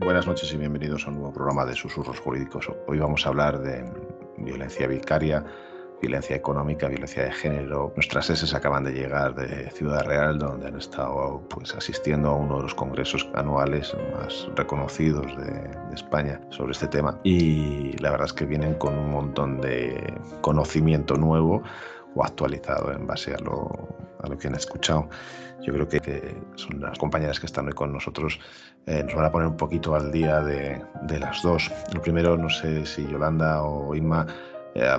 Buenas 0.00 0.28
noches 0.28 0.52
y 0.52 0.56
bienvenidos 0.56 1.04
a 1.04 1.08
un 1.08 1.16
nuevo 1.16 1.32
programa 1.32 1.64
de 1.66 1.74
Susurros 1.74 2.20
Jurídicos. 2.20 2.70
Hoy 2.86 3.00
vamos 3.00 3.26
a 3.26 3.30
hablar 3.30 3.58
de 3.58 3.84
violencia 4.36 4.86
vicaria, 4.86 5.44
violencia 6.00 6.36
económica, 6.36 6.86
violencia 6.86 7.24
de 7.24 7.32
género. 7.32 7.92
Nuestras 7.96 8.30
eses 8.30 8.54
acaban 8.54 8.84
de 8.84 8.92
llegar 8.92 9.34
de 9.34 9.68
Ciudad 9.72 10.04
Real, 10.04 10.38
donde 10.38 10.68
han 10.68 10.76
estado 10.76 11.42
pues, 11.50 11.74
asistiendo 11.74 12.28
a 12.28 12.36
uno 12.36 12.58
de 12.58 12.62
los 12.62 12.76
congresos 12.76 13.28
anuales 13.34 13.92
más 14.12 14.48
reconocidos 14.54 15.36
de, 15.36 15.50
de, 15.50 15.94
España 15.96 16.40
sobre 16.50 16.70
este 16.70 16.86
tema. 16.86 17.18
Y 17.24 17.96
la 17.98 18.12
verdad 18.12 18.26
es 18.26 18.32
que 18.32 18.46
vienen 18.46 18.74
con 18.74 18.96
un 18.96 19.10
montón 19.10 19.60
de 19.60 20.14
conocimiento 20.42 21.16
nuevo 21.16 21.64
o 22.14 22.24
actualizado 22.24 22.92
en 22.92 23.06
base 23.06 23.34
a 23.34 23.38
lo, 23.38 23.70
a 24.22 24.28
lo 24.28 24.38
que 24.38 24.48
han 24.48 24.54
escuchado. 24.54 25.08
Yo 25.62 25.72
creo 25.72 25.88
que, 25.88 26.00
que, 26.00 26.36
son 26.54 26.80
las 26.80 26.98
compañeras 26.98 27.40
que 27.40 27.46
están 27.46 27.66
hoy 27.66 27.72
con 27.72 27.92
nosotros, 27.92 28.38
eh, 28.86 29.02
nos 29.04 29.14
van 29.14 29.26
a 29.26 29.32
poner 29.32 29.48
un 29.48 29.56
poquito 29.56 29.94
al 29.94 30.12
día 30.12 30.40
de, 30.40 30.80
de, 31.02 31.18
las 31.18 31.42
dos. 31.42 31.70
Lo 31.92 32.00
primero, 32.00 32.36
no 32.36 32.48
sé 32.48 32.86
si 32.86 33.06
Yolanda 33.06 33.62
o 33.62 33.94
Inma, 33.94 34.26
eh, 34.74 34.96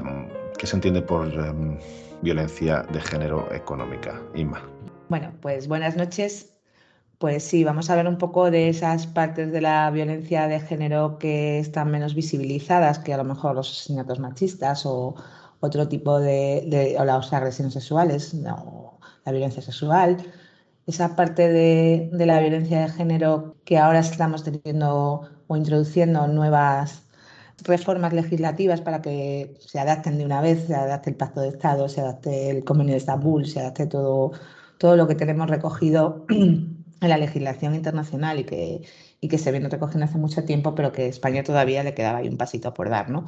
¿qué 0.58 0.68
se 0.68 0.76
entiende 0.76 1.02
por 1.02 1.28
eh, 1.28 1.80
violencia 2.22 2.84
de 2.92 3.00
género 3.02 3.48
económica? 3.54 4.22
Inma. 4.36 4.62
Bueno, 5.08 5.32
pues 5.42 5.68
buenas 5.68 5.96
noches. 5.96 6.54
Pues 7.18 7.44
sí, 7.44 7.66
vamos 7.66 7.90
a 7.90 7.94
hablar 7.94 8.08
un 8.08 8.18
poco 8.18 8.50
de 8.50 8.70
esas 8.70 9.06
partes 9.06 9.52
de 9.52 9.60
la 9.60 9.90
violencia 9.92 10.48
de 10.48 10.60
género 10.62 11.18
que 11.20 11.60
están 11.60 11.92
menos 11.92 12.16
visibilizadas, 12.16 13.00
que 13.00 13.14
a 13.14 13.18
lo 13.18 13.26
mejor 13.26 13.56
los 13.56 13.70
asesinatos 13.70 14.20
machistas 14.20 14.86
o 14.86 15.16
otro 15.60 15.88
tipo 15.88 16.20
de, 16.20 16.66
de 16.68 16.98
o 17.00 17.06
las 17.06 17.32
agresiones 17.34 17.74
sexuales, 17.74 18.34
no, 18.34 19.00
la 19.26 19.32
violencia 19.32 19.62
sexual, 19.62 20.18
esa 20.88 21.16
parte 21.16 21.50
de, 21.50 22.10
de, 22.14 22.26
la 22.26 22.40
violencia 22.40 22.82
de 22.82 22.90
género 22.90 23.56
que 23.66 23.78
ahora 23.78 24.00
estamos 24.00 24.44
teniendo 24.44 25.22
o 25.48 25.58
introduciendo 25.58 26.28
nuevas 26.28 27.04
reformas 27.64 28.14
legislativas 28.14 28.82
para 28.82 29.02
que 29.02 29.56
se 29.60 29.80
adapten 29.80 30.18
de 30.18 30.26
una 30.26 30.42
vez, 30.42 30.68
se 30.68 30.76
adapte 30.76 31.10
el 31.10 31.16
Pacto 31.16 31.42
de 31.42 31.50
Estado, 31.50 31.90
se 31.90 32.02
adapte 32.02 32.50
el 32.50 32.64
Convenio 32.64 32.94
de 32.94 33.00
Estambul, 33.00 33.46
se 33.46 33.60
adapte 33.60 33.88
todo, 33.88 34.32
todo 34.78 34.96
lo 34.96 35.08
que 35.08 35.16
tenemos 35.16 35.50
recogido 35.50 36.26
en 36.30 37.10
la 37.10 37.18
legislación 37.18 37.76
internacional 37.76 38.40
y 38.40 38.44
que, 38.46 38.82
y 39.20 39.28
que 39.28 39.38
se 39.38 39.52
viene 39.52 39.70
recogiendo 39.70 40.06
hace 40.06 40.18
mucho 40.18 40.44
tiempo, 40.46 40.76
pero 40.76 40.92
que 40.92 41.08
España 41.08 41.44
todavía 41.44 41.84
le 41.84 41.94
quedaba 41.94 42.20
ahí 42.20 42.30
un 42.30 42.38
pasito 42.38 42.74
por 42.74 42.90
dar, 42.90 43.10
¿no? 43.10 43.28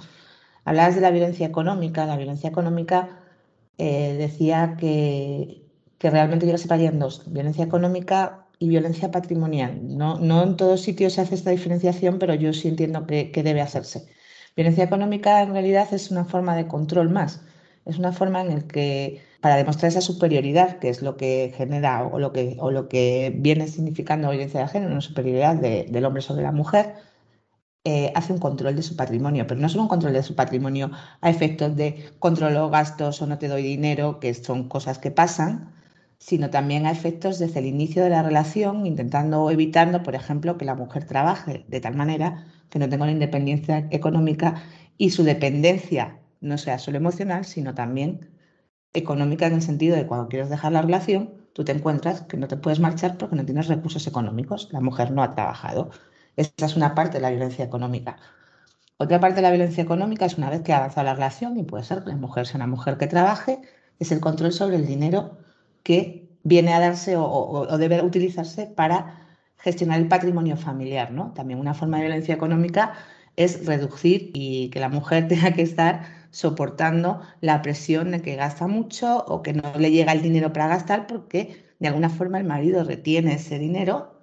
Hablabas 0.63 0.95
de 0.95 1.01
la 1.01 1.11
violencia 1.11 1.47
económica. 1.47 2.05
La 2.05 2.17
violencia 2.17 2.49
económica 2.49 3.21
eh, 3.77 4.13
decía 4.17 4.75
que, 4.79 5.63
realmente 5.99 6.45
yo 6.45 6.51
lo 6.51 6.57
separaría 6.57 6.89
en 6.89 6.99
dos, 6.99 7.23
violencia 7.31 7.65
económica 7.65 8.45
y 8.59 8.69
violencia 8.69 9.11
patrimonial. 9.11 9.79
No, 9.97 10.19
no 10.19 10.43
en 10.43 10.55
todos 10.55 10.81
sitios 10.81 11.13
se 11.13 11.21
hace 11.21 11.35
esta 11.35 11.51
diferenciación, 11.51 12.19
pero 12.19 12.35
yo 12.35 12.53
sí 12.53 12.67
entiendo 12.67 13.07
que, 13.07 13.31
debe 13.43 13.61
hacerse. 13.61 14.07
Violencia 14.55 14.83
económica 14.83 15.41
en 15.41 15.53
realidad 15.53 15.87
es 15.93 16.11
una 16.11 16.25
forma 16.25 16.55
de 16.55 16.67
control 16.67 17.09
más. 17.09 17.41
Es 17.85 17.97
una 17.97 18.11
forma 18.13 18.41
en 18.41 18.49
la 18.49 18.61
que, 18.67 19.23
para 19.41 19.55
demostrar 19.55 19.89
esa 19.89 20.01
superioridad, 20.01 20.77
que 20.79 20.89
es 20.89 21.01
lo 21.01 21.17
que 21.17 21.51
genera 21.57 22.03
o 22.05 22.19
lo 22.19 22.31
que, 22.33 22.57
o 22.59 22.69
lo 22.69 22.87
que 22.87 23.33
viene 23.35 23.67
significando 23.67 24.29
violencia 24.29 24.61
de 24.61 24.67
género, 24.67 24.91
una 24.91 25.01
superioridad 25.01 25.55
de, 25.55 25.87
del 25.89 26.05
hombre 26.05 26.21
sobre 26.21 26.43
la 26.43 26.51
mujer, 26.51 26.95
eh, 27.83 28.11
hace 28.15 28.33
un 28.33 28.39
control 28.39 28.75
de 28.75 28.83
su 28.83 28.95
patrimonio, 28.95 29.47
pero 29.47 29.59
no 29.59 29.69
solo 29.69 29.83
un 29.83 29.89
control 29.89 30.13
de 30.13 30.23
su 30.23 30.35
patrimonio 30.35 30.91
a 31.21 31.29
efectos 31.29 31.75
de 31.75 32.11
controlo 32.19 32.69
gastos 32.69 33.21
o 33.21 33.27
no 33.27 33.37
te 33.39 33.47
doy 33.47 33.63
dinero, 33.63 34.19
que 34.19 34.33
son 34.33 34.69
cosas 34.69 34.99
que 34.99 35.11
pasan, 35.11 35.73
sino 36.19 36.49
también 36.51 36.85
a 36.85 36.91
efectos 36.91 37.39
desde 37.39 37.59
el 37.59 37.65
inicio 37.65 38.03
de 38.03 38.11
la 38.11 38.21
relación, 38.23 38.85
intentando 38.85 39.41
o 39.43 39.51
evitando, 39.51 40.03
por 40.03 40.15
ejemplo, 40.15 40.57
que 40.57 40.65
la 40.65 40.75
mujer 40.75 41.05
trabaje 41.05 41.65
de 41.67 41.81
tal 41.81 41.95
manera 41.95 42.45
que 42.69 42.79
no 42.79 42.87
tenga 42.89 43.03
una 43.03 43.11
independencia 43.13 43.87
económica 43.91 44.61
y 44.97 45.09
su 45.11 45.23
dependencia 45.23 46.19
no 46.41 46.57
sea 46.57 46.77
solo 46.79 46.97
emocional, 46.97 47.45
sino 47.45 47.73
también 47.73 48.29
económica 48.93 49.47
en 49.47 49.53
el 49.53 49.61
sentido 49.61 49.95
de 49.95 50.05
cuando 50.07 50.27
quieres 50.29 50.49
dejar 50.49 50.71
la 50.73 50.81
relación, 50.81 51.33
tú 51.53 51.63
te 51.65 51.71
encuentras 51.71 52.21
que 52.21 52.37
no 52.37 52.47
te 52.47 52.57
puedes 52.57 52.79
marchar 52.79 53.17
porque 53.17 53.35
no 53.35 53.45
tienes 53.45 53.67
recursos 53.67 54.05
económicos, 54.07 54.69
la 54.71 54.81
mujer 54.81 55.11
no 55.11 55.23
ha 55.23 55.31
trabajado. 55.35 55.91
Esa 56.35 56.65
es 56.65 56.75
una 56.75 56.95
parte 56.95 57.17
de 57.17 57.21
la 57.21 57.29
violencia 57.29 57.65
económica. 57.65 58.17
Otra 58.97 59.19
parte 59.19 59.37
de 59.37 59.41
la 59.41 59.51
violencia 59.51 59.83
económica 59.83 60.25
es 60.25 60.37
una 60.37 60.49
vez 60.49 60.61
que 60.61 60.73
ha 60.73 60.77
avanzado 60.77 61.05
la 61.05 61.15
relación, 61.15 61.57
y 61.57 61.63
puede 61.63 61.83
ser 61.83 62.03
que 62.03 62.11
la 62.11 62.17
mujer 62.17 62.45
sea 62.45 62.57
una 62.57 62.67
mujer 62.67 62.97
que 62.97 63.07
trabaje, 63.07 63.61
es 63.99 64.11
el 64.11 64.19
control 64.19 64.51
sobre 64.51 64.75
el 64.77 64.85
dinero 64.85 65.37
que 65.83 66.29
viene 66.43 66.73
a 66.73 66.79
darse 66.79 67.17
o, 67.17 67.23
o, 67.25 67.77
debe 67.77 68.01
utilizarse 68.01 68.67
para 68.67 69.27
gestionar 69.57 69.99
el 69.99 70.07
patrimonio 70.07 70.57
familiar. 70.57 71.11
¿no? 71.11 71.33
También 71.33 71.59
una 71.59 71.73
forma 71.73 71.97
de 71.97 72.03
violencia 72.03 72.35
económica 72.35 72.93
es 73.35 73.65
reducir 73.65 74.31
y 74.33 74.69
que 74.69 74.79
la 74.79 74.89
mujer 74.89 75.27
tenga 75.29 75.51
que 75.53 75.61
estar 75.63 76.03
soportando 76.31 77.21
la 77.41 77.61
presión 77.61 78.11
de 78.11 78.21
que 78.21 78.35
gasta 78.35 78.67
mucho 78.67 79.25
o 79.27 79.41
que 79.41 79.53
no 79.53 79.73
le 79.77 79.91
llega 79.91 80.13
el 80.13 80.21
dinero 80.21 80.53
para 80.53 80.67
gastar 80.67 81.07
porque 81.07 81.65
de 81.79 81.87
alguna 81.87 82.09
forma 82.09 82.37
el 82.37 82.45
marido 82.45 82.83
retiene 82.83 83.33
ese 83.33 83.59
dinero 83.59 84.21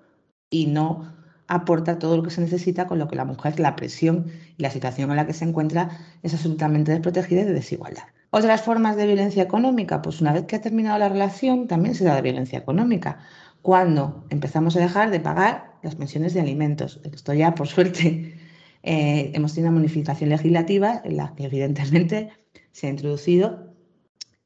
y 0.51 0.67
no 0.67 1.18
aporta 1.49 1.99
todo 1.99 2.17
lo 2.17 2.23
que 2.23 2.31
se 2.31 2.41
necesita, 2.41 2.87
con 2.87 2.99
lo 2.99 3.09
que 3.09 3.17
la 3.17 3.25
mujer, 3.25 3.59
la 3.59 3.75
presión 3.75 4.27
y 4.57 4.63
la 4.63 4.71
situación 4.71 5.11
en 5.11 5.17
la 5.17 5.27
que 5.27 5.33
se 5.33 5.45
encuentra 5.45 5.91
es 6.23 6.35
absolutamente 6.35 6.93
desprotegida 6.93 7.41
y 7.41 7.45
de 7.45 7.55
desigualdad. 7.55 8.05
Otras 8.31 8.61
formas 8.61 8.97
de 8.97 9.07
violencia 9.07 9.43
económica, 9.43 10.03
pues 10.03 10.21
una 10.21 10.35
vez 10.35 10.45
que 10.45 10.57
ha 10.57 10.61
terminado 10.61 10.99
la 10.99 11.09
relación, 11.09 11.67
también 11.67 11.95
se 11.95 12.05
da 12.05 12.15
de 12.15 12.23
violencia 12.23 12.59
económica. 12.59 13.19
Cuando 13.63 14.27
empezamos 14.29 14.77
a 14.77 14.81
dejar 14.81 15.11
de 15.11 15.21
pagar 15.21 15.79
las 15.83 15.95
pensiones 15.95 16.35
de 16.35 16.41
alimentos. 16.41 17.01
Esto 17.05 17.33
ya, 17.33 17.55
por 17.55 17.69
suerte, 17.69 18.37
eh, 18.83 19.33
hemos 19.35 19.55
tenido 19.55 19.71
una 19.71 19.81
modificación 19.81 20.31
legislativa 20.31 21.01
en 21.05 21.17
la 21.17 21.35
que 21.35 21.45
evidentemente 21.45 22.31
se 22.73 22.87
ha 22.87 22.91
introducido 22.91 23.75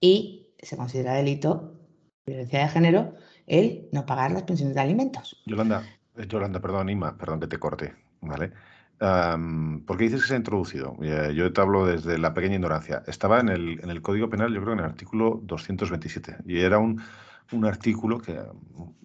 y 0.00 0.48
se 0.60 0.76
considera 0.76 1.14
delito 1.14 1.80
violencia 2.24 2.60
de 2.60 2.68
género 2.68 3.14
el 3.46 3.88
no 3.90 4.06
pagar 4.06 4.30
las 4.30 4.44
pensiones 4.44 4.76
de 4.76 4.80
alimentos. 4.80 5.42
Yolanda, 5.46 5.82
Yolanda, 6.16 6.60
perdón, 6.60 6.88
Ima, 6.88 7.16
perdón 7.16 7.40
que 7.40 7.46
te 7.46 7.58
corte, 7.58 7.94
¿vale? 8.20 8.52
Um, 9.00 9.80
¿Por 9.84 9.96
qué 9.96 10.04
dices 10.04 10.22
que 10.22 10.28
se 10.28 10.34
ha 10.34 10.36
introducido? 10.36 10.96
Eh, 11.02 11.32
yo 11.34 11.52
te 11.52 11.60
hablo 11.60 11.86
desde 11.86 12.18
la 12.18 12.34
pequeña 12.34 12.54
ignorancia. 12.54 13.02
Estaba 13.06 13.40
en 13.40 13.48
el, 13.48 13.80
en 13.82 13.90
el 13.90 14.00
Código 14.00 14.28
Penal, 14.28 14.54
yo 14.54 14.60
creo, 14.60 14.74
en 14.74 14.78
el 14.78 14.84
artículo 14.84 15.40
227, 15.42 16.36
y 16.46 16.60
era 16.60 16.78
un, 16.78 17.02
un 17.50 17.64
artículo 17.64 18.18
que 18.18 18.38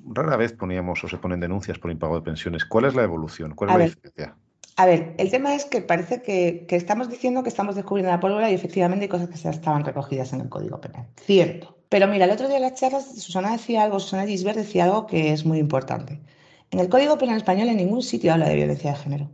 rara 0.05 0.37
vez 0.37 0.53
poníamos 0.53 1.03
o 1.03 1.07
se 1.07 1.17
ponen 1.17 1.39
denuncias 1.39 1.79
por 1.79 1.89
impago 1.91 2.15
de 2.15 2.21
pensiones. 2.21 2.65
¿Cuál 2.65 2.85
es 2.85 2.95
la 2.95 3.03
evolución? 3.03 3.55
¿Cuál 3.55 3.69
es 3.71 3.75
A 3.75 3.77
la 3.77 3.85
ver. 3.85 3.95
diferencia? 3.95 4.35
A 4.79 4.85
ver, 4.85 5.15
el 5.17 5.31
tema 5.31 5.55
es 5.55 5.65
que 5.65 5.81
parece 5.81 6.21
que, 6.21 6.65
que 6.67 6.75
estamos 6.75 7.09
diciendo 7.09 7.41
que 7.41 7.49
estamos 7.49 7.75
descubriendo 7.75 8.11
la 8.11 8.19
pólvora 8.19 8.51
y 8.51 8.53
efectivamente 8.53 9.05
hay 9.05 9.09
cosas 9.09 9.29
que 9.29 9.37
ya 9.37 9.49
estaban 9.49 9.83
recogidas 9.83 10.33
en 10.33 10.41
el 10.41 10.49
Código 10.49 10.79
Penal. 10.79 11.07
Cierto. 11.15 11.75
Pero 11.89 12.07
mira, 12.07 12.25
el 12.25 12.31
otro 12.31 12.47
día 12.47 12.57
en 12.57 12.63
las 12.63 12.75
charlas 12.75 13.19
Susana 13.19 13.53
decía 13.53 13.81
algo, 13.81 13.99
Susana 13.99 14.27
Gisbert 14.27 14.57
decía 14.57 14.83
algo 14.83 15.07
que 15.07 15.31
es 15.33 15.45
muy 15.45 15.57
importante. 15.57 16.21
En 16.69 16.79
el 16.79 16.89
Código 16.89 17.17
Penal 17.17 17.37
español 17.37 17.69
en 17.69 17.77
ningún 17.77 18.01
sitio 18.01 18.33
habla 18.33 18.49
de 18.49 18.55
violencia 18.55 18.91
de 18.91 18.97
género. 18.97 19.29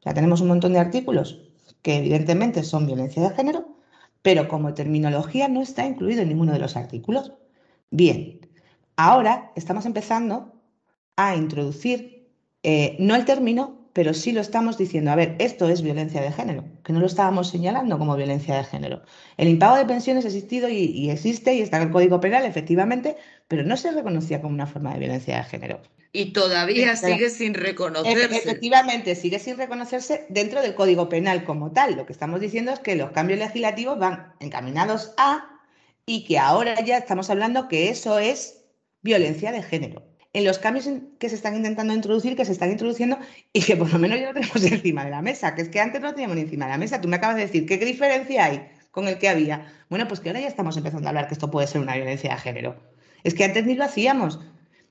Sea, 0.00 0.14
tenemos 0.14 0.40
un 0.40 0.48
montón 0.48 0.72
de 0.72 0.78
artículos 0.78 1.42
que 1.82 1.96
evidentemente 1.96 2.62
son 2.62 2.86
violencia 2.86 3.22
de 3.22 3.34
género, 3.34 3.76
pero 4.22 4.46
como 4.46 4.74
terminología 4.74 5.48
no 5.48 5.62
está 5.62 5.84
incluido 5.84 6.22
en 6.22 6.28
ninguno 6.28 6.52
de 6.52 6.60
los 6.60 6.76
artículos. 6.76 7.32
Bien, 7.90 8.40
ahora 8.96 9.52
estamos 9.56 9.84
empezando 9.84 10.52
a 11.16 11.34
introducir 11.34 12.28
eh, 12.62 12.96
no 13.00 13.16
el 13.16 13.24
término, 13.24 13.75
pero 13.96 14.12
sí 14.12 14.32
lo 14.32 14.42
estamos 14.42 14.76
diciendo. 14.76 15.10
A 15.10 15.14
ver, 15.14 15.36
esto 15.38 15.70
es 15.70 15.80
violencia 15.80 16.20
de 16.20 16.30
género, 16.30 16.64
que 16.84 16.92
no 16.92 17.00
lo 17.00 17.06
estábamos 17.06 17.48
señalando 17.48 17.96
como 17.96 18.14
violencia 18.14 18.54
de 18.54 18.64
género. 18.64 19.00
El 19.38 19.48
impago 19.48 19.74
de 19.76 19.86
pensiones 19.86 20.26
ha 20.26 20.28
existido 20.28 20.68
y, 20.68 20.84
y 20.84 21.08
existe 21.08 21.54
y 21.54 21.62
está 21.62 21.78
en 21.78 21.84
el 21.84 21.90
Código 21.90 22.20
Penal, 22.20 22.44
efectivamente, 22.44 23.16
pero 23.48 23.62
no 23.62 23.74
se 23.78 23.92
reconocía 23.92 24.42
como 24.42 24.52
una 24.52 24.66
forma 24.66 24.92
de 24.92 24.98
violencia 24.98 25.38
de 25.38 25.44
género. 25.44 25.80
Y 26.12 26.34
todavía 26.34 26.94
sigue 26.94 27.30
sin 27.30 27.54
reconocerse. 27.54 28.36
Efectivamente, 28.36 29.14
sigue 29.14 29.38
sin 29.38 29.56
reconocerse 29.56 30.26
dentro 30.28 30.60
del 30.60 30.74
Código 30.74 31.08
Penal 31.08 31.44
como 31.44 31.72
tal. 31.72 31.96
Lo 31.96 32.04
que 32.04 32.12
estamos 32.12 32.38
diciendo 32.38 32.72
es 32.72 32.80
que 32.80 32.96
los 32.96 33.12
cambios 33.12 33.38
legislativos 33.38 33.98
van 33.98 34.34
encaminados 34.40 35.14
a 35.16 35.58
y 36.04 36.26
que 36.26 36.38
ahora 36.38 36.84
ya 36.84 36.98
estamos 36.98 37.30
hablando 37.30 37.66
que 37.66 37.88
eso 37.88 38.18
es 38.18 38.62
violencia 39.00 39.52
de 39.52 39.62
género. 39.62 40.05
En 40.36 40.44
los 40.44 40.58
cambios 40.58 40.86
que 41.18 41.30
se 41.30 41.34
están 41.34 41.56
intentando 41.56 41.94
introducir, 41.94 42.36
que 42.36 42.44
se 42.44 42.52
están 42.52 42.70
introduciendo 42.70 43.18
y 43.54 43.62
que 43.62 43.74
por 43.74 43.90
lo 43.90 43.98
menos 43.98 44.20
ya 44.20 44.26
lo 44.26 44.34
tenemos 44.34 44.62
encima 44.70 45.02
de 45.02 45.10
la 45.10 45.22
mesa, 45.22 45.54
que 45.54 45.62
es 45.62 45.70
que 45.70 45.80
antes 45.80 45.98
no 45.98 46.08
lo 46.08 46.12
teníamos 46.12 46.36
encima 46.36 46.66
de 46.66 46.72
la 46.72 46.76
mesa. 46.76 47.00
Tú 47.00 47.08
me 47.08 47.16
acabas 47.16 47.36
de 47.36 47.46
decir, 47.46 47.64
¿qué 47.64 47.78
diferencia 47.78 48.44
hay 48.44 48.68
con 48.90 49.08
el 49.08 49.16
que 49.16 49.30
había? 49.30 49.72
Bueno, 49.88 50.06
pues 50.06 50.20
que 50.20 50.28
ahora 50.28 50.42
ya 50.42 50.48
estamos 50.48 50.76
empezando 50.76 51.06
a 51.06 51.08
hablar 51.08 51.28
que 51.28 51.32
esto 51.32 51.50
puede 51.50 51.66
ser 51.66 51.80
una 51.80 51.96
violencia 51.96 52.34
de 52.34 52.38
género. 52.38 52.76
Es 53.24 53.32
que 53.32 53.44
antes 53.44 53.64
ni 53.64 53.76
lo 53.76 53.84
hacíamos. 53.84 54.38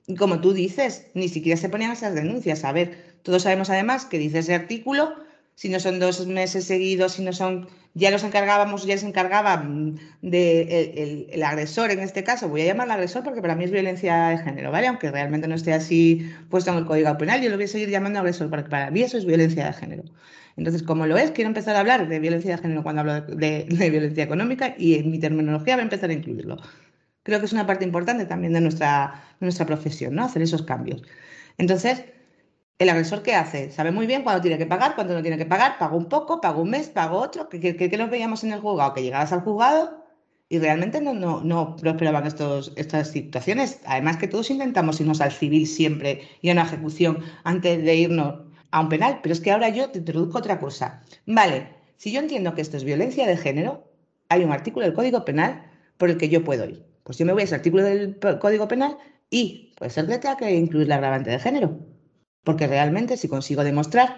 Y 0.08 0.16
como 0.16 0.40
tú 0.40 0.52
dices, 0.52 1.06
ni 1.14 1.28
siquiera 1.28 1.56
se 1.56 1.68
ponían 1.68 1.92
esas 1.92 2.16
denuncias. 2.16 2.64
A 2.64 2.72
ver, 2.72 3.14
todos 3.22 3.44
sabemos 3.44 3.70
además 3.70 4.04
que 4.04 4.18
dice 4.18 4.40
ese 4.40 4.52
artículo 4.52 5.14
si 5.54 5.68
no 5.68 5.78
son 5.78 6.00
dos 6.00 6.26
meses 6.26 6.64
seguidos, 6.64 7.12
si 7.12 7.22
no 7.22 7.32
son, 7.32 7.68
ya 7.96 8.10
los 8.10 8.22
encargábamos, 8.24 8.84
ya 8.84 8.98
se 8.98 9.06
encargaba 9.06 9.56
mm, 9.56 9.96
de 10.20 11.28
el, 11.32 11.42
agresor 11.42 11.90
en 11.90 12.00
este 12.00 12.22
caso, 12.24 12.48
voy 12.48 12.60
a 12.60 12.66
llamarlo 12.66 12.92
agresor 12.92 13.24
porque 13.24 13.40
para 13.40 13.54
mí 13.56 13.64
es 13.64 13.70
violencia 13.70 14.28
de 14.28 14.38
género, 14.38 14.70
¿vale? 14.70 14.86
Aunque 14.86 15.10
realmente 15.10 15.48
no 15.48 15.54
esté 15.54 15.72
así 15.72 16.30
puesto 16.50 16.70
en 16.70 16.76
el 16.78 16.84
Código 16.84 17.16
Penal, 17.16 17.40
yo 17.40 17.48
lo 17.48 17.56
voy 17.56 17.64
a 17.64 17.68
seguir 17.68 17.88
llamando 17.88 18.18
agresor 18.18 18.50
porque 18.50 18.68
para 18.68 18.90
mí 18.90 19.00
eso 19.00 19.16
es 19.16 19.24
violencia 19.24 19.64
de 19.66 19.72
género. 19.72 20.04
Entonces, 20.58 20.82
como 20.82 21.06
lo 21.06 21.16
es, 21.16 21.30
quiero 21.30 21.48
empezar 21.48 21.74
a 21.76 21.80
hablar 21.80 22.08
de 22.08 22.18
violencia 22.18 22.56
de 22.56 22.62
género 22.62 22.82
cuando 22.82 23.00
hablo 23.00 23.22
de, 23.22 23.64
de 23.64 23.90
violencia 23.90 24.24
económica 24.24 24.74
y 24.78 24.96
en 24.96 25.10
mi 25.10 25.18
terminología 25.18 25.74
voy 25.76 25.80
a 25.80 25.84
empezar 25.84 26.10
a 26.10 26.12
incluirlo. 26.12 26.58
Creo 27.22 27.40
que 27.40 27.46
es 27.46 27.52
una 27.52 27.66
parte 27.66 27.84
importante 27.84 28.26
también 28.26 28.52
de 28.52 28.60
nuestra, 28.60 29.24
de 29.40 29.46
nuestra 29.46 29.66
profesión, 29.66 30.14
¿no? 30.14 30.24
Hacer 30.24 30.42
esos 30.42 30.62
cambios. 30.62 31.02
Entonces, 31.58 32.04
el 32.78 32.88
agresor, 32.90 33.22
¿qué 33.22 33.34
hace? 33.34 33.70
Sabe 33.70 33.90
muy 33.90 34.06
bien 34.06 34.22
cuándo 34.22 34.42
tiene 34.42 34.58
que 34.58 34.66
pagar, 34.66 34.94
cuándo 34.94 35.14
no 35.14 35.22
tiene 35.22 35.38
que 35.38 35.46
pagar, 35.46 35.78
pago 35.78 35.96
un 35.96 36.06
poco, 36.06 36.40
pago 36.40 36.62
un 36.62 36.70
mes, 36.70 36.88
pago 36.88 37.18
otro. 37.18 37.48
¿Qué, 37.48 37.60
qué, 37.60 37.96
nos 37.96 38.10
veíamos 38.10 38.44
en 38.44 38.52
el 38.52 38.60
juzgado? 38.60 38.92
Que 38.92 39.02
llegabas 39.02 39.32
al 39.32 39.40
juzgado 39.40 40.04
y 40.48 40.58
realmente 40.58 41.00
no, 41.00 41.14
no, 41.14 41.40
no 41.42 41.76
prosperaban 41.76 42.26
estos, 42.26 42.72
estas 42.76 43.10
situaciones. 43.10 43.80
Además 43.86 44.18
que 44.18 44.28
todos 44.28 44.50
intentamos 44.50 45.00
irnos 45.00 45.20
al 45.22 45.32
civil 45.32 45.66
siempre 45.66 46.28
y 46.42 46.50
a 46.50 46.52
una 46.52 46.64
ejecución 46.64 47.24
antes 47.44 47.82
de 47.82 47.96
irnos 47.96 48.42
a 48.70 48.80
un 48.80 48.88
penal. 48.90 49.20
Pero 49.22 49.32
es 49.32 49.40
que 49.40 49.52
ahora 49.52 49.70
yo 49.70 49.90
te 49.90 50.00
introduzco 50.00 50.38
otra 50.38 50.60
cosa. 50.60 51.02
Vale, 51.24 51.68
si 51.96 52.12
yo 52.12 52.20
entiendo 52.20 52.54
que 52.54 52.60
esto 52.60 52.76
es 52.76 52.84
violencia 52.84 53.26
de 53.26 53.38
género, 53.38 53.90
hay 54.28 54.44
un 54.44 54.52
artículo 54.52 54.84
del 54.84 54.94
Código 54.94 55.24
Penal 55.24 55.64
por 55.96 56.10
el 56.10 56.18
que 56.18 56.28
yo 56.28 56.44
puedo 56.44 56.68
ir. 56.68 56.84
Pues 57.04 57.16
yo 57.16 57.24
me 57.24 57.32
voy 57.32 57.42
a 57.42 57.44
ese 57.44 57.54
artículo 57.54 57.84
del 57.84 58.18
Código 58.18 58.68
Penal 58.68 58.98
y 59.30 59.72
puede 59.78 59.90
ser 59.90 60.06
que 60.06 60.18
tenga 60.18 60.36
que 60.36 60.54
incluir 60.54 60.88
la 60.88 60.96
agravante 60.96 61.30
de 61.30 61.38
género. 61.38 61.95
Porque 62.46 62.68
realmente 62.68 63.16
si 63.16 63.26
consigo 63.26 63.64
demostrar 63.64 64.08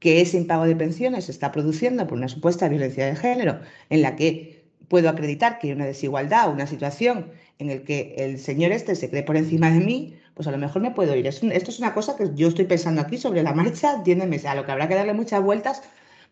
que 0.00 0.20
ese 0.20 0.36
impago 0.36 0.64
de 0.64 0.74
pensiones 0.74 1.26
se 1.26 1.30
está 1.30 1.52
produciendo 1.52 2.08
por 2.08 2.18
una 2.18 2.26
supuesta 2.26 2.68
violencia 2.68 3.06
de 3.06 3.14
género 3.14 3.60
en 3.88 4.02
la 4.02 4.16
que 4.16 4.64
puedo 4.88 5.08
acreditar 5.08 5.58
que 5.58 5.68
hay 5.68 5.74
una 5.74 5.86
desigualdad, 5.86 6.52
una 6.52 6.66
situación 6.66 7.30
en 7.60 7.68
la 7.68 7.84
que 7.84 8.16
el 8.18 8.40
señor 8.40 8.72
este 8.72 8.96
se 8.96 9.08
cree 9.08 9.22
por 9.22 9.36
encima 9.36 9.70
de 9.70 9.78
mí, 9.78 10.16
pues 10.34 10.48
a 10.48 10.50
lo 10.50 10.58
mejor 10.58 10.82
me 10.82 10.90
puedo 10.90 11.14
ir. 11.14 11.28
Esto 11.28 11.46
es 11.52 11.78
una 11.78 11.94
cosa 11.94 12.16
que 12.16 12.30
yo 12.34 12.48
estoy 12.48 12.64
pensando 12.64 13.00
aquí 13.00 13.16
sobre 13.16 13.44
la 13.44 13.52
marcha, 13.52 13.94
entiéndeme, 13.94 14.40
a 14.44 14.56
lo 14.56 14.66
que 14.66 14.72
habrá 14.72 14.88
que 14.88 14.96
darle 14.96 15.14
muchas 15.14 15.40
vueltas. 15.40 15.80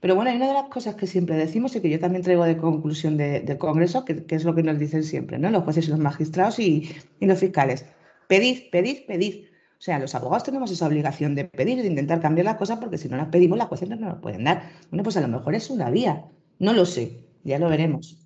Pero 0.00 0.16
bueno, 0.16 0.30
hay 0.30 0.36
una 0.38 0.48
de 0.48 0.54
las 0.54 0.68
cosas 0.68 0.96
que 0.96 1.06
siempre 1.06 1.36
decimos 1.36 1.76
y 1.76 1.80
que 1.80 1.90
yo 1.90 2.00
también 2.00 2.24
traigo 2.24 2.44
de 2.44 2.56
conclusión 2.56 3.16
del 3.16 3.58
Congreso, 3.58 4.04
que, 4.04 4.24
es 4.28 4.42
lo 4.42 4.52
que 4.56 4.64
nos 4.64 4.80
dicen 4.80 5.04
siempre, 5.04 5.38
¿no? 5.38 5.48
Los 5.50 5.62
jueces 5.62 5.86
y 5.86 5.90
los 5.90 6.00
magistrados 6.00 6.58
y, 6.58 6.92
y 7.20 7.26
los 7.26 7.38
fiscales. 7.38 7.86
Pedid, 8.26 8.68
pedid, 8.72 9.06
pedid. 9.06 9.55
O 9.86 9.88
sea, 9.88 10.00
los 10.00 10.16
abogados 10.16 10.42
tenemos 10.42 10.68
esa 10.72 10.88
obligación 10.88 11.36
de 11.36 11.44
pedir, 11.44 11.80
de 11.80 11.86
intentar 11.86 12.20
cambiar 12.20 12.44
las 12.44 12.56
cosas, 12.56 12.80
porque 12.80 12.98
si 12.98 13.08
no 13.08 13.16
las 13.16 13.28
pedimos, 13.28 13.56
las 13.56 13.68
jueces 13.68 13.88
no 13.88 13.94
nos 13.94 14.18
pueden 14.18 14.42
dar. 14.42 14.68
Bueno, 14.90 15.04
pues 15.04 15.16
a 15.16 15.20
lo 15.20 15.28
mejor 15.28 15.54
es 15.54 15.70
una 15.70 15.90
vía. 15.90 16.24
No 16.58 16.72
lo 16.72 16.84
sé, 16.84 17.20
ya 17.44 17.60
lo 17.60 17.68
veremos. 17.68 18.16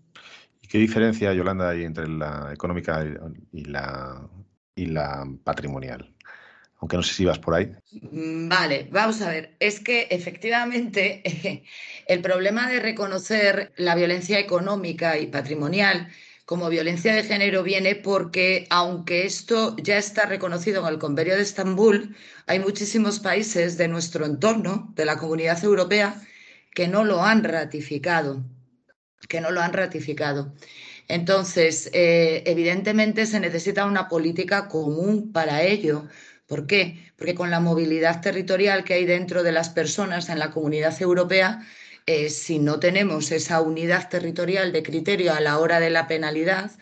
¿Y 0.62 0.69
qué 0.69 0.79
diferencia, 0.79 1.35
Yolanda, 1.35 1.69
hay 1.69 1.85
entre 1.85 2.09
la 2.09 2.49
económica 2.51 3.05
y 3.53 3.65
la, 3.67 4.27
y 4.75 4.87
la 4.87 5.29
patrimonial? 5.45 6.15
Aunque 6.79 6.97
no 6.97 7.03
sé 7.03 7.12
si 7.12 7.27
vas 7.27 7.39
por 7.39 7.53
ahí. 7.53 7.71
Mm, 8.11 8.49
vale, 8.49 8.89
vamos 8.91 9.21
a 9.21 9.29
ver. 9.29 9.55
Es 9.61 9.81
que 9.81 10.09
efectivamente 10.11 11.62
el 12.07 12.23
problema 12.23 12.71
de 12.71 12.81
reconocer 12.81 13.75
la 13.77 13.95
violencia 13.95 14.39
económica 14.39 15.19
y 15.19 15.27
patrimonial 15.27 16.09
como 16.50 16.69
violencia 16.69 17.14
de 17.14 17.23
género 17.23 17.62
viene 17.62 17.94
porque, 17.94 18.67
aunque 18.70 19.25
esto 19.25 19.76
ya 19.76 19.99
está 19.99 20.26
reconocido 20.26 20.82
en 20.82 20.93
el 20.93 20.99
Convenio 20.99 21.37
de 21.37 21.43
Estambul, 21.43 22.17
hay 22.49 22.58
muchísimos 22.58 23.20
países 23.20 23.79
de 23.79 23.87
nuestro 23.87 24.26
entorno, 24.26 24.93
de 24.97 25.05
la 25.05 25.17
comunidad 25.17 25.62
europea, 25.62 26.20
que 26.75 26.88
no 26.88 27.05
lo 27.05 27.23
han 27.23 27.44
ratificado, 27.44 28.43
que 29.29 29.41
no 29.41 29.52
lo 29.52 29.61
han 29.61 29.73
ratificado. 29.73 30.52
Entonces, 31.06 31.88
eh, 31.93 32.43
evidentemente 32.44 33.26
se 33.26 33.38
necesita 33.38 33.87
una 33.87 34.08
política 34.08 34.67
común 34.67 35.31
para 35.31 35.62
ello. 35.62 36.08
¿Por 36.49 36.67
qué? 36.67 37.12
Porque 37.14 37.37
con 37.37 37.52
la 37.52 37.61
movilidad 37.61 38.23
territorial 38.23 38.82
que 38.82 38.94
hay 38.94 39.05
dentro 39.05 39.44
de 39.44 39.52
las 39.52 39.69
personas 39.69 40.29
en 40.29 40.41
la 40.41 40.50
comunidad 40.50 41.00
europea, 41.00 41.64
eh, 42.12 42.29
si 42.29 42.59
no 42.59 42.81
tenemos 42.81 43.31
esa 43.31 43.61
unidad 43.61 44.09
territorial 44.09 44.73
de 44.73 44.83
criterio 44.83 45.33
a 45.33 45.39
la 45.39 45.61
hora 45.61 45.79
de 45.79 45.91
la 45.91 46.09
penalidad, 46.09 46.73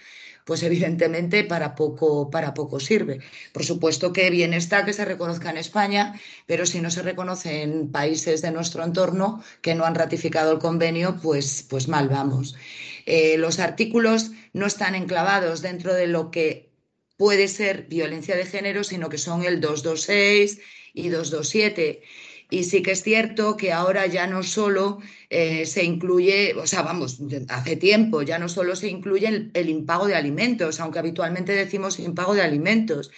pues 0.47 0.63
evidentemente 0.63 1.45
para 1.45 1.75
poco, 1.75 2.31
para 2.31 2.55
poco 2.55 2.81
sirve. 2.81 3.21
Por 3.53 3.63
supuesto 3.63 4.11
que 4.15 4.31
bien 4.31 4.55
está 4.55 4.87
que 4.87 4.95
se 4.95 5.05
reconozca 5.05 5.51
en 5.51 5.59
España, 5.59 6.19
pero 6.47 6.65
si 6.65 6.81
no 6.81 6.91
se 6.91 7.03
reconoce 7.03 7.61
en 7.63 7.93
países 7.93 8.41
de 8.41 8.53
nuestro 8.53 8.83
entorno 8.83 9.45
que 9.61 9.75
no 9.75 9.85
han 9.85 9.97
ratificado 9.97 10.51
el 10.51 10.61
convenio, 10.61 11.19
pues, 11.23 11.67
pues 11.69 11.89
mal 11.89 12.09
vamos. 12.09 12.57
Eh, 13.05 13.37
los 13.37 13.59
artículos 13.59 14.31
no 14.55 14.65
están 14.65 14.95
enclavados 14.95 15.61
dentro 15.61 15.93
de 15.93 16.07
lo 16.07 16.31
que 16.31 16.71
puede 17.19 17.49
ser 17.49 17.87
violencia 17.87 18.35
de 18.35 18.47
género, 18.47 18.83
sino 18.83 19.11
que 19.11 19.19
son 19.19 19.45
el 19.45 19.61
226 19.61 20.61
y 20.95 21.11
227. 21.11 22.03
Y 22.51 22.65
sí 22.65 22.83
que 22.83 22.93
es 22.93 23.03
cierto 23.03 23.57
que 23.57 23.73
ahora 23.73 24.07
ya 24.07 24.27
no 24.27 24.43
solo 24.43 25.01
eh, 25.29 25.67
se 25.67 25.85
incluye, 25.85 26.55
o 26.55 26.67
sea, 26.67 26.83
vamos, 26.83 27.19
hace 27.49 27.77
tiempo 27.77 28.23
ya 28.23 28.39
no 28.39 28.49
solo 28.49 28.75
se 28.75 28.89
incluye 28.89 29.29
el, 29.29 29.51
el 29.55 29.69
impago 29.69 30.07
de 30.07 30.15
alimentos, 30.15 30.81
aunque 30.81 30.99
habitualmente 30.99 31.53
decimos 31.53 31.99
impago 31.99 32.35
de 32.35 32.43
alimentos 32.43 33.11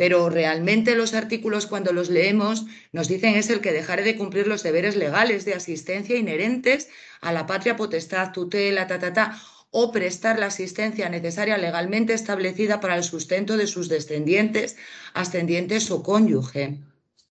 pero 0.00 0.30
realmente 0.30 0.96
los 0.96 1.12
artículos 1.12 1.66
cuando 1.66 1.92
los 1.92 2.08
leemos 2.08 2.64
nos 2.90 3.06
dicen 3.06 3.36
es 3.36 3.50
el 3.50 3.60
que 3.60 3.70
dejaré 3.70 4.02
de 4.02 4.16
cumplir 4.16 4.46
los 4.46 4.62
deberes 4.62 4.96
legales 4.96 5.44
de 5.44 5.52
asistencia 5.52 6.16
inherentes 6.16 6.88
a 7.20 7.32
la 7.32 7.46
patria 7.46 7.76
potestad, 7.76 8.32
tutela, 8.32 8.86
ta, 8.86 8.98
ta, 8.98 9.12
ta, 9.12 9.38
o 9.70 9.92
prestar 9.92 10.38
la 10.38 10.46
asistencia 10.46 11.10
necesaria 11.10 11.58
legalmente 11.58 12.14
establecida 12.14 12.80
para 12.80 12.96
el 12.96 13.04
sustento 13.04 13.58
de 13.58 13.66
sus 13.66 13.90
descendientes, 13.90 14.78
ascendientes 15.12 15.90
o 15.90 16.02
cónyuge. 16.02 16.78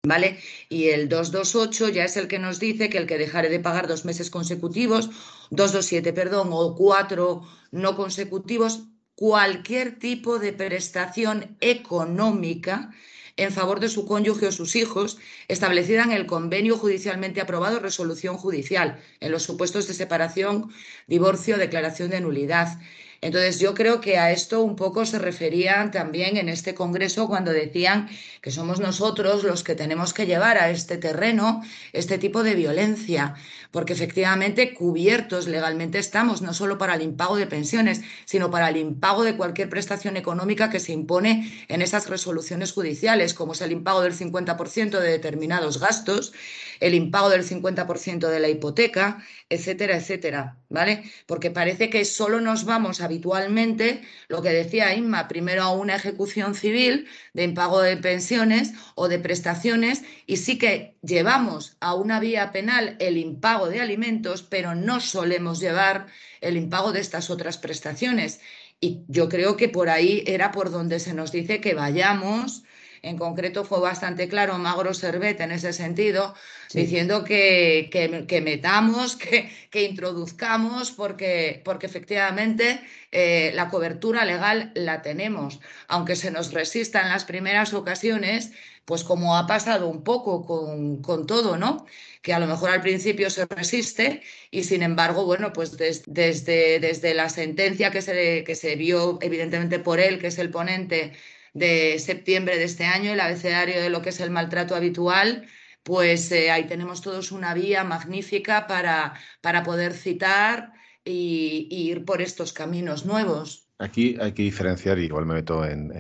¿Vale? 0.04 0.40
Y 0.69 0.88
el 0.88 1.08
228 1.08 1.90
ya 1.90 2.04
es 2.04 2.16
el 2.16 2.26
que 2.26 2.40
nos 2.40 2.58
dice 2.58 2.90
que 2.90 2.99
el 2.99 3.06
que 3.06 3.19
dejare 3.19 3.49
de 3.49 3.60
pagar 3.60 3.87
dos 3.87 4.04
meses 4.04 4.31
consecutivos, 4.31 5.10
227, 5.50 6.12
perdón, 6.12 6.49
o 6.50 6.75
cuatro 6.75 7.43
no 7.70 7.94
consecutivos, 7.94 8.82
cualquier 9.14 10.00
tipo 10.00 10.40
de 10.40 10.52
prestación 10.52 11.56
económica 11.60 12.90
en 13.37 13.52
favor 13.52 13.78
de 13.78 13.88
su 13.88 14.04
cónyuge 14.04 14.49
o 14.49 14.52
sus 14.52 14.75
hijos, 14.75 15.19
establecida 15.46 16.02
en 16.02 16.10
el 16.10 16.26
convenio 16.26 16.76
judicialmente 16.76 17.40
aprobado, 17.40 17.78
resolución 17.78 18.37
judicial, 18.37 19.00
en 19.20 19.31
los 19.31 19.44
supuestos 19.44 19.87
de 19.87 19.94
separación, 19.94 20.72
divorcio, 21.06 21.58
declaración 21.58 22.10
de 22.10 22.20
nulidad. 22.20 22.76
Entonces, 23.22 23.60
yo 23.60 23.72
creo 23.72 24.00
que 24.00 24.19
a 24.19 24.32
esto 24.32 24.62
un 24.62 24.74
poco 24.74 25.06
se 25.06 25.20
referían 25.20 25.92
también 25.92 26.36
en 26.36 26.48
este 26.48 26.74
Congreso 26.74 27.28
cuando 27.28 27.52
decían 27.52 28.08
que 28.40 28.50
somos 28.50 28.80
nosotros 28.80 29.44
los 29.44 29.62
que 29.62 29.76
tenemos 29.76 30.12
que 30.12 30.26
llevar 30.26 30.58
a 30.58 30.70
este 30.70 30.96
terreno 30.98 31.62
este 31.92 32.19
tipo 32.19 32.42
de 32.42 32.56
violencia, 32.56 33.36
porque 33.72 33.94
efectivamente 33.94 34.75
cubiertos 34.75 35.49
legalmente 35.49 35.99
estamos, 35.99 36.42
no 36.42 36.54
solo 36.54 36.78
para 36.78 36.94
el 36.94 37.02
impago 37.02 37.37
de 37.37 37.47
pensiones, 37.49 38.02
sino 38.26 38.50
para 38.50 38.68
el 38.68 38.76
impago 38.76 39.25
de 39.25 39.37
cualquier 39.37 39.68
prestación 39.68 40.16
económica 40.16 40.70
que 40.70 40.78
se 40.78 40.92
impone 40.92 41.50
en 41.66 41.82
esas 41.82 42.08
resoluciones 42.08 42.73
judiciales, 42.73 43.35
como 43.35 43.52
es 43.54 43.62
el 43.62 43.73
impago 43.73 44.02
del 44.02 44.14
50% 44.14 45.00
de 45.00 45.11
determinados 45.11 45.80
gastos, 45.80 46.32
el 46.80 46.94
impago 46.94 47.30
del 47.30 47.44
50% 47.44 48.28
de 48.28 48.40
la 48.40 48.49
hipoteca, 48.49 49.25
etcétera, 49.49 49.97
etcétera, 49.97 50.58
¿vale? 50.68 51.04
Porque 51.26 51.50
parece 51.50 51.90
que 51.90 52.04
solo 52.04 52.40
nos 52.40 52.64
vamos 52.64 53.00
habitualmente, 53.00 54.02
lo 54.28 54.42
que 54.42 54.50
decía 54.50 54.94
Inma, 54.94 55.28
primero 55.28 55.62
a 55.62 55.73
una 55.73 55.97
ejecución 55.97 56.54
civil 56.54 57.06
de 57.35 57.44
impago 57.44 57.80
de 57.80 57.97
pensiones 57.97 58.73
o 58.94 59.08
de 59.08 59.18
prestaciones 59.18 60.02
y 60.26 60.38
sí 60.38 60.58
que 60.58 60.97
llevamos 61.02 61.76
a 61.80 61.94
una 61.94 62.20
vía 62.20 62.52
penal 62.52 62.97
el 62.99 63.16
impago 63.16 63.62
de 63.69 63.81
alimentos, 63.81 64.42
pero 64.42 64.75
no 64.75 65.00
solemos 65.00 65.61
llevar 65.61 66.07
el 66.40 66.57
impago 66.57 66.92
de 66.92 67.00
estas 67.00 67.31
otras 67.31 67.59
prestaciones. 67.59 68.40
Y 68.81 69.04
yo 69.09 69.28
creo 69.28 69.57
que 69.57 69.69
por 69.69 69.88
ahí 69.88 70.25
era 70.26 70.50
por 70.50 70.71
donde 70.71 71.00
se 71.00 71.14
nos 71.14 71.33
dice 71.33 71.61
que 71.61 71.75
vayamos 71.75 72.64
en 73.02 73.18
concreto 73.18 73.64
fue 73.64 73.80
bastante 73.80 74.28
claro 74.28 74.59
Magro 74.59 74.94
Servet 74.94 75.40
en 75.40 75.50
ese 75.50 75.73
sentido, 75.73 76.35
diciendo 76.73 77.25
que, 77.25 77.90
que, 77.90 78.40
metamos, 78.40 79.16
que, 79.23 79.50
que, 79.71 79.82
introduzcamos, 79.82 80.92
porque, 80.92 81.61
porque 81.64 81.87
efectivamente 81.87 82.80
eh, 83.11 83.50
la 83.54 83.68
cobertura 83.68 84.25
legal 84.25 84.71
la 84.75 85.02
tenemos, 85.02 85.61
aunque 85.88 86.16
se 86.16 86.30
nos 86.30 86.52
resista 86.52 87.02
en 87.02 87.09
las 87.09 87.25
primeras 87.25 87.75
ocasiones, 87.75 88.52
pues 88.85 89.04
como 89.04 89.37
ha 89.37 89.47
pasado 89.47 89.88
un 89.88 90.02
poco 90.02 90.44
con, 90.44 91.02
con 91.02 91.26
todo, 91.26 91.56
¿no? 91.56 91.87
que 92.23 92.32
a 92.32 92.38
lo 92.38 92.47
mejor 92.47 92.71
al 92.71 92.80
principio 92.80 93.30
se 93.30 93.47
resiste 93.47 94.23
y 94.50 94.62
sin 94.62 94.82
embargo, 94.82 95.26
bueno, 95.26 95.52
pues 95.52 95.76
desde, 95.76 96.78
desde 96.78 97.14
la 97.14 97.28
sentencia 97.28 97.90
que 97.90 98.00
se, 98.00 98.44
que 98.44 98.54
se 98.54 98.76
vio 98.76 99.18
evidentemente 99.21 99.80
por 99.80 99.99
él, 99.99 100.21
que 100.21 100.28
es 100.28 100.38
el 100.38 100.50
ponente 100.50 101.12
de 101.52 101.99
septiembre 101.99 102.59
de 102.59 102.64
este 102.64 102.85
año, 102.85 103.12
el 103.12 103.21
abecedario 103.21 103.80
de 103.80 103.90
lo 103.90 104.02
que 104.02 104.11
es 104.11 104.21
el 104.21 104.30
maltrato 104.30 104.75
habitual, 104.75 105.47
pues 105.82 106.30
eh, 106.32 106.50
ahí 106.50 106.66
tenemos 106.66 107.02
todos 107.02 107.32
una 107.32 107.54
vía 107.54 107.85
magnífica 107.85 108.66
para, 108.66 109.14
para 109.40 109.62
poder 109.62 109.92
citar 109.92 110.73
y, 111.04 111.68
ir 111.71 112.04
por 112.04 112.23
estos 112.23 112.52
caminos 112.52 113.04
nuevos. 113.04 113.68
Aquí 113.78 114.16
hay 114.21 114.32
que 114.32 114.42
diferenciar, 114.42 114.99
igual 114.99 115.26
me 115.26 115.35
meto 115.35 115.64
en, 115.64 115.92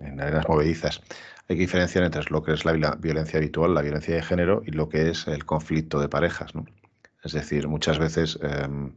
en, 0.00 0.20
arenas 0.20 0.48
movedizas, 0.48 1.00
hay 1.48 1.56
que 1.56 1.62
diferenciar 1.62 2.04
entre 2.04 2.22
lo 2.30 2.42
que 2.42 2.52
es 2.52 2.64
la 2.64 2.72
violencia 2.96 3.38
habitual, 3.38 3.74
la 3.74 3.82
violencia 3.82 4.14
de 4.14 4.22
género 4.22 4.62
y 4.66 4.72
lo 4.72 4.88
que 4.88 5.10
es 5.10 5.26
el 5.28 5.44
conflicto 5.44 6.00
de 6.00 6.08
parejas. 6.08 6.54
¿no? 6.54 6.66
Es 7.22 7.32
decir, 7.32 7.68
muchas 7.68 7.98
veces 7.98 8.38
em, 8.42 8.92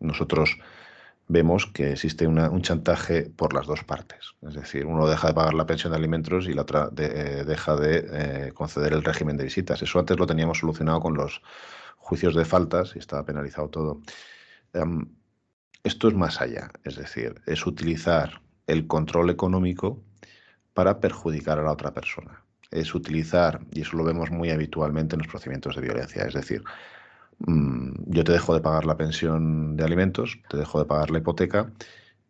nosotros 0.00 0.58
vemos 1.28 1.66
que 1.66 1.92
existe 1.92 2.26
un 2.26 2.62
chantaje 2.62 3.30
por 3.30 3.52
las 3.52 3.66
dos 3.66 3.84
partes. 3.84 4.34
Es 4.42 4.54
decir, 4.54 4.86
uno 4.86 5.06
deja 5.06 5.28
de 5.28 5.34
pagar 5.34 5.54
la 5.54 5.66
pensión 5.66 5.92
de 5.92 5.98
alimentos 5.98 6.48
y 6.48 6.54
la 6.54 6.62
otra 6.62 6.90
eh, 6.96 7.44
deja 7.46 7.76
de 7.76 8.06
eh, 8.10 8.52
conceder 8.52 8.94
el 8.94 9.04
régimen 9.04 9.36
de 9.36 9.44
visitas. 9.44 9.82
Eso 9.82 9.98
antes 9.98 10.18
lo 10.18 10.26
teníamos 10.26 10.58
solucionado 10.58 11.00
con 11.00 11.14
los 11.14 11.42
juicios 11.98 12.34
de 12.34 12.46
faltas 12.46 12.96
y 12.96 12.98
estaba 12.98 13.24
penalizado 13.24 13.68
todo. 13.68 14.00
Em, 14.72 15.06
esto 15.84 16.08
es 16.08 16.14
más 16.14 16.40
allá, 16.40 16.70
es 16.84 16.96
decir, 16.96 17.40
es 17.46 17.66
utilizar 17.66 18.40
el 18.66 18.86
control 18.86 19.30
económico 19.30 20.02
para 20.72 21.00
perjudicar 21.00 21.58
a 21.58 21.62
la 21.62 21.72
otra 21.72 21.92
persona. 21.92 22.42
Es 22.70 22.94
utilizar, 22.94 23.60
y 23.72 23.82
eso 23.82 23.96
lo 23.96 24.04
vemos 24.04 24.30
muy 24.30 24.50
habitualmente 24.50 25.14
en 25.14 25.20
los 25.20 25.28
procedimientos 25.28 25.76
de 25.76 25.82
violencia, 25.82 26.24
es 26.24 26.34
decir, 26.34 26.62
yo 27.46 28.24
te 28.24 28.32
dejo 28.32 28.54
de 28.54 28.60
pagar 28.60 28.84
la 28.84 28.96
pensión 28.96 29.76
de 29.76 29.84
alimentos, 29.84 30.40
te 30.48 30.56
dejo 30.56 30.80
de 30.80 30.86
pagar 30.86 31.10
la 31.10 31.18
hipoteca 31.18 31.72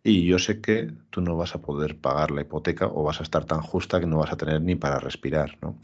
y 0.03 0.27
yo 0.27 0.39
sé 0.39 0.61
que 0.61 0.93
tú 1.11 1.21
no 1.21 1.37
vas 1.37 1.55
a 1.55 1.63
poder 1.63 1.99
pagar 2.01 2.31
la 2.31 2.43
hipoteca 2.43 2.87
o 2.87 3.03
vas 3.05 3.21
a 3.21 3.23
estar 3.23 3.45
tan 3.45 3.61
justa 3.61 4.01
que 4.01 4.07
no 4.07 4.19
vas 4.19 4.33
a 4.33 4.37
tener 4.37 4.61
ni 4.63 4.75
para 4.75 5.01
respirar. 5.01 5.59
¿no? 5.63 5.79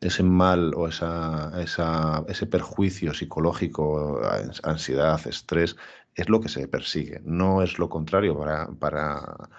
Ese 0.00 0.22
mal 0.22 0.72
o 0.74 0.88
esa, 0.88 1.52
esa, 1.62 2.24
ese 2.28 2.46
perjuicio 2.46 3.14
psicológico, 3.14 4.20
ansiedad, 4.62 5.20
estrés, 5.26 5.76
es 6.14 6.28
lo 6.28 6.40
que 6.40 6.48
se 6.48 6.68
persigue, 6.68 7.20
no 7.24 7.62
es 7.62 7.78
lo 7.78 7.88
contrario 7.88 8.38
para, 8.38 8.68
para 8.68 9.50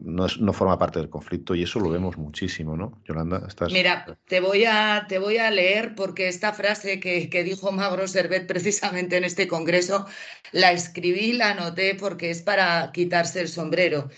no, 0.00 0.26
no, 0.40 0.52
forma 0.52 0.78
parte 0.78 0.98
del 0.98 1.08
conflicto 1.08 1.54
y 1.54 1.62
eso 1.62 1.78
lo 1.78 1.90
vemos 1.90 2.16
muchísimo, 2.16 2.76
¿no? 2.76 3.00
Yolanda, 3.04 3.44
estás... 3.46 3.72
Mira, 3.72 4.18
te 4.26 4.40
voy 4.40 4.64
a, 4.64 5.06
te 5.08 5.18
voy 5.18 5.38
a 5.38 5.50
leer 5.50 5.94
porque 5.94 6.28
esta 6.28 6.52
frase 6.52 6.98
que, 6.98 7.30
que 7.30 7.44
dijo 7.44 7.70
Magro 7.70 8.08
Servet 8.08 8.46
precisamente 8.46 9.16
en 9.16 9.24
este 9.24 9.46
congreso, 9.46 10.06
la 10.50 10.72
escribí, 10.72 11.32
la 11.32 11.50
anoté 11.50 11.94
porque 11.94 12.30
es 12.30 12.42
para 12.42 12.90
quitarse 12.92 13.40
el 13.40 13.48
sombrero. 13.48 14.08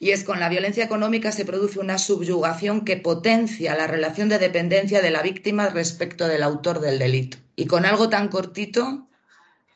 Y 0.00 0.10
es 0.10 0.24
con 0.24 0.40
la 0.40 0.48
violencia 0.48 0.84
económica 0.84 1.30
se 1.30 1.44
produce 1.44 1.78
una 1.78 1.98
subyugación 1.98 2.84
que 2.84 2.96
potencia 2.96 3.76
la 3.76 3.86
relación 3.86 4.28
de 4.28 4.38
dependencia 4.38 5.00
de 5.00 5.10
la 5.10 5.22
víctima 5.22 5.68
respecto 5.68 6.26
del 6.26 6.42
autor 6.42 6.80
del 6.80 6.98
delito. 6.98 7.36
Y 7.54 7.66
con 7.66 7.84
algo 7.84 8.08
tan 8.08 8.28
cortito 8.28 9.06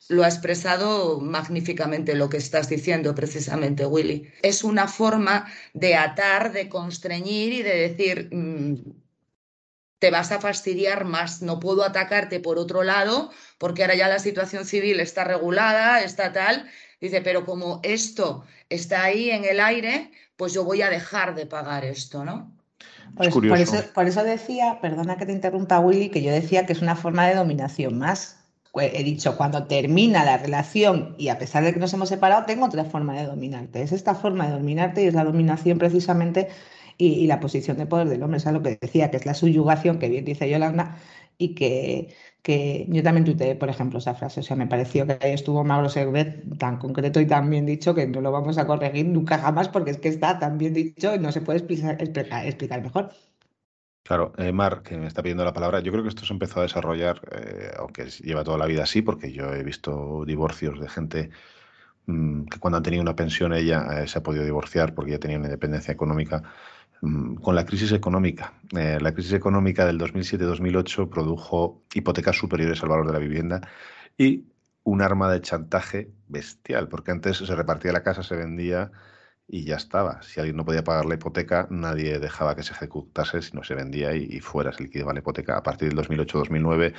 lo 0.09 0.25
ha 0.25 0.29
expresado 0.29 1.21
magníficamente 1.21 2.15
lo 2.15 2.29
que 2.29 2.37
estás 2.37 2.69
diciendo 2.69 3.15
precisamente, 3.15 3.87
Willy. 3.87 4.31
Es 4.43 4.65
una 4.65 4.87
forma 4.89 5.47
de 5.75 5.97
atar, 5.97 6.53
de 6.53 6.69
constreñir 6.69 7.53
y 7.53 7.63
de 7.63 7.77
decir, 7.89 8.29
mm, 8.33 8.75
te 9.99 10.11
vas 10.11 10.31
a 10.31 10.41
fastidiar 10.41 11.05
más, 11.05 11.43
no 11.43 11.59
puedo 11.59 11.85
atacarte 11.85 12.41
por 12.41 12.59
otro 12.59 12.83
lado, 12.83 13.31
porque 13.59 13.83
ahora 13.83 13.95
ya 13.95 14.09
la 14.09 14.19
situación 14.19 14.65
civil 14.65 15.01
está 15.01 15.25
regulada, 15.25 16.03
está 16.03 16.33
tal. 16.33 16.69
Dice, 17.01 17.21
pero 17.23 17.45
como 17.45 17.81
esto 17.83 18.45
está 18.69 19.05
ahí 19.05 19.31
en 19.31 19.45
el 19.45 19.61
aire, 19.61 20.11
pues 20.37 20.53
yo 20.53 20.65
voy 20.65 20.83
a 20.83 20.91
dejar 20.91 21.35
de 21.35 21.47
pagar 21.47 21.85
esto, 21.85 22.25
¿no? 22.25 22.53
Por 23.17 23.59
eso, 23.59 23.83
por 23.95 24.07
eso 24.07 24.25
decía, 24.25 24.79
perdona 24.83 25.17
que 25.17 25.27
te 25.27 25.33
interrumpa 25.33 25.81
Willy, 25.81 26.11
que 26.11 26.23
yo 26.23 26.33
decía 26.33 26.67
que 26.67 26.75
es 26.75 26.83
una 26.83 26.97
forma 26.97 27.27
de 27.27 27.35
dominación 27.35 27.99
más 27.99 28.46
he 28.81 29.03
dicho, 29.05 29.37
cuando 29.37 29.67
termina 29.67 30.25
la 30.25 30.39
relación 30.39 31.15
y 31.19 31.29
a 31.29 31.39
pesar 31.39 31.65
de 31.65 31.73
que 31.73 31.81
nos 31.81 31.93
hemos 31.95 32.09
separado, 32.09 32.45
tengo 32.47 32.67
otra 32.67 32.85
forma 32.85 33.15
de 33.15 33.27
dominarte. 33.27 33.83
Es 33.83 33.93
esta 33.93 34.15
forma 34.15 34.47
de 34.47 34.53
dominarte 34.53 35.03
y 35.03 35.07
es 35.07 35.15
la 35.15 35.25
dominación 35.25 35.79
precisamente 35.79 36.49
y, 36.99 37.27
la 37.27 37.41
posición 37.41 37.77
de 37.79 37.87
poder 37.87 38.09
del 38.09 38.23
hombre. 38.23 38.39
Es 38.39 38.47
lo 38.47 38.63
que 38.63 38.79
decía, 38.81 39.11
que 39.11 39.17
es 39.19 39.27
la 39.27 39.35
subyugación, 39.35 39.99
que 39.99 40.09
bien 40.09 40.25
dice 40.25 40.49
Yolanda, 40.49 40.97
y 41.39 41.55
que, 41.55 42.15
que 42.43 42.87
yo 42.89 43.03
también 43.03 43.25
tuiteé, 43.25 43.55
por 43.57 43.69
ejemplo, 43.69 43.99
esa 43.99 44.15
frase. 44.15 44.41
O 44.41 44.43
sea, 44.43 44.57
me 44.57 44.67
pareció 44.67 45.07
que 45.07 45.33
estuvo 45.33 45.65
Mauro 45.65 45.89
Servet 45.89 46.59
tan 46.59 46.79
concreto 46.79 47.21
y 47.21 47.27
tan 47.27 47.51
bien 47.51 47.67
dicho 47.67 47.95
que 47.95 48.07
no 48.07 48.21
lo 48.21 48.33
vamos 48.33 48.59
a 48.59 48.67
corregir 48.67 49.07
nunca 49.07 49.39
jamás 49.39 49.69
porque 49.69 49.91
es 49.91 49.99
que 49.99 50.09
está 50.09 50.39
tan 50.39 50.59
bien 50.59 50.75
dicho 50.75 51.15
y 51.15 51.19
no 51.19 51.33
se 51.33 51.41
puede 51.43 51.59
explicar, 51.59 51.99
explicar 52.01 52.83
mejor. 52.83 53.13
Claro, 54.07 54.33
eh, 54.39 54.53
Mar, 54.53 54.83
que 54.83 54.97
me 54.97 55.09
está 55.09 55.21
pidiendo 55.21 55.45
la 55.45 55.53
palabra, 55.53 55.81
yo 55.81 55.91
creo 55.91 56.05
que 56.05 56.11
esto 56.11 56.25
se 56.25 56.33
empezó 56.33 56.61
a 56.61 56.63
desarrollar, 56.63 57.21
eh, 57.33 57.73
aunque 57.77 58.05
lleva 58.07 58.45
toda 58.45 58.57
la 58.57 58.67
vida 58.67 58.85
así, 58.85 59.03
porque 59.03 59.33
yo 59.33 59.53
he 59.53 59.65
visto 59.65 60.25
divorcios 60.25 60.79
de 60.79 60.89
gente 60.89 61.31
mm, 62.07 62.45
que 62.45 62.61
cuando 62.61 62.77
han 62.77 62.85
tenido 62.85 63.03
una 63.03 63.17
pensión 63.17 63.53
ella 63.53 64.03
eh, 64.03 64.07
se 64.07 64.19
ha 64.19 64.23
podido 64.23 64.45
divorciar 64.45 64.95
porque 64.95 65.13
ya 65.13 65.19
tenía 65.19 65.39
una 65.39 65.47
independencia 65.47 65.93
económica. 65.93 66.45
Mm, 67.03 67.37
con 67.37 67.57
la 67.57 67.67
crisis 67.67 67.93
económica, 67.93 68.55
la 68.73 69.13
crisis 69.13 69.33
económica 69.33 69.85
del 69.87 69.99
2007-2008 69.99 71.11
produjo 71.11 71.83
hipotecas 71.93 72.37
superiores 72.37 72.83
al 72.83 72.89
valor 72.91 73.07
de 73.09 73.13
la 73.13 73.19
vivienda 73.19 73.61
y 74.17 74.45
un 74.85 75.03
arma 75.03 75.33
de 75.33 75.41
chantaje 75.41 76.13
bestial, 76.29 76.89
porque 76.89 77.11
antes 77.11 77.39
se 77.39 77.57
repartía 77.57 77.93
la 77.93 78.05
casa, 78.05 78.23
se 78.23 78.37
vendía 78.37 78.93
y 79.49 79.65
ya 79.65 79.77
estaba. 79.77 80.23
Si 80.23 80.41
alguien 80.41 80.57
no 80.57 80.65
podía 80.65 80.85
pagar 80.85 81.07
la 81.07 81.15
hipoteca, 81.15 81.67
nadie 81.71 82.19
dejaba 82.19 82.57
que 82.57 82.63
se 82.63 82.73
ejecutase, 82.73 83.43
sino 83.43 83.63
se 83.63 83.75
vendía 83.75 84.15
y, 84.15 84.41
fuera, 84.41 84.73
se 84.73 84.85
liquidaba 84.85 85.13
la 85.13 85.21
hipoteca. 85.21 85.57
A 85.57 85.63
partir 85.63 85.95
del 85.95 85.99
2008-2009 86.07 86.95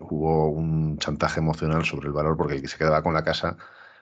hubo 0.00 0.48
un 0.48 0.98
chantaje 0.98 1.40
emocional 1.40 1.84
sobre 1.84 2.06
el 2.06 2.12
valor 2.12 2.36
porque 2.36 2.54
el 2.54 2.62
que 2.62 2.68
se 2.68 2.78
quedaba 2.78 3.02
con 3.02 3.14
la 3.14 3.24
casa 3.24 3.56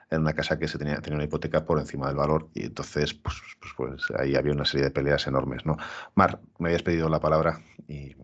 era 0.09 0.21
una 0.21 0.33
casa 0.33 0.57
que 0.57 0.67
se 0.67 0.77
tenía, 0.77 1.01
tenía 1.01 1.15
una 1.15 1.25
hipoteca 1.25 1.65
por 1.65 1.79
encima 1.79 2.07
del 2.07 2.15
valor 2.15 2.49
y 2.53 2.65
entonces 2.65 3.13
pues, 3.15 3.41
pues, 3.59 3.73
pues, 3.75 4.19
ahí 4.19 4.35
había 4.35 4.53
una 4.53 4.63
serie 4.63 4.85
de 4.85 4.91
peleas 4.91 5.27
enormes. 5.27 5.65
¿no? 5.65 5.77
Mar, 6.15 6.39
me 6.59 6.69
habías 6.69 6.83
pedido 6.83 7.09
la 7.09 7.19
palabra 7.19 7.59
y... 7.87 8.15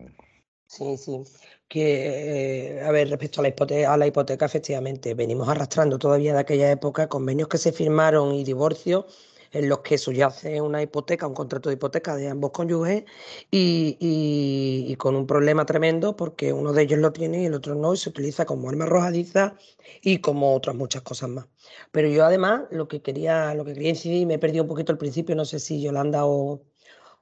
Sí, 0.66 0.96
sí 0.96 1.22
que, 1.68 2.80
a 2.84 2.90
ver, 2.92 3.10
respecto 3.10 3.40
a 3.40 3.42
la, 3.42 3.48
hipoteca, 3.48 3.92
a 3.92 3.96
la 3.96 4.06
hipoteca, 4.06 4.46
efectivamente, 4.46 5.14
venimos 5.14 5.48
arrastrando 5.48 5.98
todavía 5.98 6.34
de 6.34 6.40
aquella 6.40 6.70
época 6.70 7.08
convenios 7.08 7.48
que 7.48 7.58
se 7.58 7.72
firmaron 7.72 8.34
y 8.34 8.44
divorcios 8.44 9.06
en 9.54 9.68
los 9.68 9.80
que 9.80 9.98
subyace 9.98 10.60
una 10.60 10.82
hipoteca, 10.82 11.26
un 11.26 11.34
contrato 11.34 11.68
de 11.68 11.74
hipoteca 11.76 12.16
de 12.16 12.28
ambos 12.28 12.50
cónyuges 12.50 13.04
y, 13.50 13.96
y, 14.00 14.96
con 14.96 15.16
un 15.16 15.26
problema 15.26 15.64
tremendo 15.64 16.16
porque 16.16 16.52
uno 16.52 16.72
de 16.72 16.82
ellos 16.82 16.98
lo 16.98 17.12
tiene 17.12 17.42
y 17.42 17.46
el 17.46 17.54
otro 17.54 17.74
no 17.74 17.94
y 17.94 17.96
se 17.96 18.10
utiliza 18.10 18.46
como 18.46 18.68
arma 18.68 18.84
arrojadiza 18.84 19.54
y 20.02 20.18
como 20.18 20.54
otras 20.54 20.76
muchas 20.76 21.02
cosas 21.02 21.30
más. 21.30 21.46
Pero 21.92 22.08
yo 22.08 22.24
además 22.24 22.62
lo 22.70 22.88
que 22.88 23.00
quería, 23.02 23.54
lo 23.54 23.64
que 23.64 23.74
quería 23.74 23.90
incidir, 23.90 24.26
me 24.26 24.34
he 24.34 24.38
perdido 24.38 24.64
un 24.64 24.68
poquito 24.68 24.92
al 24.92 24.98
principio, 24.98 25.36
no 25.36 25.44
sé 25.44 25.60
si 25.60 25.80
Yolanda 25.80 26.26
o, 26.26 26.62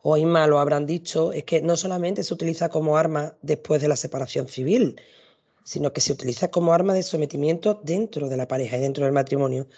o 0.02 0.16
Inma 0.16 0.46
lo 0.46 0.58
habrán 0.58 0.86
dicho, 0.86 1.32
es 1.32 1.44
que 1.44 1.62
no 1.62 1.76
solamente 1.76 2.24
se 2.24 2.34
utiliza 2.34 2.68
como 2.68 2.96
arma 2.96 3.36
después 3.42 3.80
de 3.80 3.88
la 3.88 3.96
separación 3.96 4.48
civil, 4.48 5.00
sino 5.64 5.92
que 5.92 6.00
se 6.00 6.12
utiliza 6.12 6.50
como 6.50 6.74
arma 6.74 6.92
de 6.94 7.02
sometimiento 7.02 7.80
dentro 7.84 8.28
de 8.28 8.36
la 8.36 8.48
pareja 8.48 8.76
y 8.76 8.80
dentro 8.80 9.04
del 9.04 9.12
matrimonio. 9.12 9.68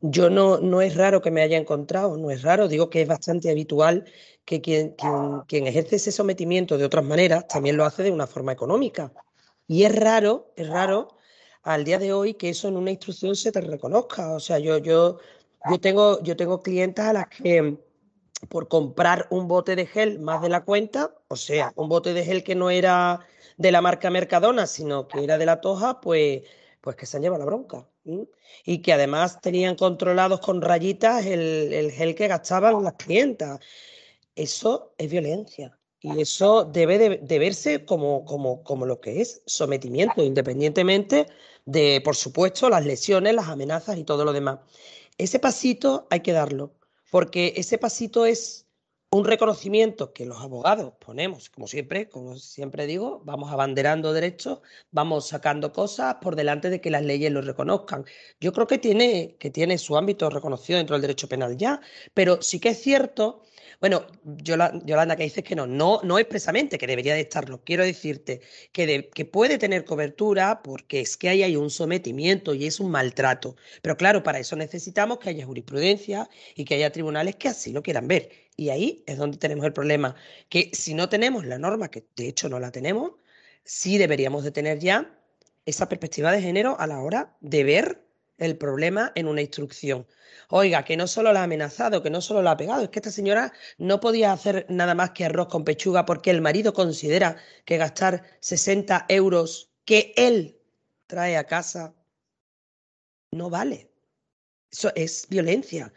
Yo 0.00 0.30
no, 0.30 0.58
no 0.58 0.80
es 0.80 0.96
raro 0.96 1.22
que 1.22 1.30
me 1.30 1.42
haya 1.42 1.58
encontrado, 1.58 2.16
no 2.16 2.30
es 2.30 2.42
raro, 2.42 2.68
digo 2.68 2.90
que 2.90 3.02
es 3.02 3.08
bastante 3.08 3.50
habitual 3.50 4.04
que 4.44 4.60
quien, 4.60 4.94
quien, 5.46 5.66
ejerce 5.66 5.96
ese 5.96 6.12
sometimiento 6.12 6.76
de 6.78 6.84
otras 6.84 7.04
maneras 7.04 7.48
también 7.48 7.76
lo 7.76 7.84
hace 7.84 8.02
de 8.02 8.10
una 8.10 8.26
forma 8.26 8.52
económica. 8.52 9.12
Y 9.66 9.84
es 9.84 9.94
raro, 9.94 10.52
es 10.56 10.68
raro 10.68 11.16
al 11.62 11.84
día 11.84 11.98
de 11.98 12.12
hoy 12.12 12.34
que 12.34 12.50
eso 12.50 12.68
en 12.68 12.76
una 12.76 12.90
instrucción 12.90 13.34
se 13.36 13.52
te 13.52 13.60
reconozca. 13.60 14.32
O 14.32 14.40
sea, 14.40 14.58
yo, 14.58 14.78
yo, 14.78 15.18
yo, 15.70 15.80
tengo, 15.80 16.22
yo 16.22 16.36
tengo 16.36 16.62
clientas 16.62 17.06
a 17.06 17.12
las 17.14 17.28
que 17.28 17.78
por 18.48 18.68
comprar 18.68 19.26
un 19.30 19.48
bote 19.48 19.76
de 19.76 19.86
gel 19.86 20.18
más 20.18 20.42
de 20.42 20.48
la 20.48 20.64
cuenta, 20.64 21.14
o 21.28 21.36
sea, 21.36 21.72
un 21.76 21.88
bote 21.88 22.12
de 22.12 22.24
gel 22.24 22.44
que 22.44 22.54
no 22.54 22.70
era 22.70 23.26
de 23.56 23.72
la 23.72 23.80
marca 23.80 24.10
Mercadona, 24.10 24.66
sino 24.66 25.08
que 25.08 25.22
era 25.22 25.38
de 25.38 25.46
la 25.46 25.60
Toja, 25.60 26.00
pues, 26.00 26.42
pues 26.80 26.96
que 26.96 27.06
se 27.06 27.16
han 27.16 27.22
llevado 27.22 27.40
la 27.40 27.46
bronca. 27.46 27.86
Y 28.64 28.82
que 28.82 28.92
además 28.92 29.40
tenían 29.40 29.76
controlados 29.76 30.40
con 30.40 30.60
rayitas 30.60 31.24
el, 31.26 31.90
gel 31.92 32.14
que 32.14 32.28
gastaban 32.28 32.82
las 32.82 32.94
clientas. 32.94 33.60
Eso 34.34 34.94
es 34.98 35.10
violencia. 35.10 35.78
Y 36.00 36.20
eso 36.20 36.64
debe 36.64 36.98
de, 36.98 37.38
verse 37.38 37.86
como, 37.86 38.26
como, 38.26 38.62
como 38.62 38.84
lo 38.84 39.00
que 39.00 39.22
es 39.22 39.42
sometimiento, 39.46 40.22
independientemente 40.22 41.26
de, 41.64 42.02
por 42.04 42.14
supuesto, 42.14 42.68
las 42.68 42.84
lesiones, 42.84 43.34
las 43.34 43.48
amenazas 43.48 43.96
y 43.96 44.04
todo 44.04 44.24
lo 44.26 44.34
demás. 44.34 44.58
Ese 45.16 45.38
pasito 45.38 46.06
hay 46.10 46.20
que 46.20 46.32
darlo 46.32 46.72
porque 47.14 47.54
ese 47.56 47.78
pasito 47.78 48.26
es 48.26 48.66
un 49.12 49.24
reconocimiento 49.24 50.12
que 50.12 50.26
los 50.26 50.40
abogados 50.40 50.94
ponemos, 50.98 51.48
como 51.48 51.68
siempre, 51.68 52.08
como 52.08 52.34
siempre 52.34 52.88
digo, 52.88 53.22
vamos 53.24 53.52
abanderando 53.52 54.12
derechos, 54.12 54.62
vamos 54.90 55.28
sacando 55.28 55.72
cosas 55.72 56.16
por 56.16 56.34
delante 56.34 56.70
de 56.70 56.80
que 56.80 56.90
las 56.90 57.04
leyes 57.04 57.30
lo 57.30 57.40
reconozcan. 57.40 58.04
Yo 58.40 58.52
creo 58.52 58.66
que 58.66 58.78
tiene, 58.78 59.36
que 59.38 59.50
tiene 59.50 59.78
su 59.78 59.96
ámbito 59.96 60.28
reconocido 60.28 60.78
dentro 60.78 60.94
del 60.94 61.02
derecho 61.02 61.28
penal 61.28 61.56
ya, 61.56 61.80
pero 62.14 62.42
sí 62.42 62.58
que 62.58 62.70
es 62.70 62.82
cierto 62.82 63.42
bueno, 63.84 64.06
Yolanda, 64.24 65.14
que 65.14 65.24
dices 65.24 65.44
que 65.44 65.54
no, 65.54 65.66
no, 65.66 66.00
no 66.02 66.18
expresamente, 66.18 66.78
que 66.78 66.86
debería 66.86 67.12
de 67.12 67.20
estarlo. 67.20 67.62
Quiero 67.64 67.84
decirte 67.84 68.40
que, 68.72 69.10
que 69.10 69.24
puede 69.26 69.58
tener 69.58 69.84
cobertura 69.84 70.62
porque 70.62 71.00
es 71.00 71.18
que 71.18 71.28
ahí 71.28 71.42
hay 71.42 71.54
un 71.56 71.68
sometimiento 71.68 72.54
y 72.54 72.64
es 72.64 72.80
un 72.80 72.90
maltrato. 72.90 73.56
Pero 73.82 73.98
claro, 73.98 74.22
para 74.22 74.38
eso 74.38 74.56
necesitamos 74.56 75.18
que 75.18 75.28
haya 75.28 75.44
jurisprudencia 75.44 76.30
y 76.54 76.64
que 76.64 76.76
haya 76.76 76.92
tribunales 76.92 77.36
que 77.36 77.48
así 77.48 77.74
lo 77.74 77.82
quieran 77.82 78.08
ver. 78.08 78.30
Y 78.56 78.70
ahí 78.70 79.04
es 79.06 79.18
donde 79.18 79.36
tenemos 79.36 79.66
el 79.66 79.74
problema, 79.74 80.16
que 80.48 80.70
si 80.72 80.94
no 80.94 81.10
tenemos 81.10 81.44
la 81.44 81.58
norma, 81.58 81.90
que 81.90 82.06
de 82.16 82.28
hecho 82.28 82.48
no 82.48 82.58
la 82.60 82.70
tenemos, 82.70 83.12
sí 83.64 83.98
deberíamos 83.98 84.44
de 84.44 84.50
tener 84.50 84.78
ya 84.78 85.14
esa 85.66 85.90
perspectiva 85.90 86.32
de 86.32 86.40
género 86.40 86.80
a 86.80 86.86
la 86.86 87.02
hora 87.02 87.36
de 87.42 87.64
ver 87.64 88.00
el 88.38 88.56
problema 88.56 89.12
en 89.14 89.28
una 89.28 89.40
instrucción. 89.40 90.06
Oiga, 90.48 90.84
que 90.84 90.96
no 90.96 91.06
solo 91.06 91.32
la 91.32 91.40
ha 91.40 91.44
amenazado, 91.44 92.02
que 92.02 92.10
no 92.10 92.20
solo 92.20 92.42
la 92.42 92.52
ha 92.52 92.56
pegado, 92.56 92.82
es 92.82 92.90
que 92.90 92.98
esta 92.98 93.10
señora 93.10 93.52
no 93.78 94.00
podía 94.00 94.32
hacer 94.32 94.66
nada 94.68 94.94
más 94.94 95.10
que 95.10 95.24
arroz 95.24 95.48
con 95.48 95.64
pechuga 95.64 96.04
porque 96.04 96.30
el 96.30 96.40
marido 96.40 96.74
considera 96.74 97.36
que 97.64 97.78
gastar 97.78 98.22
60 98.40 99.06
euros 99.08 99.70
que 99.84 100.12
él 100.16 100.58
trae 101.06 101.36
a 101.36 101.44
casa 101.44 101.94
no 103.30 103.50
vale. 103.50 103.90
Eso 104.70 104.92
es 104.94 105.26
violencia. 105.28 105.92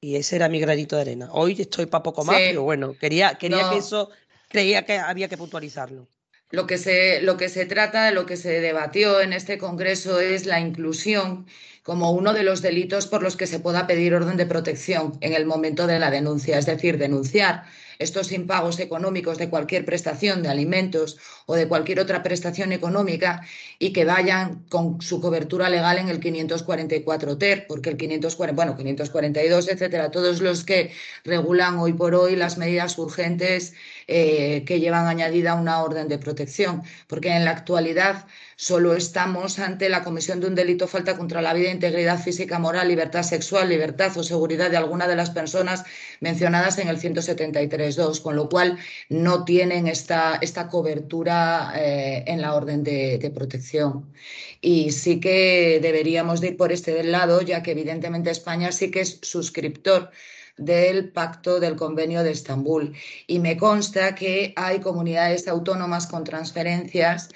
Y 0.00 0.16
ese 0.16 0.36
era 0.36 0.48
mi 0.48 0.60
granito 0.60 0.96
de 0.96 1.02
arena. 1.02 1.30
Hoy 1.32 1.60
estoy 1.60 1.86
para 1.86 2.02
poco 2.02 2.24
más, 2.24 2.36
pero 2.36 2.62
bueno, 2.62 2.96
quería, 2.98 3.36
quería 3.36 3.70
que 3.70 3.78
eso, 3.78 4.10
creía 4.48 4.84
que 4.84 4.98
había 4.98 5.28
que 5.28 5.36
puntualizarlo. 5.36 6.08
Lo 6.50 6.66
que, 6.66 6.78
se, 6.78 7.20
lo 7.22 7.36
que 7.36 7.48
se 7.48 7.66
trata, 7.66 8.12
lo 8.12 8.24
que 8.24 8.36
se 8.36 8.60
debatió 8.60 9.20
en 9.20 9.32
este 9.32 9.58
Congreso 9.58 10.20
es 10.20 10.46
la 10.46 10.60
inclusión 10.60 11.46
como 11.82 12.12
uno 12.12 12.32
de 12.32 12.44
los 12.44 12.62
delitos 12.62 13.06
por 13.06 13.22
los 13.22 13.36
que 13.36 13.46
se 13.46 13.60
pueda 13.60 13.86
pedir 13.86 14.14
orden 14.14 14.36
de 14.36 14.46
protección 14.46 15.18
en 15.20 15.34
el 15.34 15.46
momento 15.46 15.86
de 15.86 15.98
la 15.98 16.10
denuncia, 16.10 16.58
es 16.58 16.66
decir, 16.66 16.98
denunciar 16.98 17.64
estos 17.98 18.32
impagos 18.32 18.78
económicos 18.80 19.38
de 19.38 19.48
cualquier 19.48 19.84
prestación 19.84 20.42
de 20.42 20.48
alimentos 20.48 21.18
o 21.46 21.54
de 21.54 21.68
cualquier 21.68 22.00
otra 22.00 22.22
prestación 22.22 22.72
económica 22.72 23.42
y 23.78 23.92
que 23.92 24.04
vayan 24.04 24.64
con 24.68 25.00
su 25.00 25.20
cobertura 25.20 25.70
legal 25.70 25.98
en 25.98 26.08
el 26.08 26.20
544 26.20 27.38
TER, 27.38 27.66
porque 27.66 27.90
el 27.90 27.96
540, 27.96 28.54
bueno, 28.54 28.76
542, 28.76 29.68
etcétera, 29.68 30.10
todos 30.10 30.40
los 30.40 30.64
que 30.64 30.92
regulan 31.24 31.78
hoy 31.78 31.92
por 31.92 32.14
hoy 32.14 32.36
las 32.36 32.58
medidas 32.58 32.98
urgentes 32.98 33.74
eh, 34.08 34.64
que 34.64 34.78
llevan 34.78 35.08
añadida 35.08 35.54
una 35.54 35.82
orden 35.82 36.06
de 36.06 36.18
protección, 36.18 36.82
porque 37.08 37.30
en 37.30 37.44
la 37.44 37.50
actualidad 37.50 38.26
solo 38.54 38.94
estamos 38.94 39.58
ante 39.58 39.88
la 39.88 40.04
comisión 40.04 40.40
de 40.40 40.46
un 40.46 40.54
delito 40.54 40.86
falta 40.86 41.16
contra 41.16 41.42
la 41.42 41.52
vida, 41.52 41.70
integridad 41.72 42.22
física, 42.22 42.60
moral, 42.60 42.86
libertad 42.86 43.24
sexual, 43.24 43.68
libertad 43.68 44.16
o 44.16 44.22
seguridad 44.22 44.70
de 44.70 44.76
alguna 44.76 45.08
de 45.08 45.16
las 45.16 45.30
personas 45.30 45.82
mencionadas 46.20 46.78
en 46.78 46.86
el 46.86 47.00
173.2, 47.00 48.22
con 48.22 48.36
lo 48.36 48.48
cual 48.48 48.78
no 49.08 49.44
tienen 49.44 49.88
esta, 49.88 50.38
esta 50.40 50.68
cobertura 50.68 51.72
eh, 51.74 52.22
en 52.28 52.40
la 52.40 52.54
orden 52.54 52.84
de, 52.84 53.18
de 53.18 53.30
protección. 53.30 54.12
Y 54.60 54.92
sí 54.92 55.18
que 55.18 55.80
deberíamos 55.82 56.40
de 56.40 56.48
ir 56.48 56.56
por 56.56 56.70
este 56.70 56.94
del 56.94 57.10
lado, 57.10 57.42
ya 57.42 57.62
que 57.62 57.72
evidentemente 57.72 58.30
España 58.30 58.70
sí 58.70 58.92
que 58.92 59.00
es 59.00 59.18
suscriptor 59.22 60.12
del 60.56 61.10
pacto 61.10 61.60
del 61.60 61.76
convenio 61.76 62.22
de 62.22 62.32
Estambul. 62.32 62.94
Y 63.26 63.38
me 63.38 63.56
consta 63.56 64.14
que 64.14 64.52
hay 64.56 64.80
comunidades 64.80 65.48
autónomas 65.48 66.06
con 66.06 66.24
transferencias 66.24 67.28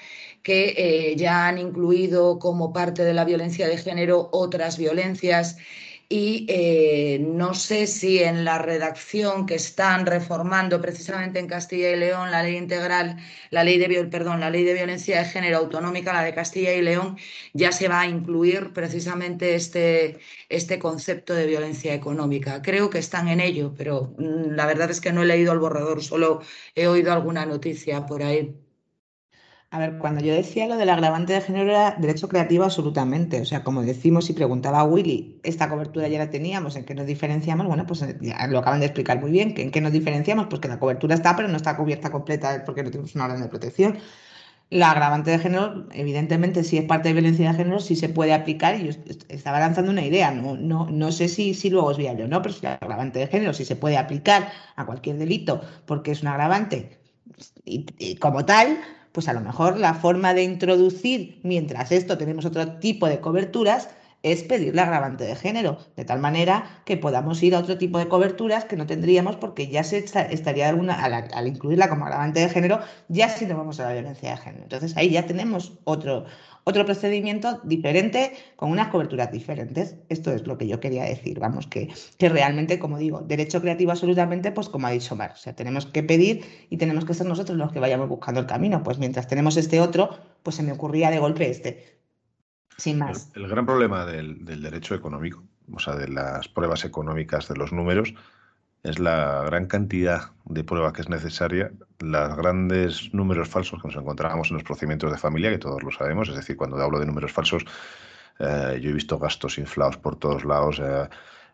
que 0.43 0.75
eh, 0.77 1.17
ya 1.17 1.49
han 1.49 1.59
incluido 1.59 2.39
como 2.39 2.73
parte 2.73 3.05
de 3.05 3.15
la 3.15 3.25
violencia 3.25 3.69
de 3.69 3.77
género 3.77 4.31
otras 4.33 4.79
violencias 4.79 5.57
y 6.13 6.45
eh, 6.49 7.21
no 7.21 7.55
sé 7.55 7.87
si 7.87 8.19
en 8.19 8.45
la 8.45 8.59
redacción 8.59 9.47
que 9.47 9.55
están 9.55 10.07
reformando 10.07 10.81
precisamente 10.81 11.39
en 11.39 11.47
Castilla 11.47 11.93
y 11.93 11.97
León 11.97 12.33
la 12.33 12.43
ley 12.43 12.57
integral, 12.57 13.17
la 13.51 13.63
ley 13.63 13.79
de 13.79 14.05
perdón, 14.07 14.41
la 14.41 14.51
ley 14.51 14.65
de 14.65 14.75
violencia 14.75 15.21
de 15.21 15.25
género 15.27 15.59
autonómica, 15.59 16.13
la 16.13 16.25
de 16.25 16.35
Castilla 16.35 16.75
y 16.75 16.83
León, 16.83 17.17
ya 17.55 17.71
se 17.71 17.87
va 17.89 18.01
a 18.01 18.09
incluir 18.09 18.73
precisamente 18.73 19.55
este, 19.55 20.19
este 20.49 20.81
concepto 20.81 21.33
de 21.35 21.47
violencia 21.47 21.95
económica. 21.95 22.61
Creo 22.61 22.91
que 22.91 22.99
están 22.99 23.29
en 23.29 23.39
ello, 23.41 23.73
pero 23.79 24.13
mm, 24.19 24.55
la 24.57 24.67
verdad 24.67 24.91
es 24.91 25.01
que 25.01 25.13
no 25.13 25.23
he 25.23 25.27
leído 25.27 25.53
el 25.53 25.61
borrador, 25.61 26.03
solo 26.03 26.43
he 26.75 26.89
oído 26.89 27.13
alguna 27.13 27.47
noticia 27.47 28.07
por 28.07 28.25
ahí. 28.25 28.53
A 29.73 29.79
ver, 29.79 29.99
cuando 29.99 30.21
yo 30.21 30.35
decía 30.35 30.67
lo 30.67 30.77
del 30.77 30.89
agravante 30.91 31.33
de 31.33 31.41
género 31.41 31.71
era 31.71 31.93
derecho 31.93 32.29
creativo 32.29 32.65
absolutamente. 32.65 33.41
O 33.41 33.45
sea, 33.45 33.63
como 33.63 33.83
decimos 33.83 34.29
y 34.29 34.33
preguntaba 34.33 34.81
a 34.81 34.85
Willy, 34.85 35.39
esta 35.45 35.69
cobertura 35.69 36.09
ya 36.09 36.19
la 36.19 36.29
teníamos, 36.31 36.75
¿en 36.75 36.85
qué 36.85 36.95
nos 36.95 37.07
diferenciamos? 37.07 37.67
Bueno, 37.69 37.87
pues 37.87 38.03
eh, 38.03 38.19
lo 38.49 38.59
acaban 38.59 38.81
de 38.81 38.87
explicar 38.87 39.21
muy 39.21 39.31
bien. 39.31 39.55
¿En 39.57 39.71
qué 39.71 39.81
nos 39.81 39.93
diferenciamos? 39.93 40.47
Pues 40.49 40.61
que 40.61 40.67
la 40.67 40.81
cobertura 40.81 41.15
está, 41.15 41.37
pero 41.37 41.47
no 41.49 41.57
está 41.57 41.77
cubierta 41.77 42.11
completa 42.11 42.65
porque 42.67 42.83
no 42.83 42.91
tenemos 42.91 43.15
una 43.15 43.27
orden 43.27 43.43
de 43.43 43.49
protección. 43.49 43.99
La 44.71 44.93
agravante 44.93 45.31
de 45.33 45.39
género, 45.39 45.87
evidentemente, 45.93 46.65
si 46.65 46.79
es 46.79 46.85
parte 46.85 47.09
de 47.11 47.15
violencia 47.15 47.51
de 47.53 47.57
género, 47.59 47.81
sí 47.81 47.97
se 47.97 48.09
puede 48.09 48.35
aplicar. 48.35 48.81
Y 48.81 48.87
yo 48.87 48.93
estaba 49.29 49.61
lanzando 49.61 49.93
una 49.93 50.05
idea, 50.05 50.33
no, 50.33 50.57
no, 50.57 50.89
no 50.91 51.13
sé 51.13 51.29
si, 51.29 51.55
si 51.55 51.71
luego 51.71 51.93
es 51.93 51.99
viable 51.99 52.25
o 52.25 52.29
no, 52.29 52.43
pero 52.43 52.55
si 52.55 52.63
la 52.63 52.75
agravante 52.75 53.21
de 53.21 53.29
género 53.29 53.55
sí 53.55 53.65
se 53.65 53.77
puede 53.77 53.99
aplicar 53.99 54.51
a 54.77 54.87
cualquier 54.87 55.17
delito 55.19 55.61
porque 55.87 56.13
es 56.13 56.23
un 56.23 56.29
agravante 56.29 56.99
y 57.65 58.17
como 58.17 58.45
tal, 58.45 58.79
pues 59.13 59.29
a 59.29 59.33
lo 59.33 59.41
mejor 59.41 59.79
la 59.79 59.95
forma 59.95 60.35
de 60.35 60.43
introducir, 60.43 61.41
mientras 61.43 61.93
esto 61.93 62.19
tenemos 62.19 62.45
otro 62.45 62.79
tipo 62.79 63.09
de 63.09 63.21
coberturas, 63.21 63.89
es 64.23 64.43
pedir 64.43 64.75
la 64.75 64.83
agravante 64.83 65.25
de 65.25 65.35
género, 65.35 65.79
de 65.97 66.05
tal 66.05 66.21
manera 66.21 66.83
que 66.85 66.97
podamos 66.97 67.43
ir 67.43 67.55
a 67.55 67.59
otro 67.59 67.79
tipo 67.79 67.99
de 67.99 68.09
coberturas 68.09 68.67
que 68.67 68.77
no 68.77 68.87
tendríamos 68.87 69.37
porque 69.37 69.69
ya 69.69 69.83
se 69.83 69.99
estaría 69.99 70.69
alguna, 70.69 71.03
al, 71.03 71.47
incluirla 71.47 71.89
como 71.89 72.05
agravante 72.05 72.41
de 72.41 72.49
género, 72.51 72.81
ya 73.09 73.31
sí 73.31 73.47
no 73.47 73.57
vamos 73.57 73.81
a 73.81 73.85
la 73.85 73.93
violencia 73.95 74.33
de 74.33 74.37
género. 74.37 74.65
Entonces 74.65 74.97
ahí 74.97 75.11
ya 75.11 75.27
tenemos 75.27 75.79
otro, 75.85 76.27
otro 76.71 76.85
procedimiento 76.85 77.61
diferente 77.65 78.33
con 78.57 78.71
unas 78.71 78.89
coberturas 78.89 79.31
diferentes. 79.31 79.97
Esto 80.09 80.33
es 80.33 80.47
lo 80.47 80.59
que 80.59 80.67
yo 80.67 80.81
quería 80.81 81.05
decir, 81.05 81.39
vamos, 81.39 81.67
que, 81.67 81.93
que 82.19 82.29
realmente, 82.29 82.79
como 82.79 82.99
digo, 82.99 83.21
derecho 83.21 83.61
creativo 83.61 83.91
absolutamente, 83.91 84.53
pues 84.53 84.69
como 84.69 84.87
ha 84.87 84.91
dicho 84.91 85.17
Mar, 85.17 85.33
o 85.35 85.37
sea, 85.37 85.55
tenemos 85.55 85.87
que 85.87 86.03
pedir 86.03 86.45
y 86.71 86.77
tenemos 86.77 87.05
que 87.05 87.15
ser 87.15 87.27
nosotros 87.27 87.59
los 87.59 87.73
que 87.73 87.81
vayamos 87.81 88.09
buscando 88.09 88.41
el 88.41 88.47
camino. 88.47 88.83
Pues 88.83 88.99
mientras 88.99 89.29
tenemos 89.29 89.57
este 89.57 89.81
otro, 89.81 90.19
pues 90.43 90.57
se 90.57 90.63
me 90.63 90.73
ocurría 90.73 91.11
de 91.11 91.19
golpe 91.19 91.51
este. 91.51 92.01
Sin 92.77 92.99
más. 92.99 93.31
El, 93.35 93.47
gran 93.47 93.67
problema 93.67 94.07
del, 94.07 94.45
del 94.45 94.63
derecho 94.63 94.95
económico, 94.95 95.45
o 95.71 95.79
sea, 95.79 95.97
de 95.97 96.09
las 96.09 96.49
pruebas 96.49 96.85
económicas 96.87 97.47
de 97.49 97.57
los 97.57 97.73
números, 97.73 98.15
es 98.83 98.99
la 98.99 99.43
gran 99.45 99.67
cantidad 99.67 100.31
de 100.45 100.65
prueba 100.65 100.93
que 100.93 101.03
es 101.03 101.09
necesaria, 101.09 101.71
los 101.99 102.37
grandes 102.37 103.13
números 103.13 103.49
falsos 103.49 103.81
que 103.81 103.89
nos 103.89 103.97
encontramos 103.97 104.51
en 104.51 104.55
los 104.55 104.65
procedimientos 104.65 105.11
de 105.13 105.19
familia, 105.19 105.51
que 105.51 105.59
todos 105.59 105.83
lo 105.83 105.91
sabemos, 105.91 106.29
es 106.29 106.37
decir, 106.37 106.57
cuando 106.57 106.77
hablo 106.79 106.99
de 106.99 107.07
números 107.07 107.33
falsos, 107.33 107.65
eh, 108.39 108.81
yo 108.83 108.91
he 108.91 108.93
visto 108.93 109.19
gastos 109.19 109.59
inflados 109.59 109.99
por 109.99 110.17
todos 110.17 110.45
lados, 110.47 110.81
eh, 110.83 111.09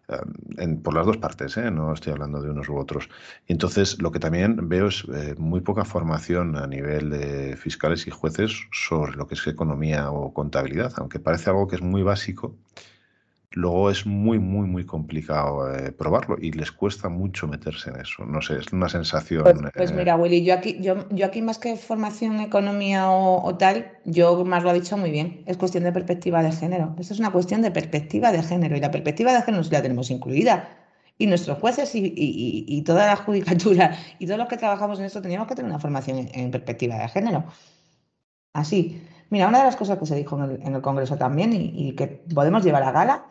eh, 0.09 0.79
por 0.83 0.95
las 0.95 1.05
dos 1.05 1.17
partes, 1.17 1.57
no 1.57 1.93
estoy 1.93 2.13
hablando 2.13 2.41
de 2.41 2.51
unos 2.51 2.69
u 2.69 2.77
otros. 2.77 3.09
Entonces, 3.49 4.01
lo 4.01 4.13
que 4.13 4.21
también 4.21 4.69
veo 4.69 4.87
es 4.87 5.05
muy 5.37 5.61
poca 5.63 5.85
formación 5.85 6.57
a 6.57 6.69
nivel 6.69 7.11
de 7.11 7.57
fiscales 7.57 8.07
y 8.07 8.11
jueces 8.11 8.53
sobre 8.71 9.17
lo 9.17 9.27
que 9.27 9.35
es 9.35 9.45
economía 9.49 10.13
o 10.13 10.33
contabilidad, 10.33 10.93
aunque 10.99 11.19
parece 11.19 11.51
algo 11.51 11.67
que 11.67 11.77
es 11.77 11.83
muy 11.83 12.05
básico 12.05 12.55
luego 13.53 13.91
es 13.91 14.07
muy, 14.07 14.39
muy, 14.39 14.67
muy 14.67 14.85
complicado 14.85 15.75
eh, 15.75 15.93
probarlo 15.93 16.37
y 16.41 16.53
les 16.53 16.73
cuesta 16.73 17.09
mucho 17.09 17.47
meterse 17.47 17.91
en 17.91 18.01
eso. 18.01 18.25
No 18.25 18.43
sé, 18.43 18.59
es 18.59 18.73
una 18.73 18.89
sensación. 18.89 19.43
Pues, 19.43 19.57
pues 19.75 19.93
mira, 19.93 20.15
eh, 20.15 20.19
Willy, 20.19 20.45
yo 20.45 20.55
aquí, 20.55 20.77
yo, 20.81 21.09
yo 21.11 21.27
aquí 21.27 21.43
más 21.43 21.59
que 21.59 21.77
formación, 21.77 22.41
economía 22.41 23.11
o, 23.11 23.57
tal, 23.57 23.93
yo 24.05 24.45
más 24.45 24.63
lo 24.63 24.71
ha 24.71 24.75
dicho 24.75 24.97
muy 24.97 25.11
bien, 25.11 25.43
es 25.47 25.57
cuestión 25.57 25.85
de 25.85 25.93
perspectiva 25.93 26.43
de 26.43 26.53
género. 26.53 26.95
Esto 26.99 27.15
es 27.15 27.21
una 27.21 27.31
cuestión 27.31 27.63
de 27.63 27.71
perspectiva 27.71 28.33
de 28.33 28.43
género 28.43 28.77
y 28.77 28.81
la 28.81 28.91
perspectiva 28.91 29.33
de 29.33 29.43
género 29.43 29.65
sí 29.65 29.71
la 29.71 29.83
tenemos 29.83 30.11
incluida. 30.11 30.69
Y 31.19 31.27
nuestros 31.27 31.59
jueces 31.59 31.95
y, 31.95 32.13
y, 32.15 32.83
toda 32.83 33.07
la 33.07 33.17
judicatura 33.25 33.97
y 34.19 34.27
todos 34.27 34.39
los 34.39 34.49
que 34.49 34.59
trabajamos 34.59 34.99
en 34.99 35.07
esto 35.07 35.23
teníamos 35.23 35.49
que 35.49 35.55
tener 35.55 35.71
una 35.71 35.81
formación 35.81 36.29
en, 36.31 36.51
perspectiva 36.51 36.97
de 36.97 37.09
género. 37.09 37.45
Así. 38.53 39.03
Mira, 39.31 39.49
una 39.49 39.59
de 39.59 39.65
las 39.65 39.77
cosas 39.77 39.99
que 39.99 40.07
se 40.07 40.15
dijo 40.15 40.37
en 40.37 40.51
el, 40.51 40.63
en 40.63 40.75
el 40.75 40.83
Congreso 40.83 41.17
también 41.17 41.53
y, 41.55 41.93
que 41.93 42.07
podemos 42.07 42.63
llevar 42.65 42.83
a 42.83 42.93
gala 42.93 43.25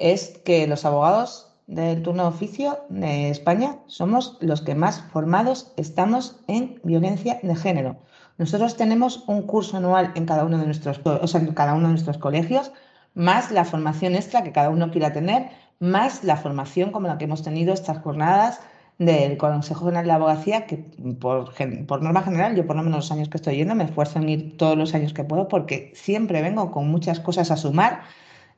es 0.00 0.40
que 0.44 0.66
los 0.66 0.84
abogados 0.84 1.46
del 1.68 2.02
turno 2.02 2.24
de 2.24 2.28
oficio 2.30 2.80
de 2.88 3.30
España 3.30 3.76
somos 3.86 4.38
los 4.40 4.62
que 4.62 4.74
más 4.74 5.02
formados 5.12 5.72
estamos 5.76 6.40
en 6.48 6.80
violencia 6.82 7.38
de 7.42 7.54
género. 7.54 7.96
Nosotros 8.38 8.76
tenemos 8.76 9.22
un 9.28 9.42
curso 9.42 9.76
anual 9.76 10.12
en 10.16 10.26
cada 10.26 10.44
uno 10.44 10.58
de 10.58 10.64
nuestros, 10.64 11.00
en 11.34 11.54
cada 11.54 11.74
uno 11.74 11.86
de 11.86 11.92
nuestros 11.92 12.18
colegios, 12.18 12.72
más 13.14 13.52
la 13.52 13.64
formación 13.64 14.14
extra 14.14 14.42
que 14.42 14.50
cada 14.50 14.70
uno 14.70 14.90
quiera 14.90 15.12
tener, 15.12 15.50
más 15.78 16.24
la 16.24 16.36
formación 16.36 16.90
como 16.90 17.06
la 17.06 17.18
que 17.18 17.26
hemos 17.26 17.42
tenido 17.42 17.72
estas 17.72 17.98
jornadas 17.98 18.60
del 18.98 19.36
Consejo 19.36 19.86
General 19.86 20.04
de 20.04 20.08
la 20.08 20.14
Abogacía, 20.14 20.66
que 20.66 20.76
por, 21.20 21.54
por, 21.86 22.02
norma 22.02 22.22
general, 22.22 22.56
yo 22.56 22.66
por 22.66 22.76
lo 22.76 22.82
menos 22.82 22.98
los 22.98 23.12
años 23.12 23.28
que 23.28 23.36
estoy 23.36 23.56
yendo, 23.56 23.74
me 23.74 23.84
esfuerzo 23.84 24.18
en 24.18 24.28
ir 24.28 24.56
todos 24.56 24.76
los 24.76 24.94
años 24.94 25.12
que 25.12 25.24
puedo 25.24 25.48
porque 25.48 25.92
siempre 25.94 26.42
vengo 26.42 26.70
con 26.70 26.88
muchas 26.88 27.20
cosas 27.20 27.50
a 27.50 27.56
sumar 27.56 28.02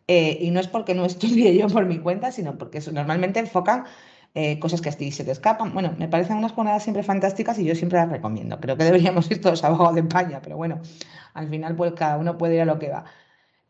eh, 0.08 0.38
y 0.40 0.50
no 0.50 0.60
es 0.60 0.68
porque 0.68 0.94
no 0.94 1.04
estudie 1.04 1.56
yo 1.56 1.68
por 1.68 1.86
mi 1.86 1.98
cuenta, 1.98 2.32
sino 2.32 2.58
porque 2.58 2.80
normalmente 2.92 3.40
enfocan 3.40 3.84
eh, 4.34 4.58
cosas 4.58 4.80
que 4.80 4.88
a 4.88 4.92
ti 4.92 5.12
se 5.12 5.24
te 5.24 5.30
escapan. 5.30 5.74
Bueno, 5.74 5.94
me 5.98 6.08
parecen 6.08 6.36
unas 6.36 6.52
jornadas 6.52 6.82
siempre 6.82 7.02
fantásticas 7.02 7.58
y 7.58 7.64
yo 7.64 7.74
siempre 7.74 7.98
las 7.98 8.08
recomiendo. 8.10 8.58
Creo 8.60 8.76
que 8.76 8.84
deberíamos 8.84 9.30
ir 9.30 9.40
todos 9.40 9.64
abogados 9.64 9.94
de 9.94 10.00
España, 10.02 10.40
pero 10.42 10.56
bueno, 10.56 10.80
al 11.34 11.48
final 11.48 11.76
pues 11.76 11.92
cada 11.92 12.16
uno 12.18 12.38
puede 12.38 12.56
ir 12.56 12.62
a 12.62 12.64
lo 12.64 12.78
que 12.78 12.90
va. 12.90 13.04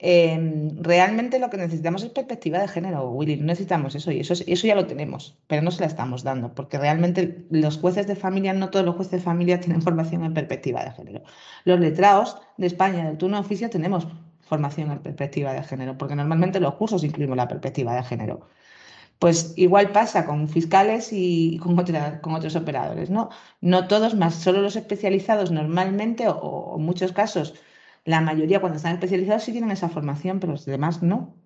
Em, 0.05 0.83
realmente 0.83 1.39
lo 1.39 1.49
que 1.49 1.57
necesitamos 1.57 2.03
es 2.03 2.11
perspectiva 2.11 2.59
de 2.59 2.67
género, 2.69 3.09
Willy. 3.11 3.37
No 3.37 3.47
necesitamos 3.47 3.95
eso 3.95 4.11
y 4.11 4.21
eso, 4.21 4.35
eso 4.35 4.67
ya 4.67 4.75
lo 4.75 4.87
tenemos, 4.87 5.39
pero 5.47 5.63
no 5.63 5.71
se 5.71 5.81
la 5.81 5.87
estamos 5.87 6.25
dando, 6.25 6.55
porque 6.55 6.77
realmente 6.79 7.47
los 7.51 7.79
jueces 7.79 8.09
de 8.09 8.17
familia, 8.17 8.53
no 8.53 8.71
todos 8.71 8.85
los 8.85 8.97
jueces 8.97 9.13
de 9.13 9.21
familia 9.21 9.61
tienen 9.65 9.81
formación 9.83 10.25
en 10.25 10.35
perspectiva 10.35 10.85
de 10.85 10.91
género. 10.93 11.23
Los 11.65 11.79
letrados 11.81 12.37
de 12.57 12.67
España 12.67 13.07
del 13.07 13.17
turno 13.19 13.37
de 13.37 13.43
oficio 13.47 13.71
tenemos 13.71 14.09
formación 14.53 14.91
en 14.91 15.01
perspectiva 15.07 15.53
de 15.55 15.63
género, 15.71 15.97
porque 15.99 16.15
normalmente 16.17 16.61
los 16.61 16.75
cursos 16.75 17.05
incluimos 17.05 17.37
la 17.37 17.49
perspectiva 17.49 17.95
de 17.97 18.03
género. 18.11 18.37
Pues 19.19 19.55
igual 19.57 19.93
pasa 19.93 20.27
con 20.27 20.49
fiscales 20.49 21.11
y 21.13 21.59
con, 21.59 21.77
con 22.23 22.35
otros 22.35 22.57
operadores, 22.57 23.09
¿no? 23.11 23.31
No 23.61 23.87
todos, 23.89 24.15
más 24.15 24.35
solo 24.35 24.61
los 24.63 24.77
especializados 24.77 25.51
normalmente, 25.51 26.27
o 26.29 26.77
en 26.79 26.85
muchos 26.85 27.13
casos, 27.13 27.55
la 28.05 28.21
mayoría 28.21 28.61
cuando 28.61 28.77
están 28.79 28.95
especializados 28.95 29.45
sí 29.45 29.53
tienen 29.53 29.71
esa 29.71 29.89
formación, 29.89 30.41
pero 30.41 30.53
los 30.53 30.67
demás 30.67 31.03
no. 31.03 31.37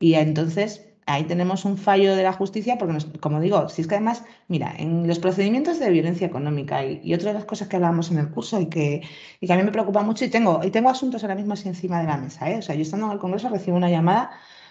Y 0.00 0.14
entonces 0.14 0.95
ahí 1.06 1.24
tenemos 1.24 1.64
un 1.64 1.78
fallo 1.78 2.14
de 2.16 2.22
la 2.22 2.32
justicia, 2.32 2.78
porque, 2.78 2.98
como 3.20 3.40
digo, 3.40 3.68
si 3.68 3.82
es 3.82 3.88
que 3.88 3.94
además, 3.94 4.24
mira, 4.48 4.74
en 4.76 5.06
los 5.06 5.18
procedimientos 5.18 5.78
de 5.78 5.90
violencia 5.90 6.26
económica 6.26 6.84
y, 6.84 7.14
otra 7.14 7.28
de 7.28 7.34
las 7.34 7.44
cosas 7.44 7.68
que 7.68 7.76
hablábamos 7.76 8.10
en 8.10 8.18
el 8.18 8.30
curso 8.30 8.60
y 8.60 8.66
que, 8.66 9.02
y 9.40 9.46
que 9.46 9.52
a 9.52 9.56
mí 9.56 9.62
me 9.62 9.72
preocupa 9.72 10.02
mucho, 10.02 10.24
y 10.24 10.28
tengo, 10.28 10.60
y 10.64 10.70
tengo 10.70 10.90
asuntos 10.90 11.22
ahora 11.22 11.34
mismo 11.36 11.54
así 11.54 11.68
encima 11.68 12.00
de 12.00 12.06
la 12.06 12.16
mesa, 12.16 12.50
¿eh? 12.50 12.58
o 12.58 12.62
sea, 12.62 12.74
yo 12.74 12.82
estando 12.82 13.06
en 13.06 13.12
el 13.12 13.18
Congreso 13.18 13.48
recibo 13.48 13.76
una 13.76 13.90
llamada 13.90 14.30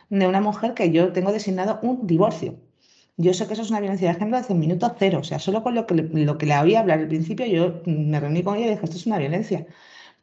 de 0.09 0.27
una 0.27 0.41
mujer 0.41 0.73
que 0.73 0.91
yo 0.91 1.11
tengo 1.13 1.31
designado 1.31 1.79
un 1.81 2.05
divorcio. 2.07 2.55
Yo 3.17 3.33
sé 3.33 3.47
que 3.47 3.53
eso 3.53 3.61
es 3.61 3.69
una 3.69 3.79
violencia 3.79 4.09
de 4.09 4.15
género 4.19 4.37
desde 4.37 4.53
el 4.53 4.59
minuto 4.59 4.93
cero, 4.99 5.19
o 5.21 5.23
sea, 5.23 5.39
solo 5.39 5.63
con 5.63 5.73
lo 5.73 5.87
que, 5.87 5.95
lo 5.95 6.37
que 6.37 6.45
le 6.45 6.53
había 6.53 6.81
hablar 6.81 6.99
al 6.99 7.07
principio, 7.07 7.45
yo 7.45 7.81
me 7.85 8.19
reuní 8.19 8.43
con 8.43 8.57
ella 8.57 8.67
y 8.67 8.69
dije, 8.71 8.83
esto 8.83 8.97
es 8.97 9.05
una 9.07 9.17
violencia 9.17 9.65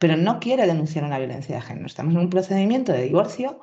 pero 0.03 0.17
no 0.17 0.39
quiere 0.41 0.67
denunciar 0.67 1.05
una 1.05 1.17
violencia 1.17 1.55
de 1.55 1.61
género. 1.61 1.87
Estamos 1.87 2.13
en 2.13 2.19
un 2.19 2.29
procedimiento 2.29 2.91
de 2.91 3.03
divorcio 3.03 3.59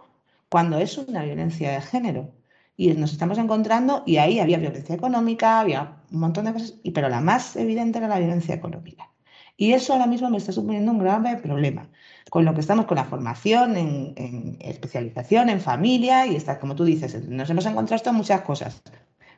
cuando 0.49 0.79
es 0.79 0.97
una 0.97 1.23
violencia 1.23 1.73
de 1.73 1.81
género. 1.83 2.33
Y 2.81 2.95
nos 2.95 3.13
estamos 3.13 3.37
encontrando, 3.37 4.05
y 4.07 4.17
ahí 4.17 4.41
había 4.41 4.57
violencia 4.57 4.95
económica, 4.95 5.61
había 5.61 5.99
un 6.11 6.21
montón 6.21 6.47
de 6.47 6.55
cosas, 6.55 6.77
pero 6.95 7.11
la 7.11 7.21
más 7.21 7.55
evidente 7.57 7.99
era 7.99 8.09
la 8.09 8.19
violencia 8.19 8.55
económica. 8.55 9.11
Y 9.59 9.75
eso 9.75 9.93
ahora 9.93 10.07
mismo 10.07 10.31
me 10.31 10.39
está 10.39 10.51
suponiendo 10.51 10.91
un 10.91 10.99
grave 10.99 11.37
problema. 11.37 11.91
Con 12.31 12.47
lo 12.47 12.55
que 12.55 12.61
estamos 12.61 12.87
con 12.87 12.97
la 12.97 13.05
formación, 13.05 13.77
en, 13.77 14.57
especialización, 14.61 15.51
en 15.51 15.61
familia, 15.61 16.27
y 16.27 16.37
está, 16.37 16.59
como 16.59 16.75
tú 16.75 16.87
dices, 16.87 17.29
nos 17.29 17.51
hemos 17.51 17.67
encontrado 17.67 18.15
muchas 18.15 18.41
cosas. 18.41 18.83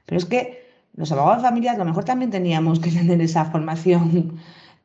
Pero 0.07 0.19
es 0.19 0.25
que 0.25 0.65
los 0.95 1.11
abogados 1.11 1.43
de 1.43 1.49
familia 1.49 1.73
a 1.73 1.79
lo 1.79 1.85
mejor 1.85 2.05
también 2.05 2.31
teníamos 2.31 2.79
que 2.79 2.91
tener 3.01 3.21
esa 3.21 3.47
formación 3.47 4.39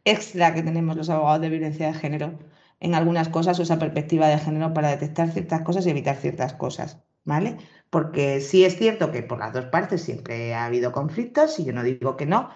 extra 0.04 0.56
que 0.56 0.64
tenemos 0.64 0.98
los 0.98 1.12
abogados 1.12 1.42
de 1.42 1.50
violencia 1.50 1.86
de 1.86 1.94
género 1.94 2.40
en 2.80 2.96
algunas 2.96 3.30
cosas 3.30 3.60
o 3.60 3.62
esa 3.62 3.78
perspectiva 3.78 4.28
de 4.28 4.40
género 4.40 4.74
para 4.74 4.90
detectar 4.90 5.30
ciertas 5.30 5.62
cosas 5.62 5.86
y 5.86 5.92
evitar 5.92 6.16
ciertas 6.16 6.54
cosas, 6.54 6.98
¿vale? 7.28 7.58
Porque 7.92 8.42
sí 8.42 8.66
es 8.66 8.78
cierto 8.78 9.12
que 9.12 9.22
por 9.24 9.40
las 9.40 9.54
dos 9.54 9.66
partes 9.66 10.02
siempre 10.02 10.54
ha 10.56 10.66
habido 10.66 10.92
conflictos 10.92 11.60
y 11.60 11.66
yo 11.66 11.74
no 11.74 11.84
digo 11.84 12.18
que 12.18 12.26
no, 12.26 12.50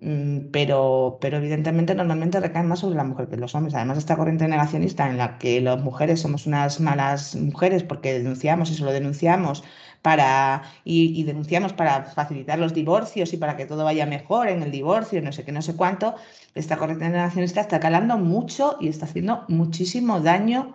mm, 0.00 0.50
pero, 0.52 1.18
pero 1.20 1.38
evidentemente 1.38 1.94
normalmente 1.94 2.40
recaen 2.40 2.68
más 2.68 2.80
sobre 2.80 2.96
la 2.96 3.04
mujer 3.04 3.28
que 3.28 3.36
los 3.36 3.54
hombres. 3.54 3.74
Además, 3.74 3.98
esta 3.98 4.16
corriente 4.16 4.48
negacionista 4.48 5.08
en 5.08 5.18
la 5.18 5.38
que 5.38 5.60
las 5.60 5.80
mujeres 5.80 6.20
somos 6.20 6.46
unas 6.46 6.80
malas 6.80 7.36
mujeres 7.36 7.82
porque 7.84 8.12
denunciamos 8.14 8.70
y 8.70 8.74
solo 8.74 8.92
denunciamos 8.92 9.62
para, 10.02 10.62
y, 10.84 11.22
denunciamos 11.24 11.72
para 11.72 12.04
facilitar 12.04 12.58
los 12.58 12.74
divorcios 12.74 13.32
y 13.32 13.36
para 13.36 13.56
que 13.56 13.66
todo 13.66 13.84
vaya 13.84 14.06
mejor 14.06 14.48
en 14.48 14.62
el 14.62 14.70
divorcio, 14.72 15.22
no 15.22 15.32
sé 15.32 15.44
qué, 15.44 15.52
no 15.52 15.62
sé 15.62 15.76
cuánto, 15.76 16.16
esta 16.54 16.76
corriente 16.78 17.08
nacionalista 17.10 17.60
está 17.60 17.80
calando 17.80 18.16
mucho 18.18 18.76
y 18.80 18.88
está 18.88 19.04
haciendo 19.06 19.44
muchísimo 19.48 20.20
daño 20.20 20.74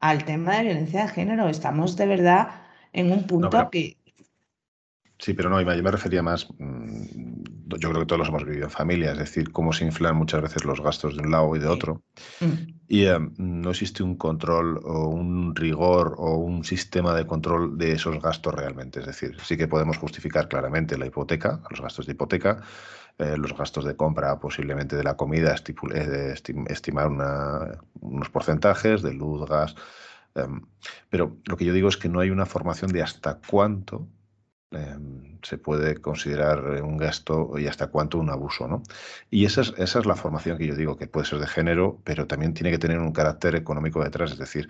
al 0.00 0.24
tema 0.24 0.56
de 0.56 0.64
violencia 0.64 1.02
de 1.02 1.08
género. 1.08 1.48
Estamos 1.48 1.96
de 1.96 2.06
verdad 2.06 2.67
en 2.92 3.12
un 3.12 3.26
punto 3.26 3.70
que... 3.70 3.96
Sí, 5.18 5.34
pero 5.34 5.50
no, 5.50 5.60
yo 5.60 5.82
me 5.82 5.90
refería 5.90 6.22
más, 6.22 6.48
mm, 6.58 7.42
yo 7.76 7.90
creo 7.90 8.00
que 8.00 8.06
todos 8.06 8.20
los 8.20 8.28
hemos 8.28 8.44
vivido 8.44 8.64
en 8.64 8.70
familia, 8.70 9.12
es 9.12 9.18
decir, 9.18 9.50
cómo 9.50 9.72
se 9.72 9.84
inflan 9.84 10.14
muchas 10.14 10.40
veces 10.42 10.64
los 10.64 10.80
gastos 10.80 11.16
de 11.16 11.22
un 11.22 11.32
lado 11.32 11.56
y 11.56 11.58
de 11.58 11.66
otro. 11.66 12.02
Mm. 12.40 12.78
Y 12.86 13.04
eh, 13.04 13.18
no 13.36 13.70
existe 13.70 14.04
un 14.04 14.14
control 14.14 14.80
o 14.84 15.08
un 15.08 15.56
rigor 15.56 16.14
o 16.18 16.36
un 16.36 16.64
sistema 16.64 17.14
de 17.14 17.26
control 17.26 17.76
de 17.76 17.92
esos 17.92 18.22
gastos 18.22 18.54
realmente. 18.54 19.00
Es 19.00 19.06
decir, 19.06 19.36
sí 19.42 19.56
que 19.56 19.66
podemos 19.66 19.98
justificar 19.98 20.48
claramente 20.48 20.96
la 20.96 21.06
hipoteca, 21.06 21.60
los 21.68 21.80
gastos 21.80 22.06
de 22.06 22.12
hipoteca, 22.12 22.62
eh, 23.18 23.36
los 23.36 23.56
gastos 23.56 23.84
de 23.84 23.96
compra 23.96 24.38
posiblemente 24.38 24.94
de 24.94 25.02
la 25.02 25.16
comida, 25.16 25.52
eh, 25.56 26.34
estimar 26.68 27.08
unos 27.08 28.30
porcentajes 28.30 29.02
de 29.02 29.12
luz, 29.12 29.48
gas. 29.48 29.74
Em, 30.34 30.62
pero 31.10 31.38
lo 31.46 31.56
que 31.56 31.64
yo 31.64 31.72
digo 31.72 31.88
es 31.88 31.96
que 31.96 32.08
no 32.08 32.20
hay 32.20 32.30
una 32.30 32.46
formación 32.46 32.92
de 32.92 33.02
hasta 33.02 33.38
cuánto 33.38 34.08
Em, 34.70 35.38
se 35.42 35.56
puede 35.56 35.96
considerar 35.96 36.62
un 36.82 36.98
gasto 36.98 37.58
y 37.58 37.66
hasta 37.68 37.86
cuánto 37.86 38.18
un 38.18 38.28
abuso, 38.28 38.68
¿no? 38.68 38.82
Y 39.30 39.46
esa 39.46 39.62
es, 39.62 39.72
esa 39.78 40.00
es 40.00 40.04
la 40.04 40.14
formación 40.14 40.58
que 40.58 40.66
yo 40.66 40.74
digo, 40.74 40.98
que 40.98 41.06
puede 41.06 41.26
ser 41.26 41.38
de 41.38 41.46
género, 41.46 42.02
pero 42.04 42.26
también 42.26 42.52
tiene 42.52 42.70
que 42.70 42.78
tener 42.78 42.98
un 42.98 43.12
carácter 43.12 43.54
económico 43.54 44.04
detrás, 44.04 44.32
es 44.32 44.38
decir, 44.38 44.68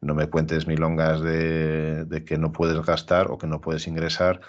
no 0.00 0.14
me 0.16 0.28
cuentes 0.28 0.66
milongas 0.66 1.20
de, 1.20 2.04
de 2.06 2.24
que 2.24 2.38
no 2.38 2.50
puedes 2.50 2.84
gastar 2.84 3.30
o 3.30 3.38
que 3.38 3.46
no 3.46 3.60
puedes 3.60 3.86
ingresar, 3.86 4.40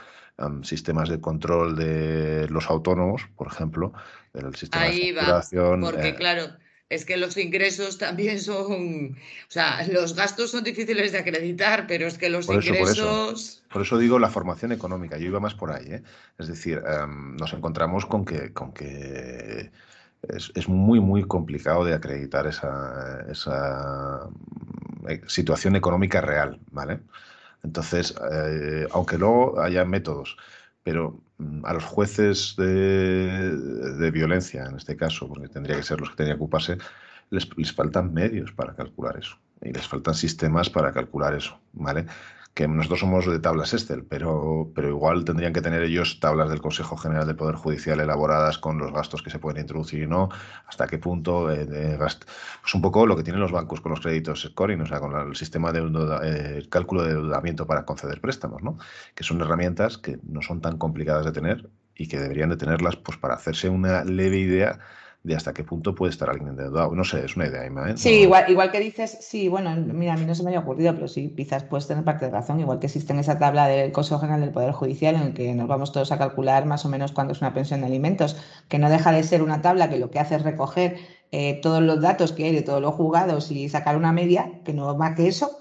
sistemas 0.62 1.10
de 1.10 1.20
control 1.20 1.76
de 1.76 2.48
los 2.50 2.70
autónomos, 2.70 3.28
por 3.36 3.48
ejemplo, 3.48 3.94
del 4.34 4.56
sistema 4.56 4.86
Ahí 4.86 5.12
de 5.12 5.22
va, 5.22 5.44
porque 5.82 6.10
eh, 6.10 6.16
claro 6.16 6.44
es 6.90 7.06
que 7.06 7.18
los 7.18 7.38
ingresos 7.38 7.98
también 7.98 8.40
son, 8.40 9.12
o 9.12 9.52
sea, 9.52 9.86
los 9.88 10.16
gastos 10.16 10.52
son 10.52 10.64
difíciles 10.64 11.12
de 11.12 11.18
acreditar, 11.18 11.86
pero 11.88 12.08
es 12.08 12.18
que 12.18 12.30
los 12.30 12.50
ingresos... 12.50 13.64
Por 13.72 13.82
eso, 13.82 13.98
digo 13.98 14.20
la 14.20 14.30
formación 14.30 14.72
económica, 14.72 15.18
yo 15.18 15.28
iba 15.28 15.40
más 15.40 15.54
por 15.54 15.72
ahí, 15.72 15.86
¿eh? 15.88 16.04
es 16.38 16.48
decir, 16.48 16.82
em, 16.88 17.36
nos 17.36 17.52
encontramos 17.54 18.06
con 18.06 18.24
que, 18.24 18.54
con 18.54 18.72
que 18.74 19.70
es, 20.30 20.70
muy, 20.70 21.00
muy 21.00 21.24
complicado 21.24 21.84
de 21.84 21.94
acreditar 21.94 22.48
esa, 22.48 23.26
esa 23.30 24.30
eh, 25.10 25.22
situación 25.28 25.76
económica 25.76 26.22
real, 26.22 26.60
¿vale? 26.72 27.00
Entonces, 27.64 28.16
eh, 28.32 28.88
aunque 28.92 29.18
luego 29.18 29.60
haya 29.60 29.84
métodos 29.84 30.38
pero 30.88 31.20
a 31.64 31.74
los 31.74 31.84
jueces 31.84 32.56
de, 32.58 34.12
violencia, 34.12 34.66
en 34.66 34.76
este 34.76 34.96
caso, 34.96 35.28
porque 35.28 35.48
tendría 35.48 35.76
que 35.78 35.84
ser 35.84 36.00
los 36.00 36.10
que 36.10 36.16
tendrían 36.16 36.38
que 36.38 36.44
ocuparse, 36.44 36.78
les, 37.30 37.48
les 37.58 37.72
faltan 37.72 38.14
medios 38.14 38.52
para 38.52 38.76
calcular 38.76 39.18
eso 39.18 39.38
y 39.62 39.72
les 39.72 39.88
faltan 39.88 40.16
sistemas 40.16 40.70
para 40.70 40.92
calcular 40.92 41.34
eso, 41.34 41.60
¿vale? 41.74 42.06
Que 42.58 42.68
nosotros 42.68 43.02
somos 43.02 43.28
de 43.28 43.38
tablas 43.38 43.76
Excel, 43.76 44.04
pero, 44.04 44.72
pero 44.74 44.90
igual 44.90 45.24
tendrían 45.24 45.54
que 45.54 45.62
tener 45.62 45.84
ellos 45.84 46.20
tablas 46.20 46.50
del 46.50 46.60
Consejo 46.60 46.98
General 46.98 47.28
del 47.28 47.36
Poder 47.36 47.54
Judicial 47.54 48.00
elaboradas 48.00 48.58
con 48.58 48.80
los 48.80 48.92
gastos 48.92 49.22
que 49.22 49.30
se 49.30 49.38
pueden 49.38 49.62
introducir 49.62 50.02
y 50.02 50.08
no, 50.08 50.30
hasta 50.66 50.88
qué 50.88 50.98
punto 50.98 51.52
eh, 51.52 52.00
Es 52.66 52.74
un 52.74 52.82
poco 52.82 53.06
lo 53.06 53.16
que 53.16 53.22
tienen 53.22 53.42
los 53.42 53.52
bancos 53.52 53.80
con 53.80 53.92
los 53.92 54.00
créditos 54.00 54.42
scoring, 54.42 54.82
o 54.82 54.88
sea, 54.88 55.00
con 55.00 55.16
el 55.16 55.36
sistema 55.36 55.72
de 55.72 55.82
eh, 56.24 56.68
cálculo 56.68 57.04
de 57.04 57.12
endeudamiento 57.12 57.68
para 57.68 57.86
conceder 57.86 58.22
préstamos, 58.22 58.64
¿no? 58.64 58.80
que 59.14 59.24
son 59.24 59.40
herramientas 59.40 60.00
que 60.00 60.18
no 60.24 60.42
son 60.42 60.60
tan 60.60 60.80
complicadas 60.80 61.26
de 61.26 61.34
tener 61.34 61.70
y 61.94 62.08
que 62.08 62.18
deberían 62.18 62.50
de 62.50 62.58
tenerlas 62.58 62.96
pues, 62.96 63.20
para 63.20 63.36
hacerse 63.36 63.70
una 63.70 64.04
leve 64.04 64.38
idea 64.38 64.80
de 65.24 65.36
hasta 65.36 65.54
qué 65.54 65.64
punto 65.64 65.94
puede 65.94 66.12
estar 66.12 66.30
alguien 66.30 66.50
endeudado. 66.50 66.96
No 66.96 67.04
sé, 67.04 67.26
es 67.26 67.36
una 67.36 67.48
idea, 67.48 67.66
¿eh? 67.66 67.98
Sí, 67.98 68.22
igual, 68.22 68.50
igual 68.50 68.72
que 68.72 68.80
dices, 68.80 69.18
sí, 69.22 69.50
bueno, 69.50 69.76
mira, 69.76 70.14
a 70.14 70.18
mí 70.18 70.26
no 70.26 70.34
se 70.34 70.44
me 70.44 70.50
había 70.50 70.62
ocurrido, 70.62 70.94
pero 70.94 71.08
sí, 71.08 71.34
quizás 71.36 71.64
puedes 71.64 71.88
tener 71.88 72.04
parte 72.04 72.26
de 72.26 72.32
razón, 72.32 72.60
igual 72.60 72.80
que 72.80 72.88
existe 72.88 73.12
en 73.12 73.20
esa 73.20 73.38
tabla 73.38 73.68
del 73.68 73.92
Consejo 73.92 74.22
General 74.22 74.40
del 74.40 74.52
Poder 74.52 74.72
Judicial 74.72 75.16
en 75.16 75.22
el 75.22 75.34
que 75.34 75.54
nos 75.54 75.68
vamos 75.68 75.92
todos 75.92 76.12
a 76.12 76.18
calcular 76.18 76.66
más 76.66 76.86
o 76.86 76.90
menos 76.90 77.12
cuándo 77.12 77.34
es 77.34 77.42
una 77.42 77.54
pensión 77.54 77.82
de 77.82 77.88
alimentos, 77.88 78.38
que 78.70 78.80
no 78.80 78.90
deja 78.90 79.12
de 79.12 79.24
ser 79.24 79.44
una 79.44 79.62
tabla 79.62 79.90
que 79.90 79.98
lo 79.98 80.12
que 80.12 80.20
hace 80.20 80.36
es 80.36 80.44
recoger 80.44 80.98
eh, 81.32 81.60
todos 81.62 81.82
los 81.82 82.00
datos 82.02 82.32
que 82.32 82.46
hay 82.46 82.54
de 82.54 82.62
todos 82.62 82.82
los 82.82 82.94
juzgados 82.94 83.52
y 83.52 83.68
sacar 83.68 83.98
una 83.98 84.14
media, 84.14 84.62
que 84.64 84.74
no 84.74 84.96
más 84.96 85.16
que 85.16 85.28
eso, 85.28 85.60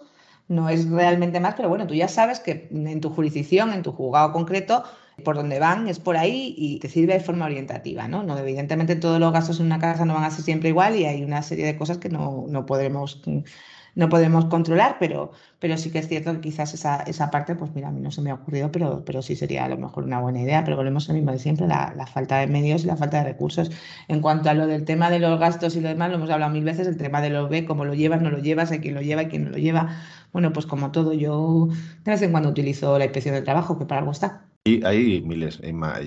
no 0.49 0.69
es 0.69 0.89
realmente 0.89 1.41
más, 1.41 1.55
pero 1.57 1.69
bueno, 1.69 1.87
tú 1.87 1.95
ya 1.95 2.07
sabes 2.07 2.39
que 2.39 2.69
en 2.71 3.01
tu 3.01 3.11
jurisdicción, 3.11 3.73
en 3.73 3.83
tu 3.83 3.91
juzgado 3.91 4.33
concreto, 4.33 4.85
por 5.25 5.37
donde 5.37 5.59
van 5.59 5.89
es 5.89 5.99
por 5.99 6.17
ahí 6.17 6.55
y 6.57 6.79
te 6.79 6.89
sirve 6.89 7.15
de 7.15 7.21
forma 7.21 7.47
orientativa, 7.47 8.09
¿no? 8.09 8.23
¿no? 8.23 8.39
Evidentemente 8.39 8.97
todos 8.97 9.19
los 9.21 9.33
gastos 9.33 9.61
en 9.61 9.67
una 9.67 9.79
casa 9.79 10.05
no 10.05 10.15
van 10.15 10.25
a 10.25 10.31
ser 10.31 10.45
siempre 10.45 10.69
igual 10.69 10.97
y 10.97 11.07
hay 11.07 11.25
una 11.25 11.43
serie 11.43 11.67
de 11.67 11.77
cosas 11.77 11.99
que 11.99 12.09
no, 12.09 12.45
no 12.49 12.67
podremos 12.67 13.23
no 13.97 14.09
podemos 14.11 14.45
controlar, 14.45 14.99
pero, 15.01 15.33
pero 15.59 15.77
sí 15.79 15.91
que 15.91 15.99
es 15.99 16.09
cierto 16.09 16.33
que 16.35 16.41
quizás 16.41 16.75
esa, 16.75 16.99
esa 17.05 17.31
parte, 17.31 17.55
pues 17.57 17.75
mira, 17.75 17.89
a 17.89 17.91
mí 17.91 18.01
no 18.01 18.11
se 18.11 18.21
me 18.21 18.31
ha 18.31 18.35
ocurrido, 18.35 18.71
pero, 18.71 19.05
pero 19.05 19.23
sí 19.23 19.37
sería 19.37 19.65
a 19.65 19.69
lo 19.71 19.79
mejor 19.79 20.05
una 20.05 20.21
buena 20.21 20.41
idea, 20.43 20.63
pero 20.65 20.77
volvemos 20.77 21.09
a 21.09 21.13
lo 21.13 21.17
mismo 21.17 21.33
de 21.33 21.39
siempre, 21.39 21.67
la, 21.67 22.07
falta 22.13 22.39
de 22.39 22.47
medios 22.47 22.85
y 22.85 22.87
la 22.89 22.97
falta 22.97 23.19
de 23.19 23.25
recursos. 23.25 23.71
En 24.09 24.21
cuanto 24.21 24.51
a 24.51 24.55
lo 24.55 24.67
del 24.67 24.85
tema 24.85 25.11
de 25.11 25.19
los 25.19 25.41
gastos 25.41 25.77
y 25.77 25.81
lo 25.81 25.89
demás, 25.89 26.11
lo 26.11 26.17
hemos 26.17 26.31
hablado 26.31 26.53
mil 26.53 26.65
veces, 26.65 26.87
el 26.87 26.99
tema 26.99 27.23
de 27.23 27.31
lo 27.31 27.49
B, 27.49 27.65
cómo 27.65 27.85
lo 27.87 27.95
llevas, 27.95 28.21
no 28.21 28.31
lo 28.31 28.39
llevas, 28.39 28.71
hay 28.71 28.81
quien 28.81 28.95
lo 28.95 29.01
lleva 29.01 29.23
y 29.23 29.29
quien 29.29 29.45
no 29.45 29.51
lo 29.51 29.59
lleva. 29.59 29.97
Bueno, 30.33 30.53
pues 30.53 30.67
como 30.67 30.93
todo, 30.93 31.15
yo 31.15 31.69
de 32.05 32.11
vez 32.11 32.21
en 32.23 32.33
cuando 32.33 32.51
utilizo 32.51 32.99
la 32.99 33.05
inspección 33.05 33.35
de 33.35 33.43
trabajo, 33.43 33.79
que 33.79 33.87
para 33.87 34.01
algo 34.01 34.13
está. 34.13 34.47
Y 34.67 34.85
hay 34.85 35.23
miles. 35.23 35.61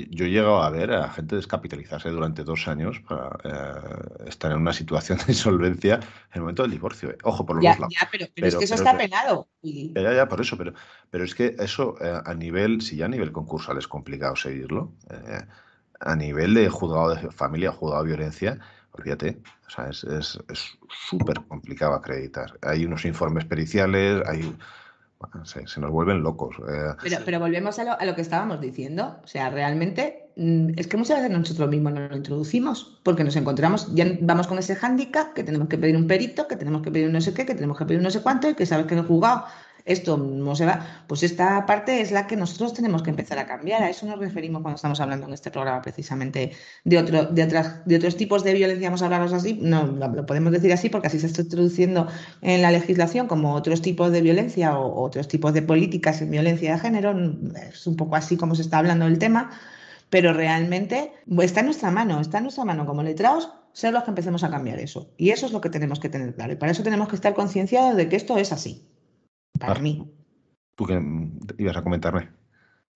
Yo 0.09 0.25
he 0.25 0.29
llegado 0.29 0.61
a 0.61 0.69
ver 0.69 0.91
a 0.91 1.09
gente 1.09 1.37
descapitalizarse 1.37 2.09
durante 2.09 2.43
dos 2.43 2.67
años 2.67 2.99
para 3.07 3.29
eh, 3.45 4.27
estar 4.27 4.51
en 4.51 4.57
una 4.57 4.73
situación 4.73 5.17
de 5.25 5.31
insolvencia 5.31 5.95
en 5.95 6.33
el 6.33 6.41
momento 6.41 6.63
del 6.63 6.71
divorcio. 6.71 7.11
Eh. 7.11 7.17
Ojo, 7.23 7.45
por 7.45 7.55
los 7.55 7.63
dos 7.63 7.79
lados. 7.79 7.95
Ya, 7.97 8.09
pero, 8.11 8.25
es 8.35 8.55
que 8.57 8.65
eso 8.65 8.75
está 8.75 8.97
penado. 8.97 9.47
Ya, 9.61 10.13
ya, 10.13 10.27
por 10.27 10.41
eso. 10.41 10.57
Pero, 10.57 10.73
pero 11.09 11.23
es 11.23 11.33
que 11.33 11.55
eso 11.57 11.95
eh, 12.01 12.21
a 12.25 12.33
nivel, 12.33 12.81
si 12.81 12.97
ya 12.97 13.05
a 13.05 13.09
nivel 13.09 13.31
concursal 13.31 13.77
es 13.77 13.87
complicado 13.87 14.35
seguirlo, 14.35 14.91
a 16.01 16.15
nivel 16.17 16.53
de 16.53 16.67
juzgado 16.67 17.15
de 17.15 17.31
familia, 17.31 17.71
juzgado 17.71 18.03
de 18.03 18.09
violencia, 18.09 18.59
fíjate, 19.01 19.41
o 19.67 19.69
sea, 19.69 19.89
es 19.89 20.37
súper 21.09 21.37
es, 21.37 21.45
complicado 21.47 21.93
acreditar. 21.93 22.59
Hay 22.61 22.85
unos 22.85 23.05
informes 23.05 23.45
periciales, 23.45 24.21
hay 24.27 24.53
se, 25.43 25.79
nos 25.79 25.91
vuelven 25.91 26.21
locos. 26.21 26.55
Eh. 26.59 26.95
Pero, 27.03 27.17
pero, 27.25 27.39
volvemos 27.39 27.77
a 27.79 27.83
lo, 27.83 27.99
a 27.99 28.05
lo, 28.05 28.15
que 28.15 28.21
estábamos 28.21 28.61
diciendo. 28.61 29.17
O 29.23 29.27
sea, 29.27 29.49
realmente 29.49 30.31
mm, 30.37 30.71
es 30.77 30.87
que 30.87 30.97
muchas 30.97 31.21
veces 31.21 31.37
nosotros 31.37 31.69
mismos 31.69 31.93
no 31.93 32.07
lo 32.07 32.15
introducimos 32.15 32.99
porque 33.03 33.23
nos 33.23 33.35
encontramos, 33.35 33.93
ya 33.93 34.05
vamos 34.21 34.47
con 34.47 34.57
ese 34.57 34.75
hándicap 34.75 35.33
que 35.33 35.43
tenemos 35.43 35.67
que 35.67 35.77
pedir 35.77 35.97
un 35.97 36.07
perito, 36.07 36.47
que 36.47 36.55
tenemos 36.55 36.81
que 36.81 36.91
pedir 36.91 37.07
un 37.07 37.13
no 37.13 37.21
sé 37.21 37.33
qué, 37.33 37.45
que 37.45 37.55
tenemos 37.55 37.77
que 37.77 37.85
pedir 37.85 37.99
un 37.99 38.05
no 38.05 38.11
sé 38.11 38.21
cuánto 38.21 38.49
y 38.49 38.55
que 38.55 38.65
sabes 38.65 38.85
que 38.85 38.93
en 38.93 39.01
el 39.01 39.07
juzgado 39.07 39.45
esto 39.89 40.17
no 40.17 40.55
se 40.55 40.67
va, 40.67 41.03
pues 41.07 41.23
esta 41.23 41.65
parte 41.65 41.99
es 41.99 42.11
la 42.11 42.27
que 42.27 42.35
nosotros 42.35 42.73
tenemos 42.73 43.01
que 43.01 43.09
empezar 43.09 43.39
a 43.39 43.47
cambiar. 43.47 43.81
A 43.81 43.89
eso 43.89 44.05
nos 44.05 44.19
referimos 44.19 44.61
cuando 44.61 44.75
estamos 44.75 44.99
hablando 45.01 45.25
en 45.25 45.33
este 45.33 45.49
programa 45.49 45.81
precisamente 45.81 46.51
de, 46.83 47.01
de, 47.01 47.65
de 47.85 47.95
otros 47.95 48.15
tipos 48.15 48.43
de 48.43 48.53
violencia, 48.53 48.87
vamos 48.87 49.01
a 49.01 49.05
hablarlos 49.05 49.33
así, 49.33 49.57
no 49.59 49.87
lo 49.87 50.25
podemos 50.27 50.51
decir 50.51 50.71
así 50.71 50.89
porque 50.89 51.07
así 51.07 51.19
se 51.19 51.25
está 51.25 51.41
introduciendo 51.41 52.07
en 52.41 52.61
la 52.61 52.69
legislación 52.69 53.27
como 53.27 53.55
otros 53.55 53.81
tipos 53.81 54.11
de 54.11 54.21
violencia 54.21 54.77
o 54.77 55.03
otros 55.03 55.27
tipos 55.27 55.53
de 55.53 55.63
políticas 55.63 56.21
en 56.21 56.29
violencia 56.29 56.73
de 56.73 56.79
género, 56.79 57.15
es 57.69 57.87
un 57.87 57.95
poco 57.95 58.15
así 58.15 58.37
como 58.37 58.53
se 58.53 58.61
está 58.61 58.77
hablando 58.77 59.05
del 59.05 59.17
tema, 59.17 59.49
pero 60.11 60.33
realmente 60.33 61.13
está 61.39 61.61
en 61.61 61.65
nuestra 61.65 61.89
mano, 61.89 62.21
está 62.21 62.37
en 62.37 62.43
nuestra 62.43 62.63
mano 62.63 62.85
como 62.85 63.01
letrados 63.01 63.51
ser 63.73 63.93
los 63.93 64.03
que 64.03 64.11
empecemos 64.11 64.43
a 64.43 64.51
cambiar 64.51 64.79
eso. 64.79 65.11
Y 65.17 65.31
eso 65.31 65.47
es 65.47 65.51
lo 65.51 65.61
que 65.61 65.69
tenemos 65.69 65.99
que 65.99 66.09
tener 66.09 66.35
claro. 66.35 66.53
Y 66.53 66.55
para 66.57 66.71
eso 66.71 66.83
tenemos 66.83 67.07
que 67.07 67.15
estar 67.15 67.33
concienciados 67.33 67.95
de 67.95 68.09
que 68.09 68.15
esto 68.15 68.37
es 68.37 68.51
así 68.51 68.87
para 69.57 69.79
mí. 69.79 70.11
¿Tú 70.75 70.85
qué 70.85 71.01
ibas 71.57 71.77
a 71.77 71.83
comentarme? 71.83 72.29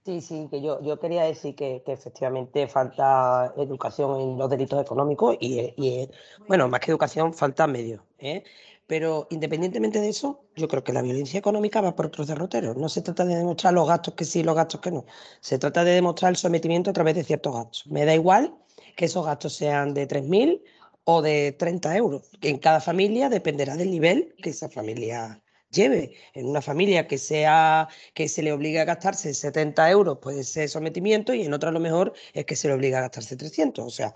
Sí, 0.05 0.19
sí, 0.19 0.47
que 0.51 0.61
yo, 0.61 0.81
yo 0.81 0.99
quería 0.99 1.23
decir 1.23 1.55
que, 1.55 1.81
efectivamente 1.87 2.67
falta 2.67 3.53
educación 3.57 4.19
en 4.19 4.37
los 4.37 4.49
delitos 4.49 4.81
económicos 4.81 5.37
y, 5.39 6.09
bueno, 6.47 6.67
más 6.67 6.81
que 6.81 6.91
educación, 6.91 7.33
falta 7.33 7.67
medios. 7.67 8.01
¿eh? 8.19 8.43
Pero 8.85 9.27
independientemente 9.29 10.01
de 10.01 10.09
eso, 10.09 10.43
yo 10.57 10.67
creo 10.67 10.83
que 10.83 10.91
la 10.91 11.01
violencia 11.01 11.39
económica 11.39 11.79
va 11.79 11.95
por 11.95 12.07
otros 12.07 12.27
derroteros. 12.27 12.75
No 12.75 12.89
se 12.89 13.01
trata 13.01 13.23
de 13.23 13.37
demostrar 13.37 13.73
los 13.73 13.87
gastos 13.87 14.13
que 14.13 14.25
sí 14.25 14.41
y 14.41 14.43
los 14.43 14.55
gastos 14.55 14.81
que 14.81 14.91
no. 14.91 15.05
Se 15.39 15.57
trata 15.57 15.85
de 15.85 15.91
demostrar 15.91 16.31
el 16.31 16.37
sometimiento 16.37 16.89
a 16.89 16.93
través 16.93 17.15
de 17.15 17.23
ciertos 17.23 17.53
gastos. 17.55 17.87
Me 17.87 18.03
da 18.03 18.13
igual 18.13 18.53
que 18.97 19.05
esos 19.05 19.25
gastos 19.25 19.53
sean 19.53 19.93
de 19.93 20.05
3.000 20.05 20.61
o 21.05 21.21
de 21.21 21.53
30 21.53 21.95
euros. 21.95 22.29
En 22.41 22.57
cada 22.59 22.81
familia 22.81 23.29
dependerá 23.29 23.77
del 23.77 23.89
nivel 23.89 24.35
que 24.43 24.49
esa 24.49 24.67
familia 24.69 25.41
lleve 25.73 26.13
en 26.33 26.47
una 26.47 26.61
familia 26.61 27.07
que 27.07 27.17
sea 27.17 27.89
que 28.13 28.29
se 28.29 28.41
le 28.43 28.53
obligue 28.53 28.79
a 28.79 28.85
gastarse 28.85 29.33
70 29.33 29.89
euros, 29.91 30.19
puede 30.19 30.43
ser 30.43 30.69
sometimiento, 30.69 31.33
y 31.33 31.41
en 31.43 31.53
otra 31.53 31.69
a 31.69 31.73
lo 31.73 31.79
mejor 31.79 32.13
es 32.33 32.45
que 32.45 32.55
se 32.55 32.67
le 32.67 32.75
obliga 32.75 32.99
a 32.99 33.01
gastarse 33.01 33.35
300. 33.35 33.85
O 33.85 33.89
sea, 33.89 34.13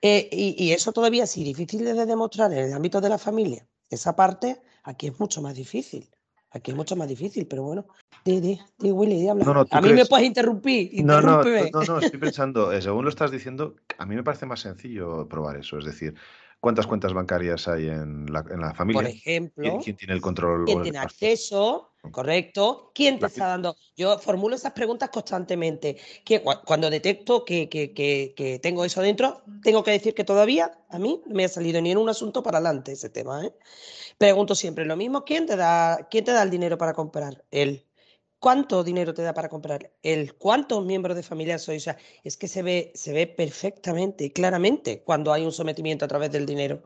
eh, 0.00 0.28
y, 0.32 0.72
eso 0.72 0.92
todavía 0.92 1.24
es 1.24 1.34
difícil 1.34 1.84
de 1.84 2.06
demostrar 2.06 2.52
en 2.52 2.58
el 2.58 2.72
ámbito 2.72 3.00
de 3.00 3.08
la 3.08 3.18
familia. 3.18 3.66
Esa 3.90 4.16
parte 4.16 4.62
aquí 4.84 5.08
es 5.08 5.20
mucho 5.20 5.42
más 5.42 5.54
difícil. 5.54 6.08
Aquí 6.52 6.72
es 6.72 6.76
mucho 6.76 6.96
más 6.96 7.08
difícil, 7.08 7.46
pero 7.46 7.62
bueno. 7.62 7.86
Willy, 8.24 9.28
habla. 9.28 9.66
a 9.70 9.80
mí 9.80 9.92
me 9.92 10.04
puedes 10.04 10.26
interrumpir. 10.26 11.04
No, 11.04 11.20
no, 11.20 11.42
no, 11.42 11.82
no, 11.86 11.98
estoy 12.00 12.18
pensando, 12.18 12.72
eh, 12.72 12.82
según 12.82 13.04
lo 13.04 13.10
estás 13.10 13.30
diciendo, 13.30 13.76
a 13.98 14.04
mí 14.04 14.16
me 14.16 14.24
parece 14.24 14.46
más 14.46 14.60
sencillo 14.60 15.28
probar 15.28 15.56
eso. 15.56 15.78
Es 15.78 15.84
decir, 15.84 16.14
¿Cuántas 16.60 16.86
cuentas 16.86 17.14
bancarias 17.14 17.66
hay 17.68 17.88
en 17.88 18.26
la, 18.30 18.44
en 18.50 18.60
la 18.60 18.74
familia? 18.74 19.00
Por 19.00 19.10
ejemplo. 19.10 19.80
¿Quién, 19.82 19.96
tiene 19.96 20.12
el 20.12 20.20
control? 20.20 20.66
¿Quién 20.66 20.82
tiene 20.82 20.98
acceso? 20.98 21.92
Correcto. 22.10 22.92
¿Quién 22.94 23.18
te 23.18 23.26
está 23.26 23.46
dando? 23.46 23.76
Yo 23.96 24.18
formulo 24.18 24.56
esas 24.56 24.72
preguntas 24.72 25.08
constantemente. 25.08 25.96
Cuando 26.66 26.90
detecto 26.90 27.46
que, 27.46 27.70
que, 27.70 27.94
que, 27.94 28.58
tengo 28.58 28.84
eso 28.84 29.00
dentro, 29.00 29.42
tengo 29.62 29.82
que 29.82 29.92
decir 29.92 30.14
que 30.14 30.24
todavía 30.24 30.70
a 30.90 30.98
mí 30.98 31.22
no 31.26 31.34
me 31.34 31.46
ha 31.46 31.48
salido 31.48 31.80
ni 31.80 31.92
en 31.92 31.98
un 31.98 32.10
asunto 32.10 32.42
para 32.42 32.58
adelante 32.58 32.92
ese 32.92 33.08
tema. 33.08 33.44
¿eh? 33.46 33.54
Pregunto 34.18 34.54
siempre 34.54 34.84
lo 34.84 34.96
mismo. 34.96 35.24
¿Quién 35.24 35.46
te, 35.46 35.56
da, 35.56 36.08
¿Quién 36.10 36.24
te 36.24 36.32
da 36.32 36.42
el 36.42 36.50
dinero 36.50 36.76
para 36.76 36.92
comprar? 36.92 37.42
Él. 37.50 37.86
¿Cuánto 38.40 38.82
dinero 38.82 39.12
te 39.14 39.22
da 39.22 39.34
para 39.34 39.50
comprar? 39.50 39.92
El 40.02 40.34
cuántos 40.34 40.84
miembros 40.84 41.14
de 41.16 41.22
familia 41.22 41.58
soy. 41.58 41.76
O 41.76 41.80
sea, 41.80 41.98
es 42.24 42.36
que 42.38 42.48
se 42.48 42.62
ve, 42.62 42.90
se 42.94 43.12
ve 43.12 43.26
perfectamente 43.26 44.24
y 44.24 44.30
claramente 44.30 45.02
cuando 45.02 45.32
hay 45.32 45.44
un 45.44 45.52
sometimiento 45.52 46.04
a 46.06 46.08
través 46.08 46.32
del 46.32 46.46
dinero. 46.46 46.82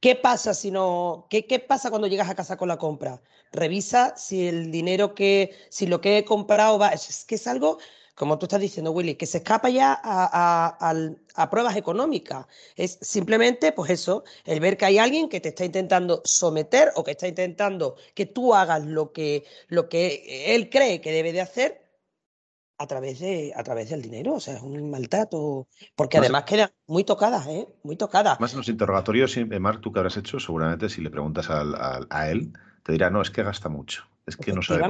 ¿Qué 0.00 0.16
pasa 0.16 0.54
si 0.54 0.70
no? 0.70 1.26
¿Qué, 1.30 1.46
¿Qué 1.46 1.60
pasa 1.60 1.90
cuando 1.90 2.08
llegas 2.08 2.28
a 2.30 2.34
casa 2.34 2.56
con 2.56 2.68
la 2.68 2.78
compra? 2.78 3.22
Revisa 3.52 4.16
si 4.16 4.48
el 4.48 4.70
dinero 4.72 5.14
que, 5.14 5.54
si 5.70 5.86
lo 5.86 6.00
que 6.00 6.18
he 6.18 6.24
comprado 6.24 6.78
va. 6.78 6.88
Es 6.90 7.24
que 7.24 7.36
es 7.36 7.46
algo 7.46 7.78
como 8.20 8.38
tú 8.38 8.44
estás 8.44 8.60
diciendo, 8.60 8.90
Willy, 8.90 9.14
que 9.14 9.24
se 9.24 9.38
escapa 9.38 9.70
ya 9.70 9.98
a, 10.04 11.48
pruebas 11.50 11.74
económicas. 11.74 12.44
Es 12.76 12.98
simplemente, 13.00 13.72
pues 13.72 13.90
eso, 13.92 14.24
el 14.44 14.60
ver 14.60 14.76
que 14.76 14.84
hay 14.84 14.98
alguien 14.98 15.30
que 15.30 15.40
te 15.40 15.48
está 15.48 15.64
intentando 15.64 16.20
someter 16.26 16.92
o 16.96 17.02
que 17.02 17.12
está 17.12 17.28
intentando 17.28 17.96
que 18.14 18.26
tú 18.26 18.54
hagas 18.54 18.84
lo 18.84 19.10
que, 19.12 19.44
lo 19.68 19.88
que 19.88 20.54
él 20.54 20.68
cree 20.68 21.00
que 21.00 21.12
debe 21.12 21.32
de 21.32 21.40
hacer 21.40 21.80
a 22.76 22.86
través, 22.86 23.20
de, 23.20 23.54
a 23.56 23.62
través 23.62 23.88
del 23.88 24.02
dinero. 24.02 24.34
O 24.34 24.40
sea, 24.40 24.56
es 24.56 24.62
un 24.62 24.90
maltrato. 24.90 25.68
Porque 25.96 26.18
además 26.18 26.44
queda 26.44 26.70
muy 26.88 27.04
tocada, 27.04 27.42
¿eh? 27.48 27.68
Muy 27.84 27.96
tocada. 27.96 28.36
Más 28.38 28.52
en 28.52 28.58
los 28.58 28.68
interrogatorios, 28.68 29.34
Marc, 29.60 29.80
tú 29.80 29.94
que 29.94 30.00
habrás 30.00 30.18
hecho, 30.18 30.38
seguramente 30.38 30.90
si 30.90 31.00
le 31.00 31.08
preguntas 31.08 31.48
a 31.48 32.30
él, 32.30 32.52
te 32.82 32.92
dirá, 32.92 33.08
no, 33.08 33.22
es 33.22 33.30
que 33.30 33.42
gasta 33.42 33.70
mucho. 33.70 34.04
Es 34.26 34.36
que 34.36 34.52
no 34.52 34.60
sabe. 34.60 34.86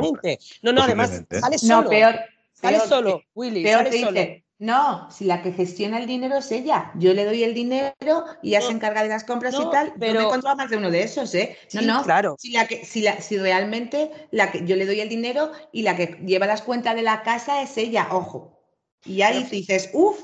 No, 0.62 0.72
no, 0.72 0.82
además 0.82 1.22
sale 1.30 1.58
solo. 1.58 1.82
No, 1.82 1.88
peor, 1.88 2.16
Sale 2.60 2.80
solo, 2.80 3.22
Willy. 3.34 3.62
Dice, 3.62 4.44
no, 4.60 5.10
si 5.10 5.24
la 5.24 5.42
que 5.42 5.52
gestiona 5.52 5.98
el 5.98 6.06
dinero 6.06 6.36
es 6.36 6.52
ella. 6.52 6.92
Yo 6.96 7.14
le 7.14 7.24
doy 7.24 7.42
el 7.44 7.54
dinero 7.54 8.26
y 8.42 8.50
ella 8.50 8.60
se 8.60 8.72
encarga 8.72 9.02
de 9.02 9.08
las 9.08 9.24
compras 9.24 9.54
y 9.54 9.70
tal. 9.70 9.94
Pero 9.98 10.12
yo 10.12 10.18
me 10.18 10.24
he 10.24 10.28
encontrado 10.28 10.56
más 10.56 10.68
de 10.68 10.76
uno 10.76 10.90
de 10.90 11.02
esos, 11.02 11.34
¿eh? 11.34 11.56
No, 11.72 11.80
no. 11.80 12.02
Claro. 12.02 12.36
Si, 12.38 12.52
la 12.52 12.66
que, 12.66 12.84
si, 12.84 13.00
la, 13.00 13.22
si 13.22 13.38
realmente 13.38 14.10
la 14.30 14.52
que 14.52 14.66
yo 14.66 14.76
le 14.76 14.84
doy 14.84 15.00
el 15.00 15.08
dinero 15.08 15.50
y 15.72 15.80
la 15.80 15.96
que 15.96 16.18
lleva 16.26 16.46
las 16.46 16.60
cuentas 16.60 16.94
de 16.94 17.00
la 17.00 17.22
casa 17.22 17.62
es 17.62 17.78
ella, 17.78 18.08
ojo. 18.10 18.60
Y 19.06 19.22
ahí 19.22 19.44
dices, 19.44 19.88
uff, 19.94 20.22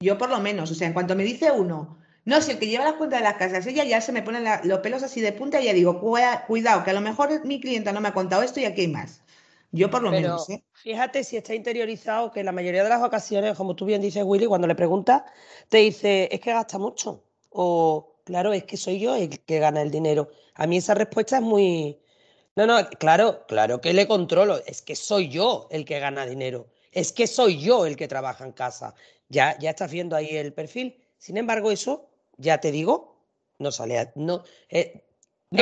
yo 0.00 0.18
por 0.18 0.28
lo 0.28 0.38
menos, 0.40 0.70
o 0.70 0.74
sea, 0.74 0.86
en 0.86 0.92
cuanto 0.92 1.16
me 1.16 1.24
dice 1.24 1.50
uno, 1.50 1.96
no, 2.26 2.42
si 2.42 2.50
el 2.50 2.58
que 2.58 2.66
lleva 2.66 2.84
las 2.84 2.94
cuentas 2.94 3.20
de 3.20 3.24
las 3.24 3.36
casas 3.36 3.60
es 3.60 3.68
ella, 3.68 3.84
ya 3.84 4.02
se 4.02 4.12
me 4.12 4.20
ponen 4.20 4.44
los 4.64 4.80
pelos 4.80 5.02
así 5.02 5.22
de 5.22 5.32
punta 5.32 5.62
y 5.62 5.64
ya 5.64 5.72
digo, 5.72 6.00
cuidado, 6.00 6.84
que 6.84 6.90
a 6.90 6.92
lo 6.92 7.00
mejor 7.00 7.46
mi 7.46 7.58
clienta 7.58 7.92
no 7.92 8.02
me 8.02 8.08
ha 8.08 8.14
contado 8.14 8.42
esto 8.42 8.60
y 8.60 8.66
aquí 8.66 8.82
hay 8.82 8.88
más. 8.88 9.22
Yo 9.76 9.90
por 9.90 10.02
lo 10.02 10.10
menos. 10.10 10.48
¿eh? 10.50 10.64
Fíjate 10.72 11.24
si 11.24 11.36
está 11.36 11.54
interiorizado 11.54 12.30
que 12.30 12.42
la 12.42 12.52
mayoría 12.52 12.82
de 12.82 12.88
las 12.88 13.02
ocasiones, 13.02 13.56
como 13.56 13.76
tú 13.76 13.84
bien 13.84 14.00
dices, 14.00 14.24
Willy, 14.24 14.46
cuando 14.46 14.66
le 14.66 14.74
preguntas, 14.74 15.22
te 15.68 15.78
dice, 15.78 16.28
es 16.30 16.40
que 16.40 16.52
gasta 16.52 16.78
mucho. 16.78 17.22
O, 17.50 18.16
claro, 18.24 18.52
es 18.52 18.64
que 18.64 18.76
soy 18.76 18.98
yo 18.98 19.14
el 19.14 19.40
que 19.40 19.58
gana 19.58 19.82
el 19.82 19.90
dinero. 19.90 20.30
A 20.54 20.66
mí 20.66 20.78
esa 20.78 20.94
respuesta 20.94 21.36
es 21.36 21.42
muy... 21.42 21.98
No, 22.54 22.66
no, 22.66 22.88
claro, 22.98 23.44
claro 23.46 23.80
que 23.80 23.92
le 23.92 24.08
controlo. 24.08 24.60
Es 24.66 24.80
que 24.82 24.96
soy 24.96 25.28
yo 25.28 25.68
el 25.70 25.84
que 25.84 26.00
gana 26.00 26.24
dinero. 26.24 26.68
Es 26.90 27.12
que 27.12 27.26
soy 27.26 27.58
yo 27.58 27.84
el 27.84 27.96
que 27.96 28.08
trabaja 28.08 28.44
en 28.44 28.52
casa. 28.52 28.94
Ya, 29.28 29.58
ya 29.58 29.70
estás 29.70 29.90
viendo 29.90 30.16
ahí 30.16 30.36
el 30.36 30.54
perfil. 30.54 30.96
Sin 31.18 31.36
embargo, 31.36 31.70
eso, 31.70 32.08
ya 32.38 32.58
te 32.58 32.70
digo, 32.70 33.16
no 33.58 33.72
sale, 33.72 34.12
no, 34.14 34.42
eh, 34.68 35.05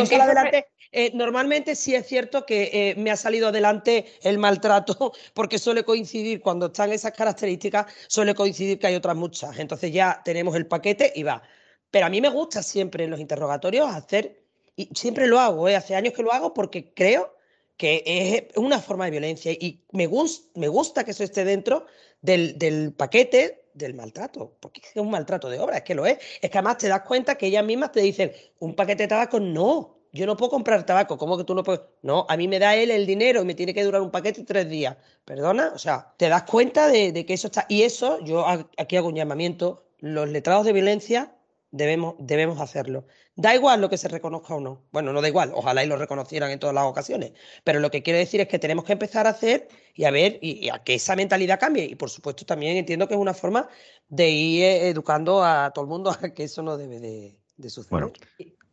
adelante. 0.00 0.66
Eh, 0.96 1.10
normalmente 1.12 1.74
sí 1.74 1.94
es 1.94 2.06
cierto 2.06 2.46
que 2.46 2.70
eh, 2.72 2.94
me 2.96 3.10
ha 3.10 3.16
salido 3.16 3.48
adelante 3.48 4.06
el 4.22 4.38
maltrato, 4.38 5.12
porque 5.34 5.58
suele 5.58 5.82
coincidir, 5.82 6.40
cuando 6.40 6.66
están 6.66 6.92
esas 6.92 7.12
características, 7.12 7.86
suele 8.06 8.34
coincidir 8.34 8.78
que 8.78 8.86
hay 8.86 8.94
otras 8.94 9.16
muchas. 9.16 9.58
Entonces 9.58 9.92
ya 9.92 10.22
tenemos 10.24 10.54
el 10.54 10.66
paquete 10.66 11.12
y 11.14 11.24
va. 11.24 11.42
Pero 11.90 12.06
a 12.06 12.10
mí 12.10 12.20
me 12.20 12.28
gusta 12.28 12.62
siempre 12.62 13.04
en 13.04 13.10
los 13.10 13.20
interrogatorios 13.20 13.88
hacer, 13.92 14.44
y 14.76 14.88
siempre 14.94 15.26
lo 15.26 15.40
hago, 15.40 15.68
¿eh? 15.68 15.76
hace 15.76 15.94
años 15.94 16.14
que 16.14 16.22
lo 16.22 16.32
hago 16.32 16.54
porque 16.54 16.92
creo 16.94 17.34
que 17.76 18.02
es 18.06 18.56
una 18.56 18.80
forma 18.80 19.06
de 19.06 19.10
violencia 19.12 19.52
y 19.52 19.84
me, 19.92 20.08
me 20.54 20.68
gusta 20.68 21.04
que 21.04 21.10
eso 21.10 21.24
esté 21.24 21.44
dentro 21.44 21.86
del, 22.20 22.58
del 22.58 22.92
paquete 22.92 23.63
del 23.74 23.94
maltrato, 23.94 24.56
porque 24.60 24.80
es 24.82 24.96
un 24.96 25.10
maltrato 25.10 25.48
de 25.50 25.58
obra, 25.58 25.78
es 25.78 25.82
que 25.82 25.94
lo 25.94 26.06
es. 26.06 26.18
Es 26.40 26.50
que 26.50 26.58
además 26.58 26.78
te 26.78 26.88
das 26.88 27.02
cuenta 27.02 27.36
que 27.36 27.46
ellas 27.46 27.64
mismas 27.64 27.92
te 27.92 28.00
dicen, 28.00 28.32
un 28.60 28.74
paquete 28.74 29.04
de 29.04 29.08
tabaco, 29.08 29.40
no, 29.40 29.98
yo 30.12 30.26
no 30.26 30.36
puedo 30.36 30.50
comprar 30.50 30.86
tabaco, 30.86 31.18
¿cómo 31.18 31.36
que 31.36 31.44
tú 31.44 31.54
no 31.54 31.64
puedes? 31.64 31.82
No, 32.02 32.24
a 32.28 32.36
mí 32.36 32.46
me 32.48 32.60
da 32.60 32.76
él 32.76 32.90
el 32.92 33.04
dinero 33.04 33.42
y 33.42 33.44
me 33.44 33.54
tiene 33.54 33.74
que 33.74 33.82
durar 33.82 34.00
un 34.00 34.12
paquete 34.12 34.44
tres 34.44 34.68
días. 34.68 34.96
¿Perdona? 35.24 35.72
O 35.74 35.78
sea, 35.78 36.14
te 36.16 36.28
das 36.28 36.44
cuenta 36.44 36.88
de, 36.88 37.10
de 37.12 37.26
que 37.26 37.34
eso 37.34 37.48
está. 37.48 37.66
Y 37.68 37.82
eso, 37.82 38.20
yo 38.24 38.46
aquí 38.78 38.96
hago 38.96 39.08
un 39.08 39.16
llamamiento. 39.16 39.84
Los 39.98 40.28
letrados 40.28 40.66
de 40.66 40.72
violencia 40.72 41.34
debemos, 41.74 42.14
debemos 42.20 42.60
hacerlo. 42.60 43.04
Da 43.34 43.54
igual 43.54 43.80
lo 43.80 43.90
que 43.90 43.98
se 43.98 44.06
reconozca 44.06 44.54
o 44.54 44.60
no. 44.60 44.84
Bueno, 44.92 45.12
no 45.12 45.20
da 45.20 45.28
igual, 45.28 45.50
ojalá 45.54 45.82
y 45.82 45.88
lo 45.88 45.96
reconocieran 45.96 46.52
en 46.52 46.60
todas 46.60 46.74
las 46.74 46.84
ocasiones. 46.84 47.32
Pero 47.64 47.80
lo 47.80 47.90
que 47.90 48.02
quiero 48.02 48.18
decir 48.18 48.40
es 48.40 48.46
que 48.46 48.60
tenemos 48.60 48.84
que 48.84 48.92
empezar 48.92 49.26
a 49.26 49.30
hacer 49.30 49.68
y 49.94 50.04
a 50.04 50.12
ver 50.12 50.38
y, 50.40 50.68
a 50.68 50.84
que 50.84 50.94
esa 50.94 51.16
mentalidad 51.16 51.58
cambie. 51.58 51.84
Y 51.84 51.96
por 51.96 52.10
supuesto 52.10 52.46
también 52.46 52.76
entiendo 52.76 53.08
que 53.08 53.14
es 53.14 53.20
una 53.20 53.34
forma 53.34 53.68
de 54.08 54.30
ir 54.30 54.62
eh, 54.62 54.88
educando 54.88 55.42
a 55.42 55.72
todo 55.72 55.84
el 55.84 55.90
mundo 55.90 56.10
a 56.22 56.28
que 56.30 56.44
eso 56.44 56.62
no 56.62 56.76
debe 56.76 57.00
de, 57.00 57.70
suceder. 57.70 57.90
Bueno. 57.90 58.12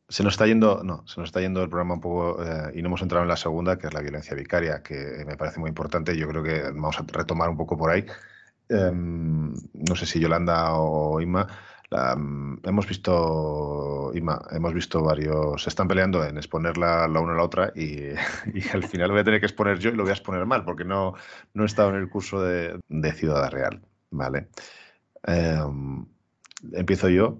Se 0.07 0.23
nos 0.23 0.33
está 0.33 0.45
yendo, 0.45 0.83
no, 0.83 1.07
se 1.07 1.21
nos 1.21 1.29
está 1.29 1.39
yendo 1.39 1.63
el 1.63 1.69
programa 1.69 1.93
un 1.93 2.01
poco 2.01 2.43
eh, 2.43 2.73
y 2.75 2.81
no 2.81 2.89
hemos 2.89 3.01
entrado 3.01 3.23
en 3.23 3.29
la 3.29 3.37
segunda, 3.37 3.79
que 3.79 3.87
es 3.87 3.93
la 3.93 4.01
violencia 4.01 4.35
vicaria, 4.35 4.83
que 4.83 5.23
me 5.25 5.37
parece 5.37 5.59
muy 5.59 5.69
importante. 5.69 6.15
Yo 6.17 6.27
creo 6.27 6.43
que 6.43 6.63
vamos 6.63 6.99
a 6.99 7.05
retomar 7.07 7.49
un 7.49 7.57
poco 7.57 7.77
por 7.77 7.89
ahí. 7.89 8.05
Em, 8.67 9.53
no 9.73 9.95
sé 9.95 10.05
si 10.05 10.19
Yolanda 10.19 10.75
o 10.75 11.19
Inma 11.19 11.47
Hemos 11.93 12.87
visto, 12.87 14.11
Ima, 14.15 14.41
hemos 14.51 14.73
visto 14.73 15.03
varios, 15.03 15.61
se 15.61 15.69
están 15.69 15.89
peleando 15.89 16.23
en 16.23 16.37
exponer 16.37 16.77
la, 16.77 17.05
una 17.07 17.33
a 17.33 17.35
la 17.35 17.43
otra 17.43 17.73
y, 17.75 18.11
al 18.73 18.83
final 18.83 19.09
lo 19.09 19.13
voy 19.15 19.21
a 19.21 19.25
tener 19.25 19.41
que 19.41 19.47
exponer 19.47 19.77
yo 19.77 19.89
y 19.89 19.95
lo 19.95 20.03
voy 20.03 20.11
a 20.11 20.13
exponer 20.13 20.45
mal 20.45 20.63
porque 20.63 20.85
no, 20.85 21.15
no 21.53 21.63
he 21.63 21.65
estado 21.65 21.89
en 21.89 21.95
el 21.95 22.09
curso 22.09 22.41
de, 22.41 22.79
de 22.87 23.11
Ciudad 23.11 23.51
Real, 23.51 23.81
¿vale? 24.09 24.47
Em, 25.23 26.05
empiezo 26.71 27.09
yo 27.09 27.39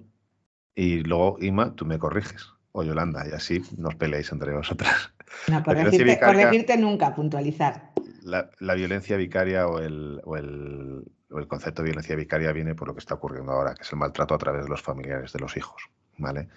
y 0.75 0.99
luego, 0.99 1.37
Ima, 1.39 1.73
tú 1.73 1.85
me 1.85 1.97
corriges, 1.97 2.45
o 2.73 2.83
Yolanda, 2.83 3.25
y 3.29 3.31
así 3.31 3.61
nos 3.77 3.95
peleáis 3.95 4.31
entre 4.33 4.53
vosotras. 4.53 5.13
No, 5.47 5.63
corregirte, 5.63 6.77
nunca, 6.77 7.15
puntualizar. 7.15 7.91
La, 8.21 8.49
la 8.59 8.73
violencia 8.73 9.15
vicaria 9.15 9.65
o 9.67 9.79
el, 9.79 10.19
o 10.25 10.35
el 10.35 11.05
el 11.37 11.47
concepto 11.47 11.81
de 11.81 11.89
violencia 11.89 12.15
vicaria 12.15 12.51
viene 12.51 12.75
por 12.75 12.87
lo 12.87 12.93
que 12.93 12.99
está 12.99 13.15
ocurriendo 13.15 13.51
ahora, 13.51 13.73
que 13.73 13.83
es 13.83 13.91
el 13.91 13.99
maltrato 13.99 14.33
a 14.33 14.37
través 14.37 14.63
de 14.63 14.69
los 14.69 14.81
familiares 14.81 15.33
de 15.33 15.39
los 15.39 15.55
hijos. 15.57 15.89
¿vale? 16.17 16.49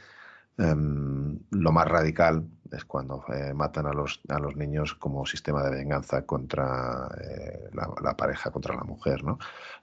Em, 0.57 1.39
lo 1.51 1.73
más 1.73 1.87
radical 1.87 2.47
es 2.71 2.85
cuando 2.85 3.25
eh, 3.29 3.53
matan 3.55 3.87
a 3.87 3.93
los, 3.93 4.21
a 4.29 4.39
los 4.39 4.55
niños 4.57 4.95
como 4.95 5.27
sistema 5.27 5.65
de 5.65 5.71
venganza 5.71 6.25
contra 6.27 7.09
eh, 7.21 7.71
la, 7.73 8.17
pareja, 8.17 8.51
contra 8.51 8.75
la 8.75 8.85
mujer. 8.85 9.25
¿no? 9.25 9.39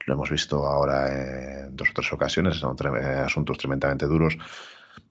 Lo 0.06 0.14
hemos 0.14 0.30
visto 0.30 0.66
ahora 0.66 1.66
en 1.66 1.76
dos 1.76 1.90
o 1.90 1.94
tres 1.94 2.14
ocasiones, 2.14 2.58
son 2.58 2.76
eh, 2.96 3.06
asuntos 3.26 3.58
tremendamente 3.58 4.06
duros. 4.06 4.38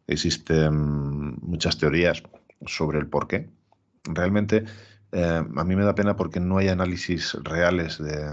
Existen 0.06 1.36
muchas 1.42 1.78
teorías 1.78 2.22
sobre 2.66 2.98
el 2.98 3.06
por 3.06 3.28
qué. 3.28 3.50
Realmente 4.04 4.64
a 5.12 5.64
mí 5.64 5.74
me 5.74 5.84
da 5.84 5.94
pena 5.94 6.16
porque 6.16 6.38
no 6.38 6.58
hay 6.58 6.68
análisis 6.68 7.34
reales 7.42 7.98
de, 7.98 8.24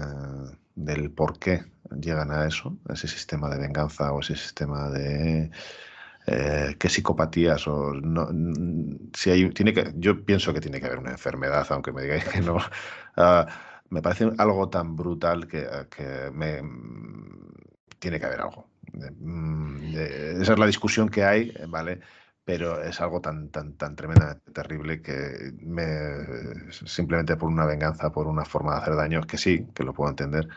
del 0.78 1.10
por 1.10 1.38
qué 1.38 1.64
llegan 2.00 2.30
a 2.30 2.46
eso, 2.46 2.78
ese 2.88 3.08
sistema 3.08 3.48
de 3.50 3.58
venganza 3.58 4.12
o 4.12 4.20
ese 4.20 4.36
sistema 4.36 4.88
de 4.90 5.50
eh, 6.26 6.76
qué 6.78 6.88
psicopatías 6.88 7.66
o 7.66 7.94
no, 7.94 8.28
si 9.14 9.30
hay 9.30 9.50
tiene 9.50 9.72
que 9.72 9.92
yo 9.96 10.24
pienso 10.24 10.52
que 10.52 10.60
tiene 10.60 10.80
que 10.80 10.86
haber 10.86 10.98
una 10.98 11.12
enfermedad 11.12 11.66
aunque 11.70 11.92
me 11.92 12.02
digáis 12.02 12.24
que 12.24 12.40
no. 12.40 12.58
Ah, 13.20 13.48
me 13.90 14.00
parece 14.00 14.30
algo 14.38 14.68
tan 14.68 14.94
brutal 14.94 15.48
que, 15.48 15.66
me 16.32 16.62
tiene 17.98 18.20
que 18.20 18.26
haber 18.26 18.42
algo. 18.42 18.68
Mm, 19.18 19.92
esa 20.40 20.52
es 20.52 20.58
la 20.58 20.66
discusión 20.66 21.08
que 21.08 21.24
hay 21.24 21.52
vale 21.66 21.98
pero 22.48 22.82
es 22.82 22.98
algo 23.02 23.20
tan 23.20 23.50
tan 23.50 23.74
tan 23.74 23.94
tremendamente 23.94 24.50
terrible 24.52 25.02
que 25.02 25.52
me 25.60 25.84
simplemente 26.70 27.36
por 27.36 27.50
una 27.50 27.66
venganza, 27.66 28.10
por 28.10 28.26
una 28.26 28.46
forma 28.46 28.72
de 28.72 28.80
hacer 28.80 28.96
daño, 28.96 29.20
que 29.20 29.36
sí, 29.36 29.66
que 29.74 29.84
lo 29.84 29.92
puedo 29.92 30.08
entender, 30.08 30.48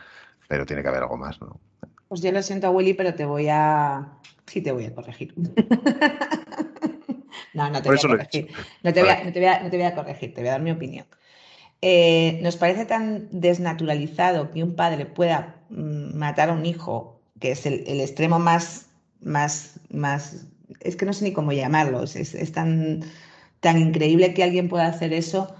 pero 0.48 0.64
tiene 0.64 0.80
que 0.80 0.88
haber 0.88 1.02
algo 1.02 1.18
más, 1.18 1.38
¿no? 1.42 1.60
Pues 2.08 2.22
yo 2.22 2.32
lo 2.32 2.42
siento, 2.42 2.70
Willy, 2.70 2.94
pero 2.94 3.12
te 3.12 3.26
voy 3.26 3.48
a. 3.50 4.08
Sí, 4.46 4.62
te 4.62 4.72
voy 4.72 4.86
a 4.86 4.94
corregir. 4.94 5.34
no, 7.52 7.68
no 7.68 7.82
te 7.82 7.90
voy 7.90 7.98
a 7.98 8.08
corregir. 8.08 8.48
No 8.82 8.94
te 8.94 9.02
voy 9.02 9.10
a, 9.10 9.24
no, 9.24 9.30
te 9.30 9.40
voy 9.40 9.48
a, 9.48 9.62
no 9.62 9.68
te 9.68 9.76
voy 9.76 9.84
a, 9.84 9.94
corregir, 9.94 10.32
te 10.32 10.40
voy 10.40 10.48
a 10.48 10.52
dar 10.52 10.62
mi 10.62 10.70
opinión. 10.70 11.04
Eh, 11.82 12.40
nos 12.42 12.56
parece 12.56 12.86
tan 12.86 13.28
desnaturalizado 13.38 14.50
que 14.50 14.62
un 14.62 14.76
padre 14.76 15.04
pueda 15.04 15.56
mm, 15.68 16.16
matar 16.16 16.48
a 16.48 16.54
un 16.54 16.64
hijo, 16.64 17.20
que 17.38 17.50
es 17.50 17.66
el, 17.66 17.84
el 17.86 18.00
extremo 18.00 18.38
más, 18.38 18.86
más, 19.20 19.78
más 19.90 20.46
es 20.80 20.96
que 20.96 21.06
no 21.06 21.12
sé 21.12 21.24
ni 21.24 21.32
cómo 21.32 21.52
llamarlos, 21.52 22.16
es, 22.16 22.52
tan, 22.52 23.00
tan 23.60 23.78
increíble 23.78 24.34
que 24.34 24.42
alguien 24.42 24.68
pueda 24.68 24.86
hacer 24.86 25.12
eso, 25.12 25.54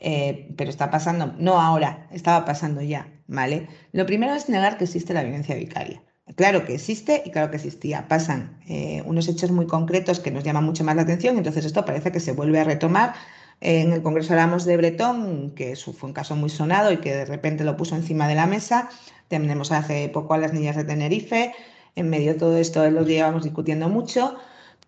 eh, 0.00 0.48
pero 0.56 0.70
está 0.70 0.90
pasando, 0.90 1.34
no 1.38 1.60
ahora, 1.60 2.08
estaba 2.12 2.44
pasando 2.44 2.82
ya, 2.82 3.08
¿vale? 3.26 3.68
Lo 3.92 4.06
primero 4.06 4.34
es 4.34 4.48
negar 4.48 4.78
que 4.78 4.84
existe 4.84 5.14
la 5.14 5.22
violencia 5.22 5.54
vicaria. 5.54 6.02
Claro 6.34 6.64
que 6.64 6.74
existe 6.74 7.22
y 7.24 7.30
claro 7.30 7.50
que 7.50 7.56
existía. 7.56 8.08
Pasan 8.08 8.58
eh, 8.68 9.00
unos 9.06 9.28
hechos 9.28 9.52
muy 9.52 9.66
concretos 9.66 10.18
que 10.18 10.32
nos 10.32 10.42
llaman 10.42 10.64
mucho 10.64 10.82
más 10.82 10.96
la 10.96 11.02
atención, 11.02 11.36
entonces 11.38 11.64
esto 11.64 11.84
parece 11.84 12.10
que 12.10 12.20
se 12.20 12.32
vuelve 12.32 12.58
a 12.58 12.64
retomar. 12.64 13.14
En 13.60 13.92
el 13.92 14.02
Congreso 14.02 14.32
hablamos 14.32 14.64
de 14.64 14.76
Bretón, 14.76 15.52
que 15.52 15.76
fue 15.76 16.08
un 16.08 16.12
caso 16.12 16.36
muy 16.36 16.50
sonado 16.50 16.92
y 16.92 16.98
que 16.98 17.14
de 17.14 17.24
repente 17.24 17.64
lo 17.64 17.76
puso 17.76 17.96
encima 17.96 18.28
de 18.28 18.34
la 18.34 18.46
mesa. 18.46 18.90
Tenemos 19.28 19.72
hace 19.72 20.08
poco 20.08 20.34
a 20.34 20.38
las 20.38 20.52
niñas 20.52 20.76
de 20.76 20.84
Tenerife. 20.84 21.54
En 21.94 22.10
medio 22.10 22.34
de 22.34 22.38
todo 22.38 22.56
esto 22.58 22.88
lo 22.90 23.02
llevamos 23.02 23.44
discutiendo 23.44 23.88
mucho 23.88 24.36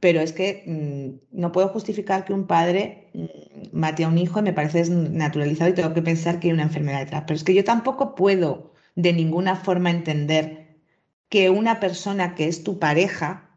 pero 0.01 0.21
es 0.21 0.33
que 0.33 0.65
mm, 0.67 1.39
no 1.39 1.53
puedo 1.53 1.69
justificar 1.69 2.25
que 2.25 2.33
un 2.33 2.47
padre 2.47 3.11
mm, 3.15 3.27
mate 3.73 4.05
a 4.05 4.09
un 4.09 4.19
hijo 4.19 4.39
y 4.39 4.43
me 4.43 4.53
parece 4.53 4.89
naturalizado 4.91 5.71
y 5.71 5.75
tengo 5.75 5.95
que 5.95 6.03
pensar 6.03 6.39
que 6.39 6.49
hay 6.49 6.55
una 6.55 6.63
enfermedad 6.65 7.01
detrás. 7.01 7.25
Pero 7.27 7.37
es 7.37 7.45
que 7.45 7.55
yo 7.55 7.65
tampoco 7.65 8.15
puedo 8.15 8.73
de 8.95 9.13
ninguna 9.13 9.57
forma 9.57 9.91
entender 9.91 10.79
que 11.29 11.51
una 11.51 11.81
persona 11.81 12.35
que 12.35 12.49
es 12.49 12.65
tu 12.65 12.79
pareja 12.79 13.51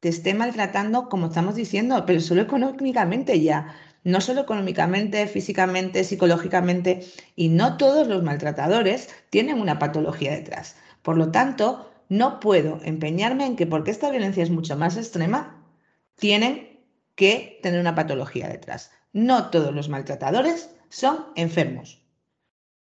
te 0.00 0.08
esté 0.08 0.34
maltratando, 0.34 1.08
como 1.08 1.26
estamos 1.26 1.54
diciendo, 1.54 2.04
pero 2.06 2.20
solo 2.20 2.42
económicamente 2.42 3.40
ya. 3.40 3.74
No 4.04 4.20
solo 4.20 4.42
económicamente, 4.42 5.26
físicamente, 5.26 6.04
psicológicamente, 6.04 7.06
y 7.36 7.48
no 7.48 7.78
todos 7.78 8.06
los 8.06 8.22
maltratadores 8.22 9.08
tienen 9.30 9.58
una 9.60 9.78
patología 9.78 10.32
detrás. 10.32 10.76
Por 11.00 11.16
lo 11.16 11.30
tanto, 11.30 11.90
no 12.10 12.38
puedo 12.40 12.80
empeñarme 12.84 13.46
en 13.46 13.56
que 13.56 13.66
porque 13.66 13.90
esta 13.90 14.10
violencia 14.10 14.42
es 14.42 14.50
mucho 14.50 14.76
más 14.76 14.98
extrema, 14.98 15.63
tienen 16.16 16.80
que 17.14 17.58
tener 17.62 17.80
una 17.80 17.94
patología 17.94 18.48
detrás. 18.48 18.90
No 19.12 19.50
todos 19.50 19.74
los 19.74 19.88
maltratadores 19.88 20.70
son 20.88 21.26
enfermos. 21.36 22.02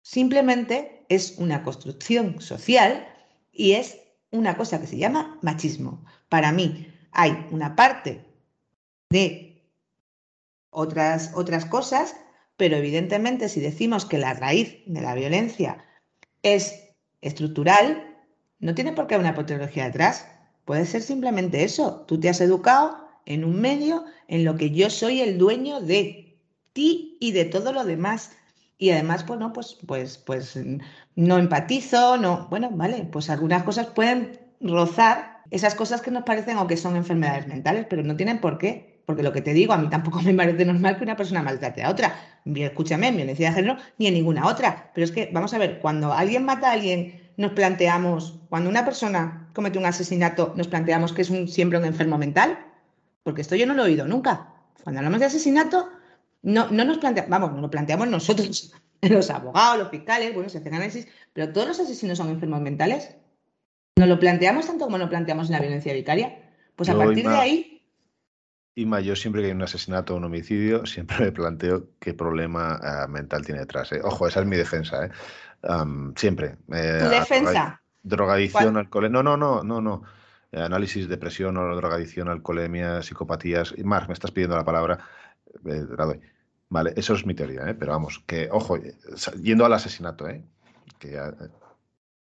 Simplemente 0.01 1.05
es 1.09 1.35
una 1.37 1.63
construcción 1.63 2.41
social 2.41 3.07
y 3.51 3.73
es 3.73 3.99
una 4.31 4.57
cosa 4.57 4.79
que 4.79 4.87
se 4.87 4.97
llama 4.97 5.37
machismo. 5.41 6.05
Para 6.29 6.51
mí 6.51 6.93
hay 7.11 7.47
una 7.51 7.75
parte 7.75 8.25
de 9.09 9.63
otras, 10.69 11.31
otras 11.33 11.65
cosas, 11.65 12.15
pero 12.57 12.77
evidentemente 12.77 13.49
si 13.49 13.59
decimos 13.59 14.05
que 14.05 14.17
la 14.17 14.33
raíz 14.33 14.77
de 14.85 15.01
la 15.01 15.15
violencia 15.15 15.83
es 16.43 16.87
estructural, 17.21 18.15
no 18.59 18.75
tiene 18.75 18.93
por 18.93 19.07
qué 19.07 19.15
haber 19.15 19.27
una 19.27 19.35
patología 19.35 19.85
detrás. 19.85 20.27
Puede 20.65 20.85
ser 20.85 21.01
simplemente 21.01 21.63
eso. 21.63 22.05
Tú 22.07 22.19
te 22.19 22.29
has 22.29 22.41
educado 22.41 23.06
en 23.27 23.43
un 23.43 23.61
medio 23.61 24.05
en 24.27 24.43
lo 24.43 24.55
que 24.55 24.71
yo 24.71 24.89
soy 24.89 25.21
el 25.21 25.37
dueño 25.37 25.79
de 25.81 26.39
ti 26.73 27.17
y 27.19 27.31
de 27.31 27.45
todo 27.45 27.71
lo 27.73 27.83
demás. 27.83 28.31
Y 28.77 28.91
además, 28.91 29.25
bueno, 29.25 29.53
pues, 29.53 29.77
pues, 29.85 30.17
pues 30.17 30.59
no 31.15 31.37
empatizo, 31.37 32.17
no, 32.17 32.47
bueno, 32.49 32.69
vale, 32.71 33.07
pues 33.11 33.29
algunas 33.29 33.63
cosas 33.63 33.87
pueden 33.87 34.39
rozar 34.61 35.41
esas 35.51 35.75
cosas 35.75 36.01
que 36.01 36.11
nos 36.11 36.23
parecen 36.23 36.57
o 36.57 36.67
que 36.67 36.77
son 36.77 36.95
enfermedades 36.95 37.47
mentales, 37.47 37.85
pero 37.89 38.03
no 38.03 38.15
tienen 38.15 38.39
por 38.39 38.57
qué. 38.57 38.97
Porque 39.05 39.23
lo 39.23 39.31
que 39.31 39.41
te 39.41 39.53
digo, 39.53 39.71
a 39.71 39.77
mí 39.77 39.89
tampoco 39.89 40.21
me 40.23 40.33
parece 40.33 40.65
normal 40.65 40.97
que 40.97 41.03
una 41.03 41.15
persona 41.15 41.41
maltrate 41.41 41.83
a 41.83 41.89
otra. 41.89 42.15
Escúchame, 42.45 43.07
en 43.07 43.17
violencia 43.17 43.49
de 43.49 43.55
género 43.55 43.77
ni 43.97 44.07
en 44.07 44.13
ninguna 44.13 44.47
otra. 44.47 44.91
Pero 44.93 45.05
es 45.05 45.11
que, 45.11 45.29
vamos 45.33 45.53
a 45.53 45.57
ver, 45.57 45.79
cuando 45.79 46.13
alguien 46.13 46.45
mata 46.45 46.69
a 46.69 46.73
alguien, 46.73 47.31
nos 47.37 47.51
planteamos, 47.53 48.39
cuando 48.49 48.69
una 48.69 48.83
persona 48.83 49.49
comete 49.53 49.77
un 49.77 49.85
asesinato, 49.85 50.53
nos 50.57 50.67
planteamos 50.67 51.13
que 51.13 51.21
es 51.21 51.29
un, 51.29 51.47
siempre 51.47 51.79
un 51.79 51.85
enfermo 51.85 52.17
mental. 52.17 52.59
Porque 53.27 53.41
esto 53.41 53.57
yo 53.57 53.65
no 53.65 53.73
lo 53.73 53.83
he 53.83 53.87
oído 53.87 54.07
nunca. 54.07 54.53
Cuando 54.85 54.99
hablamos 54.99 55.19
de 55.19 55.25
asesinato, 55.25 55.89
no, 56.43 56.71
no 56.71 56.85
nos 56.85 56.97
planteamos, 56.97 57.29
vamos, 57.29 57.51
no 57.51 57.59
lo 57.59 57.69
planteamos 57.69 58.07
nosotros, 58.07 58.73
los 59.01 59.29
abogados, 59.29 59.79
los 59.79 59.89
fiscales, 59.89 60.33
bueno, 60.33 60.47
se 60.47 60.59
hacen 60.59 60.73
análisis, 60.73 61.09
pero 61.33 61.51
todos 61.51 61.67
los 61.67 61.79
asesinos 61.81 62.17
son 62.17 62.29
enfermos 62.29 62.61
mentales. 62.61 63.17
¿Nos 63.97 64.07
lo 64.07 64.17
planteamos 64.17 64.65
tanto 64.65 64.85
como 64.85 64.97
lo 64.97 65.09
planteamos 65.09 65.47
en 65.47 65.55
la 65.55 65.59
violencia 65.59 65.93
vicaria? 65.93 66.39
Pues 66.77 66.87
a 66.87 66.97
partir 66.97 67.27
de 67.27 67.35
ahí. 67.35 67.83
Ima, 68.75 69.01
yo 69.01 69.13
siempre 69.13 69.41
que 69.41 69.47
hay 69.47 69.53
un 69.53 69.63
asesinato 69.63 70.13
o 70.13 70.17
un 70.17 70.23
homicidio, 70.23 70.85
siempre 70.85 71.17
me 71.25 71.33
planteo 71.33 71.89
qué 71.99 72.13
problema 72.13 72.79
eh, 72.81 73.09
mental 73.09 73.45
tiene 73.45 73.59
detrás. 73.59 73.91
¿eh? 73.91 73.99
Ojo, 74.05 74.25
esa 74.25 74.39
es 74.39 74.45
mi 74.45 74.55
defensa. 74.55 75.05
¿eh? 75.05 75.11
siempre. 76.15 76.55
¿Tu 76.65 77.09
defensa? 77.09 77.81
Drogadicción, 78.03 78.77
alcohol. 78.77 79.11
No, 79.11 79.21
no, 79.21 79.35
no, 79.35 79.63
no, 79.63 79.81
no. 79.81 80.03
Eh, 80.51 80.61
análisis, 80.61 81.07
depresión 81.07 81.55
drogadicción, 81.55 82.29
alcoholemia, 82.29 83.01
psicopatías. 83.01 83.77
Mar, 83.83 84.07
me 84.07 84.13
estás 84.13 84.31
pidiendo 84.31 84.55
la 84.55 84.65
palabra. 84.65 84.99
eh, 85.65 85.85
Vale, 86.69 86.93
eso 86.97 87.13
es 87.13 87.25
mi 87.25 87.33
teoría, 87.33 87.61
¿eh? 87.69 87.73
pero 87.73 87.93
vamos, 87.93 88.21
que, 88.27 88.49
ojo, 88.51 88.77
yendo 89.41 89.65
al 89.65 89.73
asesinato, 89.73 90.27
¿eh? 90.27 90.43
Que, 90.99 91.17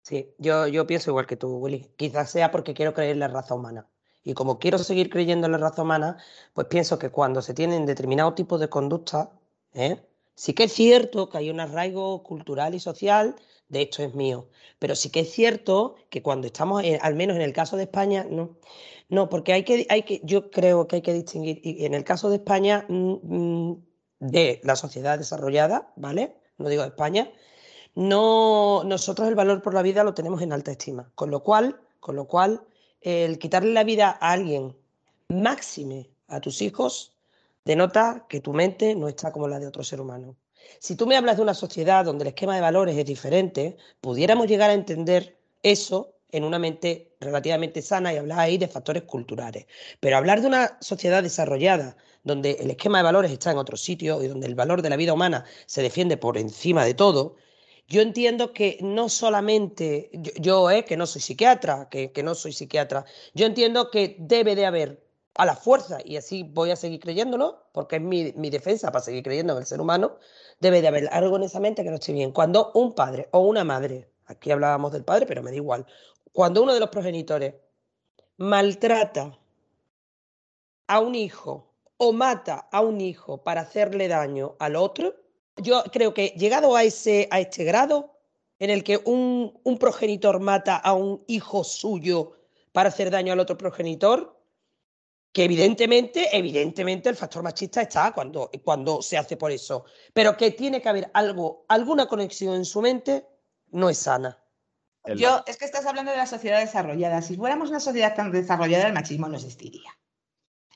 Sí, 0.03 0.33
yo, 0.37 0.67
yo 0.67 0.87
pienso 0.87 1.11
igual 1.11 1.25
que 1.25 1.35
tú, 1.35 1.57
Willy. 1.57 1.91
Quizás 1.95 2.31
sea 2.31 2.51
porque 2.51 2.73
quiero 2.73 2.93
creer 2.93 3.11
en 3.11 3.19
la 3.19 3.27
raza 3.27 3.55
humana. 3.55 3.87
Y 4.23 4.33
como 4.33 4.59
quiero 4.59 4.77
seguir 4.77 5.09
creyendo 5.09 5.45
en 5.47 5.53
la 5.53 5.57
raza 5.57 5.81
humana, 5.81 6.17
pues 6.53 6.67
pienso 6.67 6.99
que 6.99 7.09
cuando 7.09 7.41
se 7.41 7.53
tienen 7.53 7.85
determinado 7.85 8.33
tipo 8.33 8.57
de 8.57 8.69
conducta, 8.69 9.31
¿eh? 9.73 10.03
sí 10.35 10.53
que 10.53 10.65
es 10.65 10.73
cierto 10.73 11.29
que 11.29 11.37
hay 11.37 11.49
un 11.49 11.59
arraigo 11.59 12.23
cultural 12.23 12.75
y 12.75 12.79
social, 12.79 13.35
de 13.69 13.81
hecho 13.81 14.03
es 14.03 14.13
mío, 14.13 14.47
pero 14.79 14.95
sí 14.95 15.09
que 15.09 15.21
es 15.21 15.31
cierto 15.31 15.95
que 16.09 16.21
cuando 16.21 16.47
estamos, 16.47 16.83
al 17.01 17.15
menos 17.15 17.35
en 17.35 17.41
el 17.41 17.53
caso 17.53 17.77
de 17.77 17.83
España, 17.83 18.25
no, 18.29 18.57
no, 19.09 19.29
porque 19.29 19.53
hay 19.53 19.63
que, 19.63 19.87
hay 19.89 20.03
que, 20.03 20.21
yo 20.23 20.51
creo 20.51 20.87
que 20.87 20.97
hay 20.97 21.01
que 21.01 21.13
distinguir, 21.13 21.61
y 21.63 21.85
en 21.85 21.93
el 21.93 22.03
caso 22.03 22.29
de 22.29 22.37
España, 22.37 22.85
mm, 22.89 23.13
mm, 23.23 23.83
de 24.19 24.61
la 24.63 24.75
sociedad 24.75 25.17
desarrollada, 25.17 25.93
¿vale? 25.95 26.35
No 26.57 26.69
digo 26.69 26.83
España, 26.83 27.31
no, 27.95 28.83
nosotros 28.85 29.27
el 29.27 29.35
valor 29.35 29.61
por 29.61 29.73
la 29.73 29.81
vida 29.81 30.03
lo 30.03 30.13
tenemos 30.13 30.41
en 30.41 30.53
alta 30.53 30.71
estima, 30.71 31.11
con 31.15 31.31
lo 31.31 31.41
cual, 31.43 31.79
con 31.99 32.15
lo 32.15 32.27
cual 32.27 32.63
el 33.01 33.39
quitarle 33.39 33.73
la 33.73 33.83
vida 33.83 34.17
a 34.21 34.31
alguien, 34.31 34.75
máxime 35.29 36.09
a 36.27 36.41
tus 36.41 36.61
hijos, 36.61 37.13
denota 37.65 38.25
que 38.29 38.41
tu 38.41 38.53
mente 38.53 38.95
no 38.95 39.07
está 39.07 39.31
como 39.31 39.47
la 39.47 39.59
de 39.59 39.67
otro 39.67 39.83
ser 39.83 40.01
humano. 40.01 40.35
Si 40.79 40.95
tú 40.95 41.07
me 41.07 41.17
hablas 41.17 41.37
de 41.37 41.43
una 41.43 41.53
sociedad 41.53 42.05
donde 42.05 42.23
el 42.23 42.29
esquema 42.29 42.55
de 42.55 42.61
valores 42.61 42.97
es 42.97 43.05
diferente, 43.05 43.77
pudiéramos 44.01 44.47
llegar 44.47 44.69
a 44.69 44.73
entender 44.73 45.37
eso 45.63 46.15
en 46.31 46.43
una 46.43 46.59
mente 46.59 47.15
relativamente 47.19 47.81
sana 47.81 48.13
y 48.13 48.17
hablar 48.17 48.39
ahí 48.39 48.57
de 48.57 48.67
factores 48.67 49.03
culturales. 49.03 49.65
Pero 49.99 50.17
hablar 50.17 50.41
de 50.41 50.47
una 50.47 50.77
sociedad 50.79 51.23
desarrollada 51.23 51.97
donde 52.23 52.51
el 52.59 52.69
esquema 52.69 52.99
de 52.99 53.03
valores 53.05 53.31
está 53.31 53.51
en 53.51 53.57
otro 53.57 53.77
sitio 53.77 54.21
y 54.23 54.27
donde 54.27 54.47
el 54.47 54.55
valor 54.55 54.81
de 54.81 54.89
la 54.89 54.97
vida 54.97 55.13
humana 55.13 55.45
se 55.65 55.81
defiende 55.81 56.17
por 56.17 56.37
encima 56.37 56.85
de 56.85 56.93
todo, 56.93 57.35
yo 57.87 58.01
entiendo 58.01 58.53
que 58.53 58.77
no 58.81 59.09
solamente, 59.09 60.11
yo, 60.13 60.69
eh, 60.69 60.85
que 60.85 60.95
no 60.95 61.07
soy 61.07 61.21
psiquiatra, 61.21 61.89
que, 61.89 62.11
no 62.23 62.35
soy 62.35 62.53
psiquiatra, 62.53 63.05
yo 63.33 63.47
entiendo 63.47 63.89
que 63.89 64.15
debe 64.19 64.55
de 64.55 64.67
haber 64.67 65.08
a 65.39 65.45
la 65.45 65.55
fuerza, 65.55 65.99
y 66.03 66.17
así 66.17 66.43
voy 66.43 66.69
a 66.71 66.75
seguir 66.75 66.99
creyéndolo, 66.99 67.63
porque 67.71 67.95
es 67.95 68.01
mi, 68.01 68.33
mi, 68.33 68.49
defensa 68.49 68.91
para 68.91 69.05
seguir 69.05 69.23
creyendo 69.23 69.53
en 69.53 69.59
el 69.59 69.65
ser 69.65 69.79
humano, 69.79 70.17
debe 70.59 70.81
de 70.81 70.89
haber 70.89 71.07
algo 71.13 71.37
en 71.37 71.43
esa 71.43 71.61
mente 71.61 71.81
que 71.81 71.89
no 71.89 71.95
esté 71.95 72.11
bien. 72.11 72.33
Cuando 72.33 72.73
un 72.73 72.93
padre 72.93 73.29
o 73.31 73.39
una 73.39 73.63
madre, 73.63 74.11
aquí 74.25 74.51
hablábamos 74.51 74.91
del 74.91 75.05
padre, 75.05 75.25
pero 75.25 75.41
me 75.41 75.51
da 75.51 75.55
igual, 75.55 75.85
cuando 76.33 76.61
uno 76.61 76.73
de 76.73 76.81
los 76.81 76.89
progenitores 76.89 77.55
maltrata 78.35 79.39
a 80.87 80.99
un 80.99 81.15
hijo 81.15 81.71
o 81.95 82.11
mata 82.11 82.67
a 82.69 82.81
un 82.81 82.99
hijo 82.99 83.41
para 83.41 83.61
hacerle 83.61 84.09
daño 84.09 84.57
al 84.59 84.75
otro, 84.75 85.15
yo 85.55 85.83
creo 85.85 86.13
que 86.13 86.33
llegado 86.37 86.75
a, 86.75 86.83
ese, 86.83 87.29
a 87.31 87.39
este 87.39 87.63
grado, 87.63 88.13
en 88.59 88.71
el 88.71 88.83
que 88.83 88.97
un, 89.05 89.57
un 89.63 89.77
progenitor 89.77 90.41
mata 90.41 90.75
a 90.75 90.91
un 90.91 91.23
hijo 91.27 91.63
suyo 91.63 92.33
para 92.73 92.89
hacer 92.89 93.09
daño 93.09 93.31
al 93.31 93.39
otro 93.39 93.57
progenitor, 93.57 94.38
que 95.31 95.43
evidentemente, 95.43 96.35
evidentemente 96.35 97.09
el 97.09 97.15
factor 97.15 97.43
machista 97.43 97.81
está 97.81 98.11
cuando, 98.11 98.49
cuando 98.63 99.01
se 99.01 99.17
hace 99.17 99.37
por 99.37 99.51
eso, 99.51 99.85
pero 100.13 100.35
que 100.35 100.51
tiene 100.51 100.81
que 100.81 100.89
haber 100.89 101.11
algo, 101.13 101.65
alguna 101.69 102.07
conexión 102.07 102.55
en 102.55 102.65
su 102.65 102.81
mente, 102.81 103.27
no 103.71 103.89
es 103.89 103.99
sana. 103.99 104.43
Yo, 105.15 105.43
es 105.47 105.57
que 105.57 105.65
estás 105.65 105.85
hablando 105.85 106.11
de 106.11 106.17
la 106.17 106.27
sociedad 106.27 106.59
desarrollada. 106.59 107.21
Si 107.21 107.35
fuéramos 107.35 107.69
una 107.69 107.79
sociedad 107.79 108.15
tan 108.15 108.31
desarrollada, 108.31 108.87
el 108.87 108.93
machismo 108.93 109.27
no 109.27 109.35
existiría. 109.35 109.97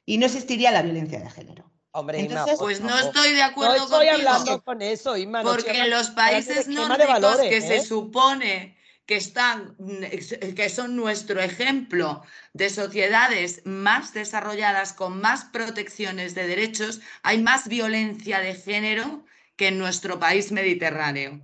Y 0.06 0.18
no 0.18 0.26
existiría 0.26 0.72
la 0.72 0.82
violencia 0.82 1.20
de 1.20 1.30
género. 1.30 1.72
Hombre, 1.96 2.28
pues 2.58 2.82
no 2.82 2.98
estoy 2.98 3.34
de 3.34 3.44
acuerdo 3.44 3.78
no 3.78 3.84
estoy 3.84 4.08
hablando 4.08 4.64
con 4.64 4.82
eso, 4.82 5.16
Ima, 5.16 5.44
Porque 5.44 5.88
los 5.88 6.10
países 6.10 6.68
nórdicos 6.68 7.38
que 7.38 7.62
se 7.62 7.76
¿eh? 7.76 7.84
supone 7.84 8.76
que 9.06 9.16
están, 9.16 9.76
que 10.56 10.70
son 10.70 10.96
nuestro 10.96 11.42
ejemplo 11.42 12.24
de 12.54 12.70
sociedades 12.70 13.62
más 13.66 14.14
desarrolladas 14.14 14.94
con 14.94 15.20
más 15.20 15.46
protecciones 15.46 16.36
de 16.36 16.48
derechos, 16.48 17.02
hay 17.22 17.42
más 17.42 17.68
violencia 17.68 18.40
de 18.40 18.56
género 18.56 19.26
que 19.56 19.68
en 19.68 19.78
nuestro 19.78 20.20
país 20.20 20.52
mediterráneo. 20.52 21.42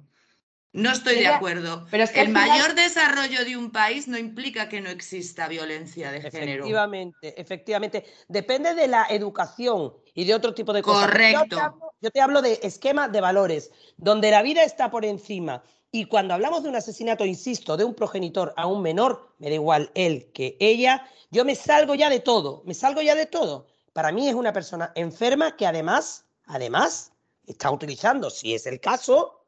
No 0.72 0.92
estoy 0.92 1.16
de 1.16 1.28
acuerdo. 1.28 1.88
Pero 1.90 2.06
el 2.14 2.30
mayor 2.30 2.76
desarrollo 2.76 3.44
de 3.44 3.58
un 3.58 3.72
país 3.72 4.08
no 4.08 4.20
implica 4.20 4.70
que 4.70 4.82
no 4.82 4.90
exista 4.90 5.48
violencia 5.48 6.12
de 6.12 6.22
género. 6.22 6.64
Efectivamente, 6.64 7.42
efectivamente. 7.42 8.06
Depende 8.28 8.76
de 8.76 8.88
la 8.88 9.08
educación 9.10 9.94
y 10.14 10.26
de 10.26 10.36
otro 10.36 10.54
tipo 10.54 10.72
de 10.72 10.84
cosas. 10.84 11.08
Correcto. 11.08 11.96
Yo 12.02 12.12
te, 12.12 12.22
hablo, 12.22 12.42
de 12.44 12.60
esquema 12.62 13.10
de 13.10 13.20
valores, 13.20 13.72
donde 13.98 14.30
la 14.30 14.44
vida 14.44 14.64
está 14.64 14.92
por 14.92 15.06
encima. 15.06 15.64
Y 15.92 16.06
cuando 16.06 16.36
hablamos 16.36 16.62
de 16.64 16.70
un 16.70 16.76
asesinato, 16.76 17.26
insisto, 17.26 17.76
de 17.76 17.84
un 17.84 17.96
progenitor 17.96 18.54
a 18.58 18.68
un 18.68 18.82
menor, 18.82 19.34
me 19.40 19.50
da 19.50 19.56
igual 19.56 19.92
él 19.96 20.32
que 20.34 20.56
ella, 20.60 21.08
yo 21.32 21.46
me 21.46 21.56
salgo 21.56 21.96
ya 21.96 22.10
de 22.10 22.20
todo, 22.20 22.62
me 22.66 22.76
salgo 22.76 23.02
ya 23.02 23.16
de 23.16 23.26
todo. 23.26 23.68
Para 23.94 24.12
mí 24.12 24.30
es 24.30 24.36
una 24.36 24.54
persona 24.54 24.92
enferma 24.96 25.58
que 25.58 25.66
además, 25.66 26.26
además, 26.46 27.12
está 27.48 27.72
utilizando, 27.72 28.30
si 28.30 28.54
es 28.54 28.68
el 28.68 28.80
caso, 28.80 29.46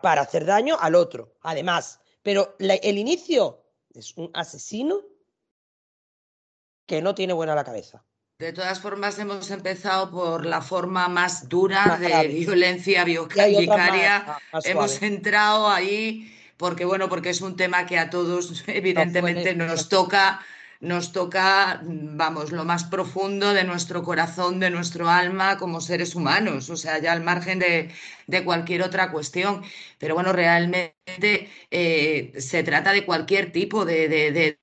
para 0.00 0.22
hacer 0.22 0.44
daño 0.44 0.76
al 0.80 0.94
otro, 0.94 1.34
además. 1.42 1.98
Pero 2.22 2.54
el 2.58 2.98
inicio 2.98 3.64
es 3.92 4.16
un 4.16 4.30
asesino 4.34 5.00
que 6.86 7.02
no 7.02 7.14
tiene 7.14 7.32
buena 7.32 7.56
la 7.56 7.64
cabeza. 7.64 8.04
De 8.40 8.54
todas 8.54 8.80
formas, 8.80 9.18
hemos 9.18 9.50
empezado 9.50 10.10
por 10.10 10.46
la 10.46 10.62
forma 10.62 11.08
más 11.08 11.46
dura 11.50 11.98
de 12.00 12.26
violencia 12.28 13.04
vicaria. 13.04 14.38
hemos 14.64 15.02
entrado 15.02 15.68
ahí 15.68 16.34
porque, 16.56 16.86
bueno, 16.86 17.10
porque 17.10 17.28
es 17.28 17.42
un 17.42 17.54
tema 17.54 17.84
que 17.84 17.98
a 17.98 18.08
todos 18.08 18.64
evidentemente 18.66 19.54
nos 19.54 19.90
toca 19.90 20.40
nos 20.80 21.12
toca, 21.12 21.82
vamos, 21.84 22.52
lo 22.52 22.64
más 22.64 22.84
profundo 22.84 23.52
de 23.52 23.64
nuestro 23.64 24.02
corazón, 24.02 24.58
de 24.58 24.70
nuestro 24.70 25.10
alma 25.10 25.58
como 25.58 25.82
seres 25.82 26.14
humanos, 26.14 26.70
o 26.70 26.76
sea, 26.78 26.98
ya 26.98 27.12
al 27.12 27.22
margen 27.22 27.58
de, 27.58 27.90
cualquier 28.46 28.82
otra 28.82 29.12
cuestión. 29.12 29.62
Pero 29.98 30.14
bueno, 30.14 30.32
realmente 30.32 31.50
eh, 31.70 32.32
se 32.38 32.62
trata 32.62 32.92
de 32.92 33.04
cualquier 33.04 33.52
tipo 33.52 33.84
de, 33.84 34.08
de 34.08 34.59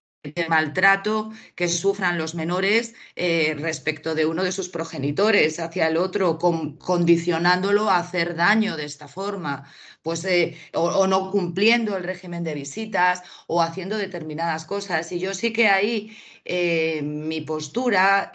maltrato 0.50 1.32
que 1.56 1.68
sufran 1.68 2.18
los 2.18 2.36
menores 2.36 2.94
eh, 3.16 3.56
respecto 3.60 4.16
de 4.16 4.26
uno 4.26 4.44
de 4.44 4.52
sus 4.52 4.70
progenitores 4.70 5.60
hacia 5.60 5.88
el 5.88 5.98
otro, 5.98 6.38
condicionándolo 6.38 7.90
a 7.90 8.00
hacer 8.00 8.36
daño 8.36 8.78
de 8.78 8.86
esta 8.86 9.08
forma, 9.08 9.72
pues, 10.02 10.24
eh, 10.26 10.58
o, 10.74 11.08
no 11.08 11.32
cumpliendo 11.32 11.98
el 11.98 12.04
régimen 12.04 12.44
de 12.44 12.54
visitas 12.54 13.22
o 13.48 13.62
haciendo 13.62 13.98
determinadas 13.98 14.66
cosas. 14.66 15.12
Y 15.12 15.20
yo 15.20 15.34
sí 15.34 15.54
que 15.54 15.68
ahí 15.68 16.18
eh, 16.46 17.02
mi 17.04 17.42
postura 17.42 18.32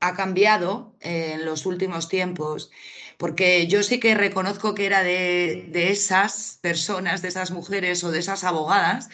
ha 0.00 0.14
cambiado 0.14 0.96
en 1.00 1.44
los 1.44 1.66
últimos 1.66 2.08
tiempos 2.08 2.70
porque 3.16 3.66
yo 3.66 3.82
sí 3.82 3.98
que 3.98 4.14
reconozco 4.14 4.74
que 4.74 4.86
era 4.86 5.02
de, 5.02 5.66
de, 5.70 5.90
esas 5.90 6.58
personas, 6.60 7.22
de 7.22 7.28
esas 7.28 7.50
mujeres 7.50 8.04
o 8.04 8.10
de 8.10 8.18
esas 8.18 8.44
abogadas 8.44 9.08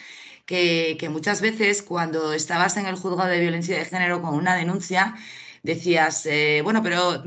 que, 0.45 1.07
muchas 1.09 1.41
veces 1.41 1.81
cuando 1.81 2.33
estabas 2.33 2.77
en 2.77 2.85
el 2.85 2.95
juzgado 2.95 3.29
de 3.29 3.39
violencia 3.39 3.77
de 3.77 3.85
género 3.85 4.21
con 4.21 4.35
una 4.35 4.55
denuncia, 4.55 5.15
decías, 5.63 6.25
eh, 6.25 6.61
bueno, 6.63 6.83
pero, 6.83 7.23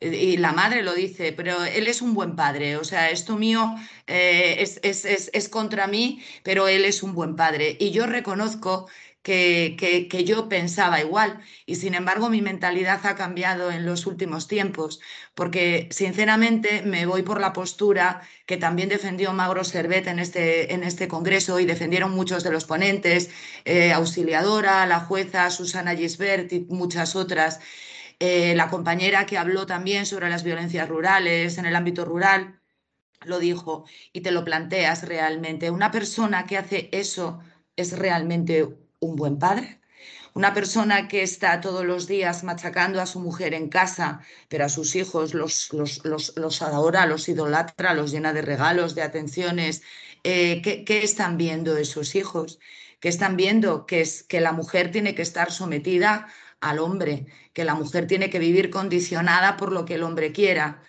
y 0.00 0.36
la 0.36 0.52
madre 0.52 0.82
lo 0.82 0.94
dice, 0.94 1.32
pero 1.32 1.64
él 1.64 1.86
es 1.88 2.02
un 2.02 2.14
buen 2.14 2.36
padre, 2.36 2.76
o 2.76 2.84
sea, 2.84 3.10
esto 3.10 3.36
mío 3.36 3.74
eh, 4.06 4.56
es, 4.60 4.80
es, 4.82 5.30
es, 5.32 5.48
contra 5.48 5.86
mí, 5.86 6.22
pero 6.42 6.68
él 6.68 6.84
es 6.84 7.02
un 7.02 7.14
buen 7.14 7.36
padre. 7.36 7.76
Y 7.80 7.90
yo 7.90 8.06
reconozco 8.06 8.88
que, 9.22 10.24
yo 10.26 10.48
pensaba 10.48 11.00
igual. 11.00 11.40
Y 11.66 11.76
sin 11.76 11.94
embargo, 11.94 12.30
mi 12.30 12.42
mentalidad 12.42 13.04
ha 13.06 13.14
cambiado 13.16 13.70
en 13.70 13.86
los 13.86 14.06
últimos 14.06 14.48
tiempos, 14.48 15.00
porque 15.34 15.88
sinceramente 15.90 16.82
me 16.82 17.06
voy 17.06 17.22
por 17.22 17.40
la 17.40 17.52
postura 17.52 18.22
que 18.46 18.56
también 18.56 18.88
defendió 18.88 19.32
Magro 19.32 19.64
Servet 19.64 20.06
en 20.06 20.18
este, 20.18 20.72
en 20.74 20.84
este 20.84 21.08
congreso 21.08 21.60
y 21.60 21.66
defendieron 21.66 22.12
muchos 22.12 22.42
de 22.44 22.52
los 22.52 22.64
ponentes, 22.64 23.30
eh, 23.64 23.92
Auxiliadora, 23.92 24.86
la 24.86 25.00
jueza 25.00 25.50
Susana 25.50 25.96
Gisbert 25.96 26.52
y 26.52 26.60
muchas 26.68 27.16
otras. 27.16 27.60
Eh, 28.18 28.54
la 28.54 28.68
compañera 28.68 29.26
que 29.26 29.38
habló 29.38 29.66
también 29.66 30.06
sobre 30.06 30.28
las 30.28 30.44
violencias 30.44 30.88
rurales 30.88 31.58
en 31.58 31.66
el 31.66 31.76
ámbito 31.76 32.04
rural 32.04 32.60
lo 33.24 33.38
dijo 33.38 33.86
y 34.12 34.22
te 34.22 34.30
lo 34.30 34.44
planteas 34.44 35.06
realmente. 35.06 35.70
Una 35.70 35.90
persona 35.90 36.46
que 36.46 36.58
hace 36.58 36.88
eso 36.92 37.40
es 37.76 37.98
realmente 37.98 38.79
un 39.00 39.16
buen 39.16 39.38
padre, 39.38 39.80
una 40.32 40.54
persona 40.54 41.08
que 41.08 41.22
está 41.22 41.60
todos 41.60 41.84
los 41.84 42.06
días 42.06 42.44
machacando 42.44 43.00
a 43.00 43.06
su 43.06 43.20
mujer 43.20 43.52
en 43.54 43.68
casa, 43.68 44.20
pero 44.48 44.64
a 44.64 44.68
sus 44.68 44.94
hijos 44.94 45.34
los, 45.34 45.72
los, 45.72 46.62
adora, 46.62 47.06
los 47.06 47.28
idolatra, 47.28 47.94
los 47.94 48.12
llena 48.12 48.32
de 48.32 48.42
regalos, 48.42 48.94
de 48.94 49.02
atenciones. 49.02 49.82
Eh, 50.22 50.62
¿qué, 50.62 51.02
están 51.02 51.36
viendo 51.36 51.76
esos 51.76 52.14
hijos? 52.14 52.60
¿Qué 53.00 53.08
están 53.08 53.36
viendo? 53.36 53.86
Que, 53.86 54.02
es, 54.02 54.22
que 54.22 54.40
la 54.40 54.52
mujer 54.52 54.92
tiene 54.92 55.14
que 55.14 55.22
estar 55.22 55.50
sometida 55.50 56.28
al 56.60 56.78
hombre, 56.78 57.26
que 57.52 57.64
la 57.64 57.74
mujer 57.74 58.06
tiene 58.06 58.30
que 58.30 58.38
vivir 58.38 58.70
condicionada 58.70 59.56
por 59.56 59.72
lo 59.72 59.84
que 59.84 59.94
el 59.94 60.02
hombre 60.04 60.32
quiera. 60.32 60.82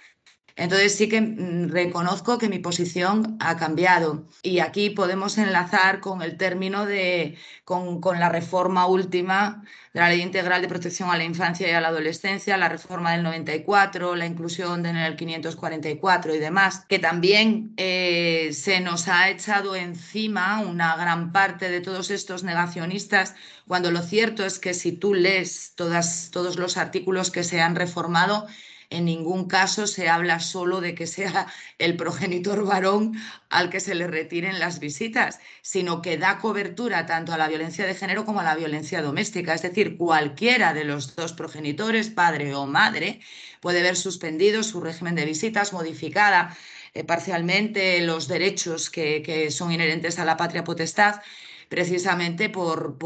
Entonces 0.56 0.96
sí 0.96 1.08
que 1.08 1.22
mm, 1.22 1.70
reconozco 1.70 2.38
que 2.38 2.50
mi 2.50 2.60
posición 2.60 3.38
ha 3.40 3.58
cambiado. 3.58 4.26
Y 4.44 4.60
aquí 4.60 4.90
podemos 4.90 5.38
enlazar 5.38 6.00
con 6.00 6.22
el 6.22 6.38
término 6.38 6.86
de, 6.86 7.38
con, 7.64 8.02
la 8.20 8.30
reforma 8.30 8.86
última 8.86 9.64
de 9.94 10.00
la 10.00 10.10
Ley 10.10 10.22
Integral 10.22 10.62
de 10.62 10.68
Protección 10.68 11.10
a 11.10 11.18
la 11.18 11.24
Infancia 11.24 11.68
y 11.68 11.72
a 11.72 11.82
la 11.82 11.90
Adolescencia, 11.90 12.58
la 12.58 12.70
reforma 12.70 13.12
del 13.12 13.24
94, 13.24 14.16
la 14.16 14.26
inclusión 14.26 14.86
en 14.86 14.96
el 14.96 15.16
544 15.16 16.36
y 16.36 16.40
demás, 16.40 16.86
que 16.88 17.00
también 17.00 17.74
eh, 17.78 18.52
se 18.54 18.80
nos 18.80 19.08
ha 19.08 19.30
echado 19.30 19.76
encima 19.76 20.62
una 20.62 20.96
gran 20.96 21.32
parte 21.32 21.70
de 21.70 21.82
todos 21.82 22.10
estos 22.10 22.44
negacionistas, 22.44 23.36
cuando 23.68 23.92
lo 23.92 24.02
cierto 24.02 24.46
es 24.46 24.60
que 24.60 24.74
si 24.74 24.92
tú 24.92 25.14
lees 25.14 25.74
todas, 25.76 26.30
todos 26.32 26.58
los 26.58 26.78
artículos 26.78 27.32
que 27.32 27.44
se 27.44 27.62
han 27.62 27.76
reformado, 27.76 28.48
en 28.92 29.06
ningún 29.06 29.48
caso 29.48 29.88
se 29.88 30.10
habla 30.10 30.40
solo 30.40 30.82
de 30.82 30.94
que 30.94 31.08
sea 31.08 31.48
el 31.80 31.96
progenitor 31.96 32.64
varón 32.66 33.18
al 33.50 33.70
que 33.70 33.80
se 33.80 33.96
le 33.96 34.06
retiren 34.06 34.60
las 34.60 34.80
visitas, 34.80 35.40
sino 35.62 36.02
que 36.02 36.18
da 36.18 36.40
cobertura 36.40 37.06
tanto 37.06 37.34
a 37.34 37.38
la 37.38 37.48
violencia 37.48 37.88
de 37.88 37.96
género 37.96 38.26
como 38.26 38.42
a 38.42 38.44
la 38.44 38.56
violencia 38.56 39.02
doméstica. 39.02 39.54
Es 39.54 39.64
decir, 39.64 39.98
cualquiera 39.98 40.74
de 40.74 40.84
los 40.84 41.16
dos 41.16 41.34
progenitores, 41.34 42.10
padre 42.10 42.54
o 42.54 42.68
madre, 42.68 43.22
puede 43.62 43.82
ver 43.82 43.96
suspendido 43.96 44.62
su 44.62 44.82
régimen 44.82 45.16
de 45.16 45.26
visitas, 45.26 45.74
modificada 45.74 46.56
eh, 46.94 47.06
parcialmente 47.06 48.02
los 48.02 48.28
derechos 48.28 48.90
que, 48.90 49.50
son 49.52 49.72
inherentes 49.72 50.20
a 50.20 50.26
la 50.26 50.36
patria 50.38 50.64
potestad 50.66 51.22
precisamente 51.70 52.50
por, 52.50 52.98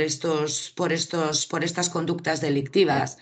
estos, 0.00 0.72
por, 0.74 0.92
estos, 0.92 1.46
por 1.46 1.62
estas 1.62 1.88
conductas 1.88 2.40
delictivas. 2.40 3.18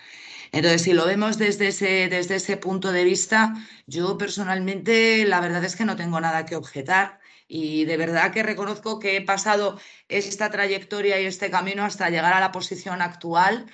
Entonces, 0.52 0.82
si 0.82 0.92
lo 0.92 1.06
vemos 1.06 1.38
desde 1.38 1.68
ese, 1.68 2.08
desde 2.08 2.36
ese 2.36 2.56
punto 2.56 2.92
de 2.92 3.04
vista, 3.04 3.54
yo 3.86 4.18
personalmente 4.18 5.24
la 5.24 5.40
verdad 5.40 5.64
es 5.64 5.76
que 5.76 5.84
no 5.84 5.96
tengo 5.96 6.20
nada 6.20 6.46
que 6.46 6.56
objetar 6.56 7.20
y 7.48 7.86
de 7.86 7.96
verdad 7.96 8.32
que 8.32 8.42
reconozco 8.42 8.98
que 8.98 9.16
he 9.16 9.22
pasado 9.22 9.80
esta 10.08 10.50
trayectoria 10.50 11.20
y 11.20 11.26
este 11.26 11.50
camino 11.50 11.84
hasta 11.84 12.10
llegar 12.10 12.34
a 12.34 12.40
la 12.40 12.52
posición 12.52 13.02
actual. 13.02 13.66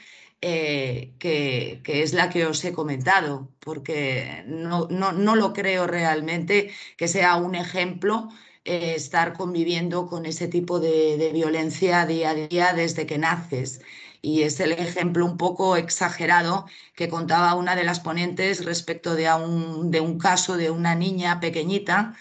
Eh, 0.47 1.15
que, 1.19 1.81
es 1.87 2.13
la 2.13 2.29
que 2.29 2.45
os 2.45 2.63
he 2.67 2.75
comentado, 2.75 3.49
porque 3.61 4.45
no, 4.47 4.89
no, 4.91 5.37
lo 5.37 5.55
creo 5.55 5.87
realmente 5.87 6.71
que 6.99 7.09
sea 7.09 7.37
un 7.37 7.55
ejemplo 7.55 8.29
eh, 8.65 8.95
estar 8.95 9.33
conviviendo 9.33 10.07
con 10.07 10.27
ese 10.27 10.47
tipo 10.47 10.81
de, 10.81 11.31
violencia 11.33 12.05
día 12.05 12.31
a 12.31 12.35
día 12.35 12.75
desde 12.75 13.07
que 13.07 13.17
naces 13.17 13.81
y 14.25 14.43
es 14.43 14.59
el 14.61 14.73
ejemplo 14.73 15.27
un 15.27 15.37
poco 15.37 15.77
exagerado 15.77 16.67
que 16.95 17.11
contaba 17.11 17.55
una 17.55 17.77
de 17.77 17.85
las 17.85 18.01
ponentes 18.01 18.65
respecto 18.65 19.15
de, 19.15 19.31
un, 19.33 19.91
de 19.91 20.01
un 20.01 20.19
caso 20.19 20.57
de 20.57 20.71
una 20.71 20.95
niña 20.95 21.41
pequeñita 21.41 22.15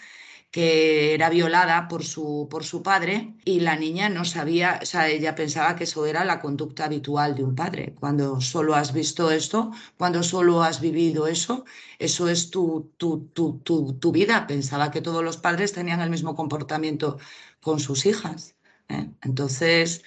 que 0.50 1.14
era 1.14 1.30
violada 1.30 1.88
por 1.88 2.04
su, 2.04 2.46
por 2.50 2.62
su 2.64 2.82
padre 2.82 3.34
y 3.44 3.60
la 3.60 3.76
niña 3.76 4.08
no 4.10 4.24
sabía, 4.24 4.80
o 4.82 4.86
sea, 4.86 5.08
ella 5.08 5.34
pensaba 5.34 5.76
que 5.76 5.84
eso 5.84 6.06
era 6.06 6.24
la 6.24 6.40
conducta 6.40 6.84
habitual 6.84 7.34
de 7.34 7.42
un 7.44 7.54
padre. 7.56 7.94
Cuando 7.98 8.40
solo 8.40 8.74
has 8.74 8.92
visto 8.92 9.30
esto, 9.30 9.72
cuando 9.96 10.22
solo 10.22 10.62
has 10.62 10.80
vivido 10.80 11.26
eso, 11.26 11.64
eso 11.98 12.28
es 12.28 12.50
tu, 12.50 12.92
tu, 12.98 13.30
tu, 13.32 13.94
tu 13.98 14.12
vida. 14.12 14.46
Pensaba 14.46 14.90
que 14.90 15.00
todos 15.00 15.24
los 15.24 15.38
padres 15.38 15.72
tenían 15.72 16.00
el 16.02 16.10
mismo 16.10 16.36
comportamiento 16.36 17.18
con 17.60 17.80
sus 17.80 18.06
hijas. 18.06 18.54
¿eh? 18.88 19.10
Entonces, 19.22 20.02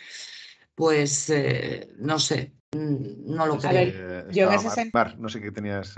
pues 0.78 1.32
eh, 1.32 1.89
no 1.97 2.19
sé, 2.19 2.53
mm, 2.71 3.34
no 3.34 3.47
lo 3.47 3.57
creo. 3.57 3.89
Eh, 3.91 4.28
yo 4.32 4.47
Mar, 4.93 5.17
no 5.17 5.28
sé 5.28 5.41
qué 5.41 5.51
tenías. 5.51 5.95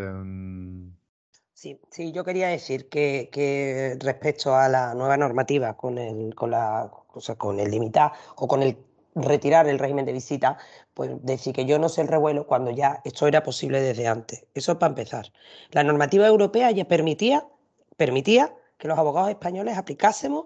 Sí, 1.54 1.82
sí, 1.92 2.14
yo 2.14 2.24
quería 2.24 2.48
decir 2.48 2.88
que, 2.88 3.98
respecto 4.00 4.56
a 4.56 4.70
la 4.70 4.94
nueva 4.94 5.18
normativa 5.18 5.76
con 5.76 5.98
el, 5.98 6.34
con 6.34 6.52
la, 6.52 6.90
con 7.38 7.60
el 7.60 7.70
limitar 7.70 8.14
o 8.38 8.48
con 8.48 8.64
el 8.64 8.78
retirar 9.16 9.68
el 9.68 9.80
régimen 9.80 10.06
de 10.06 10.14
visita, 10.14 10.58
pues 10.94 11.12
decir 11.24 11.54
que 11.54 11.66
yo 11.66 11.78
no 11.78 11.90
sé 11.90 12.00
el 12.00 12.08
revuelo 12.08 12.48
cuando 12.48 12.72
ya 12.72 13.02
esto 13.04 13.28
era 13.28 13.44
posible 13.44 13.82
desde 13.82 14.08
antes. 14.08 14.46
Eso 14.54 14.72
es 14.72 14.78
para 14.78 14.92
empezar. 14.92 15.34
La 15.72 15.84
normativa 15.84 16.26
europea 16.26 16.72
ya 16.72 16.88
permitía, 16.88 17.46
permitía 17.98 18.56
que 18.78 18.88
los 18.88 18.98
abogados 18.98 19.30
españoles 19.30 19.78
aplicásemos 19.78 20.46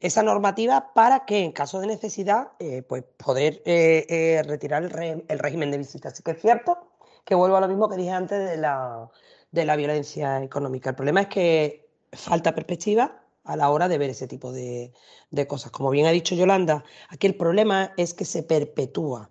esa 0.00 0.22
normativa 0.22 0.92
para 0.94 1.24
que 1.24 1.44
en 1.44 1.52
caso 1.52 1.80
de 1.80 1.86
necesidad 1.86 2.48
eh, 2.58 2.82
pues 2.82 3.04
poder 3.16 3.62
eh, 3.64 4.06
eh, 4.08 4.42
retirar 4.44 4.82
el, 4.84 5.38
régimen 5.38 5.70
de 5.70 5.78
visita. 5.78 6.08
Así 6.08 6.22
que 6.22 6.32
es 6.32 6.40
cierto 6.40 6.78
que 7.24 7.34
vuelvo 7.34 7.56
a 7.56 7.60
lo 7.60 7.68
mismo 7.68 7.88
que 7.88 7.96
dije 7.96 8.10
antes 8.10 8.48
de 8.48 8.56
la, 8.56 9.10
de 9.50 9.64
la 9.64 9.76
violencia 9.76 10.42
económica. 10.42 10.90
El 10.90 10.96
problema 10.96 11.22
es 11.22 11.28
que 11.28 11.88
falta 12.12 12.54
perspectiva 12.54 13.22
a 13.44 13.56
la 13.56 13.70
hora 13.70 13.88
de 13.88 13.98
ver 13.98 14.10
ese 14.10 14.26
tipo 14.26 14.52
de, 14.52 14.92
de 15.30 15.46
cosas. 15.46 15.70
Como 15.70 15.90
bien 15.90 16.06
ha 16.06 16.10
dicho 16.10 16.34
Yolanda, 16.34 16.84
aquí 17.08 17.26
el 17.26 17.36
problema 17.36 17.92
es 17.96 18.14
que 18.14 18.24
se 18.24 18.42
perpetúa. 18.42 19.30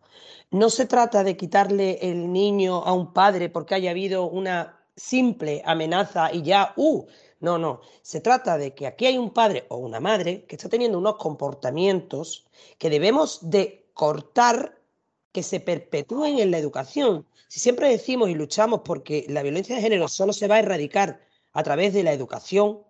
No 0.52 0.70
se 0.70 0.86
trata 0.86 1.24
de 1.24 1.36
quitarle 1.36 2.00
el 2.02 2.32
niño 2.32 2.84
a 2.84 2.94
un 2.94 3.14
padre 3.14 3.50
porque 3.50 3.76
haya 3.76 3.92
habido 3.92 4.30
una 4.30 4.80
simple 4.96 5.62
amenaza 5.66 6.32
y 6.32 6.42
ya, 6.44 6.74
uh, 6.78 7.06
no, 7.46 7.60
no. 7.60 7.82
Se 8.02 8.22
trata 8.22 8.58
de 8.58 8.74
que 8.74 8.88
aquí 8.88 9.06
hay 9.06 9.18
un 9.20 9.32
padre 9.32 9.66
o 9.70 9.78
una 9.78 10.00
madre 10.00 10.46
que 10.46 10.56
está 10.56 10.68
teniendo 10.68 10.98
unos 10.98 11.18
comportamientos 11.18 12.48
que 12.80 12.90
debemos 12.90 13.40
de 13.50 13.88
cortar 13.94 14.82
que 15.32 15.44
se 15.44 15.60
perpetúen 15.60 16.40
en 16.40 16.50
la 16.50 16.58
educación. 16.58 17.28
Si 17.48 17.60
siempre 17.60 17.88
decimos 17.88 18.30
y 18.30 18.34
luchamos 18.34 18.82
porque 18.84 19.26
la 19.30 19.44
violencia 19.44 19.76
de 19.76 19.82
género 19.84 20.08
solo 20.08 20.34
se 20.34 20.48
va 20.48 20.56
a 20.56 20.60
erradicar 20.60 21.22
a 21.54 21.62
través 21.62 21.94
de 21.94 22.02
la 22.04 22.14
educación 22.14 22.82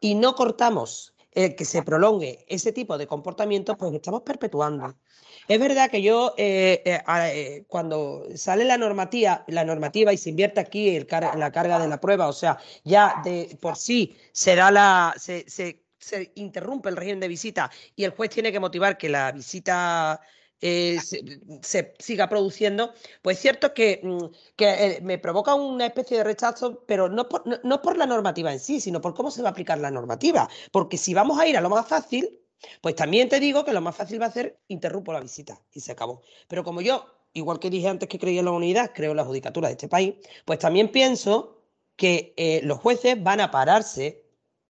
y 0.00 0.14
no 0.14 0.36
cortamos 0.36 1.14
el 1.32 1.56
que 1.56 1.64
se 1.64 1.82
prolongue 1.82 2.44
ese 2.48 2.72
tipo 2.72 2.96
de 2.96 3.08
comportamientos, 3.08 3.76
pues 3.76 3.92
estamos 3.92 4.22
perpetuando. 4.22 4.94
Es 5.50 5.58
verdad 5.58 5.90
que 5.90 6.00
yo, 6.00 6.32
eh, 6.36 6.80
eh, 6.84 7.02
eh, 7.08 7.64
cuando 7.66 8.24
sale 8.36 8.64
la 8.64 8.78
normativa, 8.78 9.44
la 9.48 9.64
normativa 9.64 10.12
y 10.12 10.16
se 10.16 10.30
invierte 10.30 10.60
aquí 10.60 11.00
la 11.00 11.50
carga 11.50 11.80
de 11.80 11.88
la 11.88 12.00
prueba, 12.00 12.28
o 12.28 12.32
sea, 12.32 12.56
ya 12.84 13.20
de 13.24 13.58
por 13.60 13.76
sí 13.76 14.16
se 14.30 14.54
da 14.54 14.70
la, 14.70 15.12
se, 15.18 15.82
interrumpe 16.36 16.88
el 16.88 16.96
régimen 16.96 17.18
de 17.18 17.26
visita 17.26 17.68
y 17.96 18.04
el 18.04 18.12
juez 18.12 18.30
tiene 18.30 18.52
que 18.52 18.60
motivar 18.60 18.96
que 18.96 19.08
la 19.08 19.32
visita 19.32 20.20
se, 20.60 21.94
siga 21.98 22.28
produciendo, 22.28 22.94
pues 23.20 23.38
es 23.38 23.42
cierto 23.42 23.74
que, 23.74 24.00
mm, 24.04 25.04
me 25.04 25.18
provoca 25.18 25.56
una 25.56 25.86
especie 25.86 26.18
de 26.18 26.22
rechazo, 26.22 26.84
pero 26.86 27.08
no 27.08 27.28
por, 27.28 27.42
no 27.64 27.82
por, 27.82 27.96
la 27.96 28.06
normativa 28.06 28.52
en 28.52 28.60
sí, 28.60 28.80
sino 28.80 29.00
por 29.00 29.14
cómo 29.14 29.32
se 29.32 29.42
va 29.42 29.48
a 29.48 29.50
aplicar 29.50 29.78
la 29.78 29.90
normativa. 29.90 30.48
Porque 30.70 30.96
si 30.96 31.12
vamos 31.12 31.40
a 31.40 31.48
ir 31.48 31.56
a 31.56 31.60
lo 31.60 31.70
más 31.70 31.88
fácil, 31.88 32.40
pues 32.80 32.94
también 32.94 33.28
te 33.28 33.40
digo 33.40 33.64
que 33.64 33.72
lo 33.72 33.80
más 33.80 33.96
fácil 33.96 34.20
va 34.20 34.26
a 34.26 34.32
ser 34.32 34.60
interrumpo 34.68 35.12
la 35.12 35.20
visita 35.20 35.60
y 35.72 35.80
se 35.80 35.92
acabó. 35.92 36.22
Pero 36.48 36.64
como 36.64 36.80
yo, 36.80 37.06
igual 37.32 37.58
que 37.58 37.70
dije 37.70 37.88
antes 37.88 38.08
que 38.08 38.18
creía 38.18 38.40
en 38.40 38.46
la 38.46 38.52
unidad, 38.52 38.92
creo 38.94 39.12
en 39.12 39.16
la 39.16 39.24
judicatura 39.24 39.68
de 39.68 39.72
este 39.72 39.88
país, 39.88 40.14
pues 40.44 40.58
también 40.58 40.90
pienso 40.90 41.62
que 41.96 42.34
eh, 42.36 42.60
los 42.64 42.78
jueces 42.78 43.22
van 43.22 43.40
a 43.40 43.50
pararse, 43.50 44.24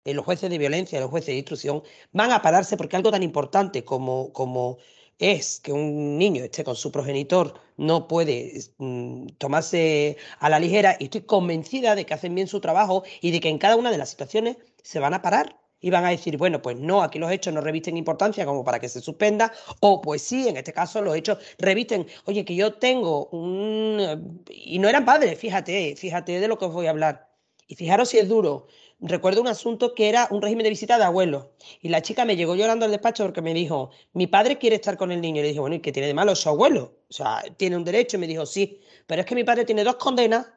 eh, 0.04 0.14
los 0.14 0.26
jueces 0.26 0.50
de 0.50 0.58
violencia, 0.58 1.00
los 1.00 1.10
jueces 1.10 1.28
de 1.28 1.38
instrucción, 1.38 1.84
van 2.12 2.32
a 2.32 2.42
pararse 2.42 2.78
porque 2.78 2.96
algo 2.96 3.12
tan 3.12 3.24
importante 3.24 3.84
como, 3.86 4.34
como 4.34 4.78
es 5.20 5.60
que 5.60 5.74
un 5.74 6.18
niño 6.18 6.44
esté 6.44 6.64
con 6.64 6.76
su 6.76 6.92
progenitor 6.92 7.54
no 7.78 8.08
puede 8.08 8.54
mm, 8.78 9.28
tomarse 9.38 10.18
a 10.40 10.50
la 10.50 10.60
ligera 10.60 10.96
y 11.00 11.06
estoy 11.06 11.22
convencida 11.22 11.96
de 11.96 12.06
que 12.06 12.14
hacen 12.14 12.36
bien 12.36 12.48
su 12.48 12.62
trabajo 12.62 13.04
y 13.22 13.32
de 13.32 13.40
que 13.42 13.50
en 13.50 13.58
cada 13.58 13.76
una 13.76 13.92
de 13.92 13.98
las 13.98 14.10
situaciones 14.10 14.58
se 14.82 15.00
van 15.00 15.14
a 15.14 15.22
parar 15.22 15.60
y 15.80 15.90
van 15.90 16.06
a 16.06 16.10
decir, 16.10 16.38
bueno, 16.38 16.62
pues 16.62 16.78
no, 16.78 17.02
aquí 17.02 17.20
los 17.20 17.32
hechos 17.32 17.54
no 17.54 17.62
revisten 17.62 17.98
importancia 17.98 18.46
como 18.46 18.64
para 18.64 18.80
que 18.80 18.90
se 18.90 19.02
suspenda, 19.02 19.52
o 19.80 20.02
pues 20.02 20.22
sí, 20.22 20.48
en 20.48 20.58
este 20.58 20.74
caso 20.74 21.02
los 21.02 21.16
hechos 21.16 21.38
revisten, 21.58 22.08
oye, 22.26 22.46
que 22.46 22.56
yo 22.56 22.74
tengo 22.74 23.28
un... 23.28 24.44
y 24.50 24.80
no 24.80 24.90
eran 24.90 25.06
padres, 25.06 25.38
fíjate, 25.40 25.96
fíjate 25.96 26.40
de 26.40 26.48
lo 26.48 26.58
que 26.58 26.66
os 26.66 26.74
voy 26.74 26.88
a 26.88 26.92
hablar. 26.92 27.30
Y 27.70 27.76
fijaros 27.76 28.10
si 28.10 28.18
es 28.18 28.28
duro. 28.28 28.66
Recuerdo 29.00 29.42
un 29.42 29.48
asunto 29.48 29.94
que 29.94 30.10
era 30.10 30.28
un 30.32 30.42
régimen 30.42 30.64
de 30.64 30.72
visita 30.72 30.98
de 30.98 31.04
abuelo. 31.04 31.54
Y 31.82 31.90
la 31.90 32.02
chica 32.02 32.26
me 32.26 32.36
llegó 32.36 32.56
llorando 32.56 32.86
al 32.86 32.92
despacho 32.92 33.24
porque 33.24 33.44
me 33.44 33.54
dijo, 33.54 33.92
mi 34.14 34.26
padre 34.26 34.58
quiere 34.58 34.76
estar 34.76 34.98
con 34.98 35.12
el 35.12 35.22
niño. 35.22 35.40
Y 35.40 35.44
le 35.44 35.48
dije, 35.50 35.60
bueno, 35.60 35.76
¿y 35.76 35.80
qué 35.80 35.92
tiene 35.92 36.08
de 36.08 36.16
malo 36.16 36.36
su 36.36 36.50
abuelo? 36.50 36.98
O 37.08 37.14
sea, 37.14 37.44
tiene 37.58 37.78
un 37.78 37.84
derecho. 37.84 38.18
Y 38.18 38.22
me 38.22 38.28
dijo, 38.28 38.48
sí, 38.48 38.82
pero 39.06 39.22
es 39.22 39.28
que 39.28 39.36
mi 39.36 39.44
padre 39.44 39.66
tiene 39.66 39.84
dos 39.84 39.98
condenas 39.98 40.48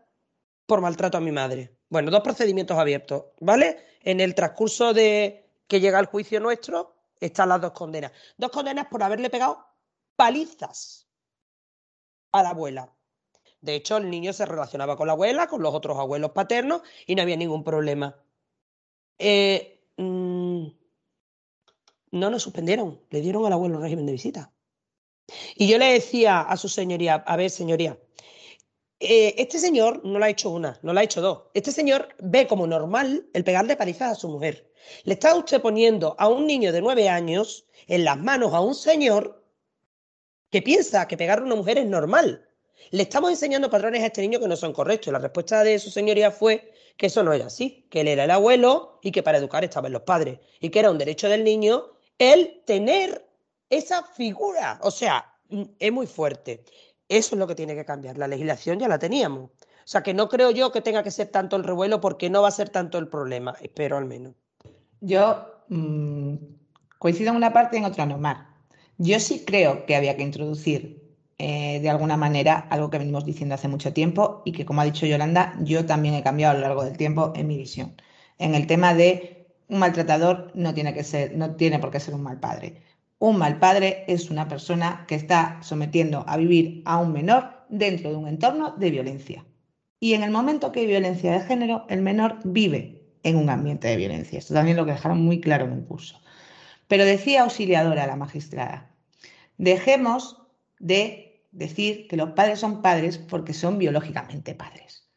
por 0.66 0.80
maltrato 0.80 1.18
a 1.18 1.20
mi 1.20 1.32
madre. 1.32 1.76
Bueno, 1.93 2.11
dos 2.11 2.22
procedimientos 2.22 2.78
abiertos, 2.78 3.24
¿vale? 3.40 3.76
En 4.01 4.20
el 4.20 4.34
transcurso 4.34 4.95
de 4.95 5.45
que 5.66 5.78
llega 5.78 6.01
el 6.01 6.07
juicio 6.07 6.40
nuestro, 6.40 6.95
están 7.20 7.51
las 7.51 7.61
dos 7.61 7.72
condenas. 7.72 8.12
Dos 8.38 8.51
condenas 8.51 8.86
por 8.86 9.03
haberle 9.03 9.28
pegado 9.28 9.62
palizas 10.16 11.07
a 12.32 12.43
la 12.43 12.49
abuela. 12.49 12.90
De 13.61 13.74
hecho, 13.74 13.99
el 13.99 14.09
niño 14.09 14.32
se 14.32 14.47
relacionaba 14.47 14.97
con 14.97 15.07
la 15.07 15.12
abuela, 15.12 15.49
con 15.49 15.61
los 15.61 15.74
otros 15.74 15.99
abuelos 15.99 16.30
paternos 16.30 16.80
y 17.07 17.14
no 17.14 17.20
había 17.20 17.36
ningún 17.36 17.62
problema. 17.62 18.16
Eh, 19.18 19.84
mm, 19.99 20.68
no 22.12 22.30
nos 22.30 22.43
suspendieron, 22.43 23.03
le 23.11 23.20
dieron 23.20 23.45
al 23.45 23.53
abuelo 23.53 23.76
el 23.76 23.82
régimen 23.82 24.07
de 24.07 24.12
visita. 24.12 24.51
Y 25.57 25.68
yo 25.68 25.76
le 25.76 25.93
decía 25.93 26.40
a 26.40 26.57
su 26.57 26.70
señoría, 26.70 27.16
a 27.16 27.36
ver, 27.36 27.51
señoría, 27.51 27.99
eh, 29.03 29.34
este 29.36 29.59
señor 29.59 30.05
no 30.05 30.18
la 30.20 30.26
ha 30.26 30.30
hecho 30.30 30.50
una, 30.50 30.78
no 30.82 30.92
la 30.92 31.00
ha 31.00 31.05
hecho 31.05 31.20
dos. 31.20 31.42
Este 31.55 31.72
señor 31.72 32.09
ve 32.20 32.46
como 32.46 32.66
normal 32.66 33.26
el 33.34 33.42
pegarle 33.42 33.76
palizas 33.76 34.12
a 34.12 34.14
su 34.14 34.28
mujer. 34.28 34.70
Le 35.03 35.14
está 35.14 35.34
usted 35.34 35.61
poniendo 35.61 36.14
a 36.18 36.28
un 36.28 36.46
niño 36.46 36.72
de 36.72 36.80
nueve 36.80 37.09
años 37.09 37.66
en 37.88 38.05
las 38.05 38.16
manos 38.18 38.55
a 38.55 38.61
un 38.61 38.76
señor 38.76 39.44
que 40.50 40.62
piensa 40.62 41.09
que 41.09 41.16
pegar 41.16 41.40
a 41.40 41.42
una 41.42 41.57
mujer 41.57 41.78
es 41.78 41.86
normal. 41.86 42.48
Le 42.90 43.03
estamos 43.03 43.30
enseñando 43.30 43.70
patrones 43.70 44.03
a 44.03 44.07
este 44.07 44.20
niño 44.20 44.38
que 44.38 44.46
no 44.46 44.57
son 44.57 44.72
correctos. 44.72 45.12
La 45.12 45.18
respuesta 45.18 45.64
de 45.64 45.78
su 45.78 45.90
señoría 45.90 46.30
fue 46.30 46.72
que 46.96 47.07
eso 47.07 47.22
no 47.22 47.32
era 47.32 47.46
así, 47.46 47.86
que 47.90 48.03
él 48.03 48.09
era 48.09 48.24
el 48.24 48.30
abuelo 48.30 49.00
y 49.03 49.11
que 49.11 49.22
para 49.22 49.38
educar 49.38 49.64
estaban 49.64 49.92
los 49.92 50.03
padres. 50.03 50.38
Y 50.61 50.70
que 50.70 50.78
era 50.78 50.90
un 50.90 50.98
derecho 50.98 51.28
del 51.28 51.42
niño 51.42 51.86
el 52.18 52.62
tener 52.66 53.26
esa 53.68 54.05
figura. 54.05 54.78
O 54.82 54.90
sea, 54.90 55.34
mm, 55.48 55.62
es 55.78 55.92
muy 55.92 56.07
fuerte. 56.07 56.64
Eso 57.12 57.34
es 57.34 57.38
lo 57.38 57.46
que 57.46 57.54
tiene 57.54 57.74
que 57.74 57.84
cambiar. 57.84 58.16
La 58.16 58.26
legislación 58.26 58.78
ya 58.78 58.88
la 58.88 58.98
teníamos. 58.98 59.50
O 59.50 59.84
sea, 59.84 60.02
que 60.02 60.14
no 60.14 60.30
creo 60.30 60.50
yo 60.50 60.72
que 60.72 60.80
tenga 60.80 61.02
que 61.02 61.10
ser 61.10 61.28
tanto 61.28 61.56
el 61.56 61.64
revuelo 61.64 62.00
porque 62.00 62.30
no 62.30 62.40
va 62.40 62.48
a 62.48 62.52
ser 62.52 62.70
tanto 62.70 62.96
el 62.96 63.08
problema. 63.08 63.54
Espero 63.60 63.98
al 63.98 64.06
menos. 64.06 64.32
Yo 65.02 65.44
mm, 65.68 66.36
coincido 66.98 67.28
en 67.28 67.36
una 67.36 67.52
parte 67.52 67.76
y 67.76 67.80
en 67.80 67.84
otra 67.84 68.06
no 68.06 68.16
más. 68.16 68.46
Yo 68.96 69.20
sí 69.20 69.44
creo 69.44 69.84
que 69.84 69.94
había 69.94 70.16
que 70.16 70.22
introducir 70.22 71.02
eh, 71.36 71.80
de 71.80 71.90
alguna 71.90 72.16
manera 72.16 72.66
algo 72.70 72.88
que 72.88 72.96
venimos 72.96 73.26
diciendo 73.26 73.56
hace 73.56 73.68
mucho 73.68 73.92
tiempo 73.92 74.40
y 74.46 74.52
que, 74.52 74.64
como 74.64 74.80
ha 74.80 74.84
dicho 74.84 75.04
Yolanda, 75.04 75.54
yo 75.60 75.84
también 75.84 76.14
he 76.14 76.22
cambiado 76.22 76.52
a 76.52 76.54
lo 76.54 76.66
largo 76.66 76.82
del 76.82 76.96
tiempo 76.96 77.34
en 77.36 77.46
mi 77.46 77.58
visión. 77.58 77.94
En 78.38 78.54
el 78.54 78.66
tema 78.66 78.94
de 78.94 79.54
un 79.68 79.80
maltratador 79.80 80.50
no 80.54 80.72
tiene 80.72 80.94
que 80.94 81.04
ser, 81.04 81.36
no 81.36 81.56
tiene 81.56 81.78
por 81.78 81.90
qué 81.90 82.00
ser 82.00 82.14
un 82.14 82.22
mal 82.22 82.40
padre. 82.40 82.80
Un 83.22 83.38
mal 83.38 83.60
padre 83.60 84.02
es 84.08 84.30
una 84.30 84.48
persona 84.48 85.04
que 85.06 85.14
está 85.14 85.60
sometiendo 85.62 86.24
a 86.26 86.36
vivir 86.36 86.82
a 86.84 86.98
un 86.98 87.12
menor 87.12 87.64
dentro 87.68 88.10
de 88.10 88.16
un 88.16 88.26
entorno 88.26 88.74
de 88.76 88.90
violencia. 88.90 89.46
Y 90.00 90.14
en 90.14 90.24
el 90.24 90.32
momento 90.32 90.72
que 90.72 90.80
hay 90.80 90.86
violencia 90.86 91.30
de 91.30 91.46
género, 91.46 91.86
el 91.88 92.02
menor 92.02 92.40
vive 92.42 93.00
en 93.22 93.36
un 93.36 93.48
ambiente 93.48 93.86
de 93.86 93.96
violencia. 93.96 94.40
Esto 94.40 94.54
también 94.54 94.76
lo 94.76 94.84
que 94.84 94.90
dejaron 94.90 95.22
muy 95.22 95.40
claro 95.40 95.66
en 95.66 95.72
el 95.74 95.84
curso. 95.84 96.20
Pero 96.88 97.04
decía 97.04 97.42
auxiliadora 97.42 98.08
la 98.08 98.16
magistrada, 98.16 98.90
dejemos 99.56 100.42
de 100.80 101.46
decir 101.52 102.08
que 102.08 102.16
los 102.16 102.30
padres 102.30 102.58
son 102.58 102.82
padres 102.82 103.18
porque 103.18 103.54
son 103.54 103.78
biológicamente 103.78 104.56
padres. 104.56 105.08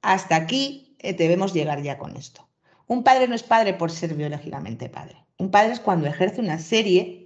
Hasta 0.00 0.34
aquí 0.34 0.96
eh, 0.98 1.12
debemos 1.12 1.52
llegar 1.52 1.82
ya 1.82 1.98
con 1.98 2.16
esto. 2.16 2.48
Un 2.86 3.04
padre 3.04 3.28
no 3.28 3.34
es 3.34 3.42
padre 3.42 3.74
por 3.74 3.90
ser 3.90 4.14
biológicamente 4.14 4.88
padre. 4.88 5.16
Un 5.36 5.50
padre 5.50 5.74
es 5.74 5.80
cuando 5.80 6.06
ejerce 6.06 6.40
una 6.40 6.58
serie 6.58 7.19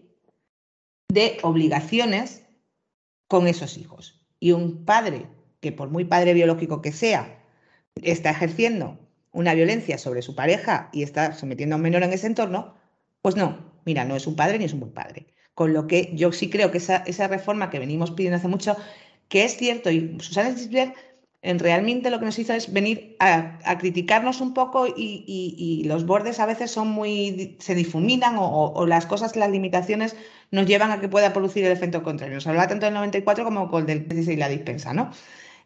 de 1.08 1.38
obligaciones 1.42 2.42
con 3.28 3.46
esos 3.46 3.78
hijos. 3.78 4.26
Y 4.40 4.52
un 4.52 4.84
padre 4.84 5.26
que 5.64 5.72
por 5.72 5.88
muy 5.88 6.04
padre 6.04 6.34
biológico 6.34 6.82
que 6.82 6.92
sea, 6.92 7.42
está 8.02 8.30
ejerciendo 8.30 8.98
una 9.32 9.54
violencia 9.54 9.96
sobre 9.96 10.20
su 10.20 10.34
pareja 10.34 10.90
y 10.92 11.02
está 11.02 11.32
sometiendo 11.32 11.74
a 11.74 11.76
un 11.76 11.82
menor 11.82 12.02
en 12.02 12.12
ese 12.12 12.26
entorno, 12.26 12.74
pues 13.22 13.34
no, 13.34 13.72
mira, 13.86 14.04
no 14.04 14.14
es 14.14 14.26
un 14.26 14.36
padre 14.36 14.58
ni 14.58 14.66
es 14.66 14.74
un 14.74 14.80
buen 14.80 14.92
padre. 14.92 15.26
Con 15.54 15.72
lo 15.72 15.86
que 15.86 16.10
yo 16.14 16.32
sí 16.32 16.50
creo 16.50 16.70
que 16.70 16.76
esa, 16.78 16.98
esa 17.06 17.28
reforma 17.28 17.70
que 17.70 17.78
venimos 17.78 18.10
pidiendo 18.10 18.36
hace 18.36 18.48
mucho, 18.48 18.76
que 19.28 19.46
es 19.46 19.56
cierto, 19.56 19.90
y 19.90 20.18
Susana 20.20 20.54
Gisbert 20.54 20.94
en 21.44 21.58
realmente 21.58 22.10
lo 22.10 22.18
que 22.18 22.24
nos 22.24 22.38
hizo 22.38 22.52
es 22.54 22.72
venir 22.72 23.16
a, 23.20 23.58
criticarnos 23.78 24.40
un 24.40 24.54
poco 24.54 24.86
y, 24.88 25.82
los 25.86 26.06
bordes 26.06 26.40
a 26.40 26.46
veces 26.46 26.70
son 26.70 26.88
muy, 26.88 27.56
se 27.60 27.74
difuminan 27.74 28.36
o, 28.38 28.86
las 28.86 29.06
cosas, 29.06 29.36
las 29.36 29.50
limitaciones 29.50 30.16
nos 30.50 30.66
llevan 30.66 30.90
a 30.90 31.00
que 31.00 31.08
pueda 31.08 31.32
producir 31.32 31.64
el 31.64 31.72
efecto 31.72 32.02
contrario. 32.02 32.34
Nos 32.36 32.46
habla 32.46 32.66
tanto 32.66 32.86
del 32.86 32.94
94 32.94 33.44
como 33.44 33.70
con 33.70 33.88
el 33.88 34.08
16 34.08 34.36
y 34.36 34.40
la 34.40 34.48
dispensa, 34.48 34.92
¿no? 34.94 35.10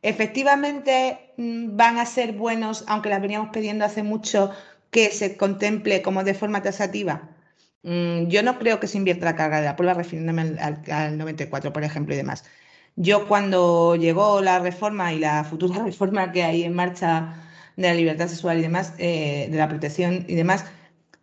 Efectivamente 0.02 1.32
mm, 1.36 1.76
van 1.76 1.98
a 1.98 2.06
ser 2.06 2.32
buenos, 2.32 2.84
aunque 2.88 3.08
las 3.08 3.22
veníamos 3.22 3.50
pidiendo 3.50 3.84
hace 3.84 4.02
mucho, 4.02 4.50
que 4.90 5.10
se 5.10 5.36
contemple 5.36 6.02
como 6.02 6.24
de 6.24 6.34
forma 6.34 6.62
tasativa 6.62 7.36
Mm, 7.82 8.28
yo 8.28 8.42
no 8.42 8.58
creo 8.58 8.80
que 8.80 8.86
se 8.86 8.98
invierta 8.98 9.24
la 9.24 9.36
carga 9.36 9.60
de 9.60 9.66
la 9.66 9.76
prueba 9.76 9.94
refiriéndome 9.94 10.58
al, 10.60 11.16
94, 11.18 11.72
por 11.72 11.84
ejemplo, 11.84 12.14
y 12.14 12.16
demás. 12.16 12.44
Yo 13.00 13.28
cuando 13.28 13.94
llegó 13.94 14.40
la 14.42 14.58
reforma 14.58 15.12
y 15.12 15.20
la 15.20 15.44
futura 15.44 15.82
reforma 15.84 16.32
que 16.32 16.42
hay 16.42 16.64
en 16.64 16.74
marcha 16.74 17.44
de 17.76 17.86
la 17.88 17.94
libertad 17.94 18.26
sexual 18.26 18.58
y 18.58 18.62
demás, 18.62 18.92
eh, 18.98 19.46
de 19.50 19.56
la 19.56 19.68
protección 19.68 20.24
y 20.26 20.34
demás, 20.34 20.64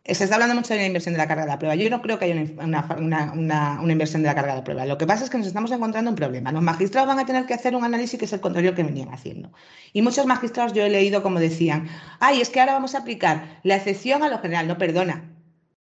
se 0.05 0.23
está 0.23 0.36
hablando 0.36 0.55
mucho 0.55 0.73
de 0.73 0.80
la 0.80 0.86
inversión 0.86 1.13
de 1.13 1.17
la 1.17 1.28
carga 1.28 1.43
de 1.43 1.49
la 1.49 1.59
prueba. 1.59 1.76
Yo 1.76 1.89
no 1.89 2.01
creo 2.01 2.17
que 2.17 2.26
haya 2.26 2.36
una, 2.61 3.82
inversión 3.89 4.21
de 4.21 4.28
la 4.28 4.36
carga 4.36 4.53
de 4.53 4.59
la 4.59 4.63
prueba. 4.63 4.86
Lo 4.86 4.97
que 4.97 5.05
pasa 5.05 5.26
es 5.26 5.30
que 5.30 5.38
nos 5.38 5.47
estamos 5.47 5.69
encontrando 5.71 6.11
un 6.11 6.15
problema. 6.15 6.53
Los 6.53 6.61
magistrados 6.61 7.09
van 7.09 7.19
a 7.19 7.26
tener 7.26 7.45
que 7.45 7.55
hacer 7.55 7.76
un 7.76 7.84
análisis 7.84 8.17
que 8.17 8.23
es 8.23 8.32
el 8.32 8.39
contrario 8.39 8.73
que 8.73 8.84
venían 8.84 9.13
haciendo. 9.13 9.51
Y 9.91 10.01
muchos 10.01 10.26
magistrados 10.26 10.71
yo 10.71 10.84
he 10.84 10.89
leído 10.89 11.23
como 11.23 11.39
decían, 11.41 11.89
ay, 12.21 12.39
es 12.39 12.49
que 12.49 12.61
ahora 12.61 12.73
vamos 12.73 12.95
a 12.95 12.99
aplicar 12.99 13.59
la 13.63 13.76
excepción 13.76 14.23
a 14.23 14.30
lo 14.30 14.39
general. 14.39 14.69
No, 14.69 14.78
perdona, 14.78 15.30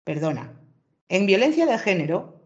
perdona. 0.04 0.52
En 1.08 1.26
violencia 1.26 1.66
de 1.66 1.76
género, 1.78 2.40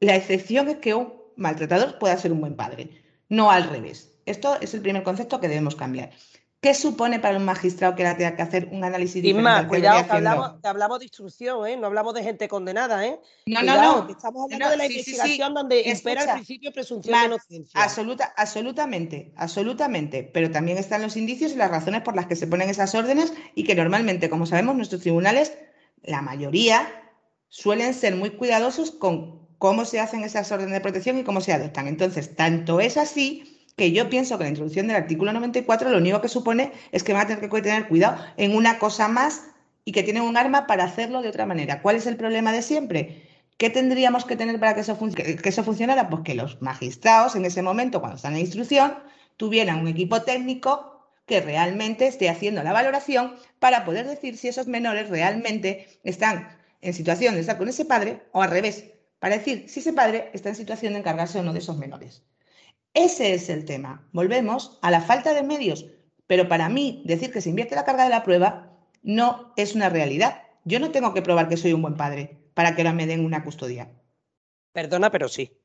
la 0.00 0.16
excepción 0.16 0.68
es 0.68 0.76
que 0.78 0.94
un 0.94 1.19
maltratador 1.36 1.98
pueda 1.98 2.16
ser 2.16 2.32
un 2.32 2.40
buen 2.40 2.56
padre, 2.56 3.02
no 3.28 3.50
al 3.50 3.68
revés. 3.68 4.12
Esto 4.26 4.60
es 4.60 4.74
el 4.74 4.82
primer 4.82 5.02
concepto 5.02 5.40
que 5.40 5.48
debemos 5.48 5.76
cambiar. 5.76 6.10
¿Qué 6.60 6.74
supone 6.74 7.18
para 7.18 7.38
un 7.38 7.44
magistrado 7.46 7.94
que 7.96 8.04
tenga 8.04 8.36
que 8.36 8.42
hacer 8.42 8.68
un 8.70 8.84
análisis 8.84 9.22
diferente? 9.22 9.42
más, 9.42 9.64
cuidado, 9.64 10.06
que 10.06 10.68
hablamos, 10.68 10.98
de 10.98 11.06
instrucción, 11.06 11.66
¿eh? 11.66 11.74
no 11.78 11.86
hablamos 11.86 12.12
de 12.12 12.22
gente 12.22 12.48
condenada. 12.48 13.06
¿eh? 13.06 13.18
No, 13.46 13.62
no, 13.62 13.76
no. 13.76 14.10
Estamos 14.10 14.44
hablando 14.44 14.68
de 14.68 14.76
la 14.76 14.84
investigación 14.84 15.54
donde 15.54 15.88
espera 15.88 16.22
el 16.22 16.32
principio 16.32 16.68
de 16.68 16.74
presunción 16.74 17.18
de 17.18 17.26
inocencia. 17.28 17.82
Absoluta, 17.82 18.34
absolutamente, 18.36 19.32
absolutamente. 19.36 20.22
Pero 20.22 20.50
también 20.50 20.76
están 20.76 21.00
los 21.00 21.16
indicios 21.16 21.52
y 21.52 21.56
las 21.56 21.70
razones 21.70 22.02
por 22.02 22.14
las 22.14 22.26
que 22.26 22.36
se 22.36 22.46
ponen 22.46 22.68
esas 22.68 22.94
órdenes 22.94 23.32
y 23.54 23.64
que 23.64 23.74
normalmente, 23.74 24.28
como 24.28 24.44
sabemos, 24.44 24.76
nuestros 24.76 25.00
tribunales, 25.00 25.56
la 26.02 26.20
mayoría, 26.20 26.86
suelen 27.48 27.94
ser 27.94 28.16
muy 28.16 28.30
cuidadosos 28.30 28.90
con 28.90 29.39
cómo 29.60 29.84
se 29.84 30.00
hacen 30.00 30.24
esas 30.24 30.50
órdenes 30.52 30.72
de 30.72 30.80
protección 30.80 31.18
y 31.18 31.22
cómo 31.22 31.42
se 31.42 31.52
adoptan. 31.52 31.86
Entonces, 31.86 32.34
tanto 32.34 32.80
es 32.80 32.96
así 32.96 33.62
que 33.76 33.92
yo 33.92 34.08
pienso 34.08 34.38
que 34.38 34.44
la 34.44 34.48
introducción 34.48 34.86
del 34.86 34.96
artículo 34.96 35.34
94 35.34 35.90
lo 35.90 35.98
único 35.98 36.22
que 36.22 36.28
supone 36.28 36.72
es 36.92 37.04
que 37.04 37.12
van 37.12 37.22
a 37.22 37.26
tener 37.26 37.46
que 37.46 37.60
tener 37.60 37.86
cuidado 37.86 38.16
en 38.38 38.56
una 38.56 38.78
cosa 38.78 39.06
más 39.08 39.42
y 39.84 39.92
que 39.92 40.02
tienen 40.02 40.22
un 40.22 40.38
arma 40.38 40.66
para 40.66 40.84
hacerlo 40.84 41.20
de 41.20 41.28
otra 41.28 41.44
manera. 41.44 41.82
¿Cuál 41.82 41.96
es 41.96 42.06
el 42.06 42.16
problema 42.16 42.52
de 42.52 42.62
siempre? 42.62 43.28
¿Qué 43.58 43.68
tendríamos 43.68 44.24
que 44.24 44.34
tener 44.34 44.58
para 44.58 44.74
que 44.74 44.80
eso, 44.80 44.98
que 44.98 45.48
eso 45.48 45.62
funcionara? 45.62 46.08
Pues 46.08 46.22
que 46.22 46.34
los 46.34 46.62
magistrados 46.62 47.36
en 47.36 47.44
ese 47.44 47.60
momento, 47.60 48.00
cuando 48.00 48.16
están 48.16 48.32
en 48.32 48.40
instrucción, 48.40 48.94
tuvieran 49.36 49.80
un 49.80 49.88
equipo 49.88 50.22
técnico 50.22 51.06
que 51.26 51.42
realmente 51.42 52.06
esté 52.06 52.30
haciendo 52.30 52.62
la 52.62 52.72
valoración 52.72 53.34
para 53.58 53.84
poder 53.84 54.06
decir 54.06 54.38
si 54.38 54.48
esos 54.48 54.68
menores 54.68 55.10
realmente 55.10 55.86
están 56.02 56.48
en 56.80 56.94
situación 56.94 57.34
de 57.34 57.42
estar 57.42 57.58
con 57.58 57.68
ese 57.68 57.84
padre 57.84 58.22
o 58.32 58.40
al 58.40 58.50
revés, 58.50 58.84
para 59.20 59.38
decir 59.38 59.68
si 59.68 59.80
ese 59.80 59.92
padre 59.92 60.30
está 60.32 60.48
en 60.48 60.56
situación 60.56 60.94
de 60.94 60.98
encargarse 60.98 61.38
o 61.38 61.42
no 61.44 61.52
de 61.52 61.60
esos 61.60 61.78
menores. 61.78 62.24
Ese 62.94 63.34
es 63.34 63.48
el 63.48 63.64
tema. 63.64 64.08
Volvemos 64.12 64.78
a 64.82 64.90
la 64.90 65.00
falta 65.00 65.32
de 65.32 65.44
medios, 65.44 65.86
pero 66.26 66.48
para 66.48 66.68
mí 66.68 67.02
decir 67.06 67.30
que 67.32 67.40
se 67.40 67.50
invierte 67.50 67.76
la 67.76 67.84
carga 67.84 68.04
de 68.04 68.10
la 68.10 68.24
prueba 68.24 68.76
no 69.02 69.52
es 69.56 69.76
una 69.76 69.88
realidad. 69.88 70.42
Yo 70.64 70.80
no 70.80 70.90
tengo 70.90 71.14
que 71.14 71.22
probar 71.22 71.48
que 71.48 71.56
soy 71.56 71.72
un 71.72 71.82
buen 71.82 71.96
padre 71.96 72.38
para 72.54 72.74
que 72.74 72.82
ahora 72.82 72.92
me 72.92 73.06
den 73.06 73.24
una 73.24 73.44
custodia. 73.44 73.92
Perdona, 74.72 75.10
pero 75.10 75.28
sí. 75.28 75.56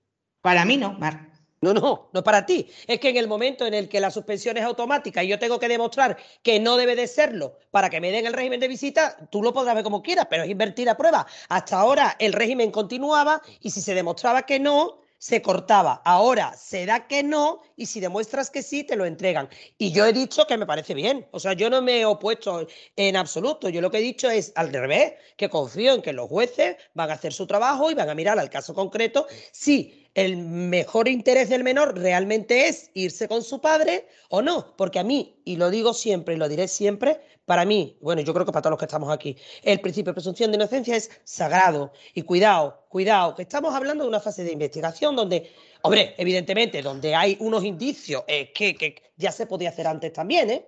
Para 0.41 0.65
mí 0.65 0.77
no, 0.77 0.93
Mar. 0.93 1.31
No, 1.61 1.73
no, 1.73 2.09
no 2.13 2.23
para 2.23 2.45
ti. 2.45 2.67
Es 2.85 2.99
que 2.99 3.09
en 3.09 3.17
el 3.17 3.27
momento 3.27 3.65
en 3.65 3.73
el 3.73 3.89
que 3.89 3.99
la 3.99 4.11
suspensión 4.11 4.57
es 4.57 4.63
automática 4.63 5.23
y 5.23 5.29
yo 5.29 5.39
tengo 5.39 5.59
que 5.59 5.67
demostrar 5.67 6.17
que 6.43 6.59
no 6.59 6.77
debe 6.77 6.95
de 6.95 7.07
serlo 7.07 7.57
para 7.71 7.89
que 7.89 8.01
me 8.01 8.11
den 8.11 8.25
el 8.25 8.33
régimen 8.33 8.59
de 8.59 8.67
visita, 8.67 9.17
tú 9.31 9.41
lo 9.41 9.53
podrás 9.53 9.75
ver 9.75 9.83
como 9.83 10.03
quieras, 10.03 10.27
pero 10.29 10.43
es 10.43 10.49
invertir 10.49 10.89
a 10.89 10.97
prueba. 10.97 11.25
Hasta 11.49 11.79
ahora 11.79 12.15
el 12.19 12.33
régimen 12.33 12.71
continuaba 12.71 13.41
y 13.61 13.71
si 13.71 13.81
se 13.81 13.95
demostraba 13.95 14.43
que 14.43 14.59
no, 14.59 15.05
se 15.17 15.41
cortaba. 15.41 16.03
Ahora 16.05 16.53
se 16.55 16.85
da 16.85 17.07
que 17.07 17.23
no 17.23 17.61
y 17.75 17.87
si 17.87 17.99
demuestras 17.99 18.51
que 18.51 18.61
sí, 18.61 18.83
te 18.83 18.95
lo 18.95 19.05
entregan. 19.05 19.49
Y 19.77 19.91
yo 19.91 20.05
he 20.05 20.13
dicho 20.13 20.45
que 20.45 20.55
me 20.55 20.67
parece 20.67 20.93
bien. 20.93 21.27
O 21.31 21.39
sea, 21.39 21.53
yo 21.53 21.69
no 21.69 21.81
me 21.81 22.01
he 22.01 22.05
opuesto 22.05 22.67
en 22.95 23.15
absoluto. 23.15 23.69
Yo 23.69 23.81
lo 23.81 23.89
que 23.89 23.97
he 23.97 24.01
dicho 24.01 24.29
es 24.29 24.51
al 24.55 24.71
revés, 24.71 25.13
que 25.35 25.49
confío 25.49 25.93
en 25.93 26.03
que 26.03 26.13
los 26.13 26.29
jueces 26.29 26.77
van 26.93 27.09
a 27.09 27.13
hacer 27.13 27.33
su 27.33 27.47
trabajo 27.47 27.89
y 27.89 27.95
van 27.95 28.09
a 28.09 28.13
mirar 28.13 28.37
al 28.37 28.51
caso 28.51 28.75
concreto 28.75 29.25
si 29.51 30.04
el 30.15 30.37
mejor 30.37 31.09
interés 31.09 31.49
del 31.49 31.63
menor 31.63 31.99
realmente 31.99 32.69
es 32.69 32.89
irse 32.93 33.27
con 33.27 33.43
su 33.43 33.59
padre 33.59 34.07
o 34.29 34.41
no. 34.41 34.73
Porque 34.77 34.97
a 34.97 35.03
mí, 35.03 35.41
y 35.43 35.57
lo 35.57 35.69
digo 35.69 35.93
siempre 35.93 36.35
y 36.35 36.37
lo 36.37 36.47
diré 36.47 36.69
siempre, 36.69 37.19
para 37.43 37.65
mí, 37.65 37.97
bueno, 38.01 38.21
yo 38.21 38.33
creo 38.33 38.45
que 38.45 38.53
para 38.53 38.61
todos 38.61 38.71
los 38.71 38.79
que 38.79 38.85
estamos 38.85 39.11
aquí, 39.11 39.37
el 39.61 39.81
principio 39.81 40.11
de 40.11 40.15
presunción 40.15 40.51
de 40.51 40.55
inocencia 40.55 40.95
es 40.95 41.11
sagrado. 41.25 41.91
Y 42.13 42.21
cuidado, 42.21 42.85
cuidado, 42.87 43.35
que 43.35 43.41
estamos 43.41 43.75
hablando 43.75 44.05
de 44.05 44.09
una 44.09 44.21
fase 44.21 44.45
de 44.45 44.53
investigación 44.53 45.17
donde, 45.17 45.51
hombre, 45.81 46.15
evidentemente, 46.17 46.81
donde 46.81 47.13
hay 47.13 47.35
unos 47.41 47.65
indicios 47.65 48.23
eh, 48.27 48.53
que, 48.53 48.95
ya 49.17 49.33
se 49.33 49.45
podía 49.45 49.69
hacer 49.69 49.85
antes 49.85 50.13
también, 50.13 50.49
¿eh? 50.49 50.65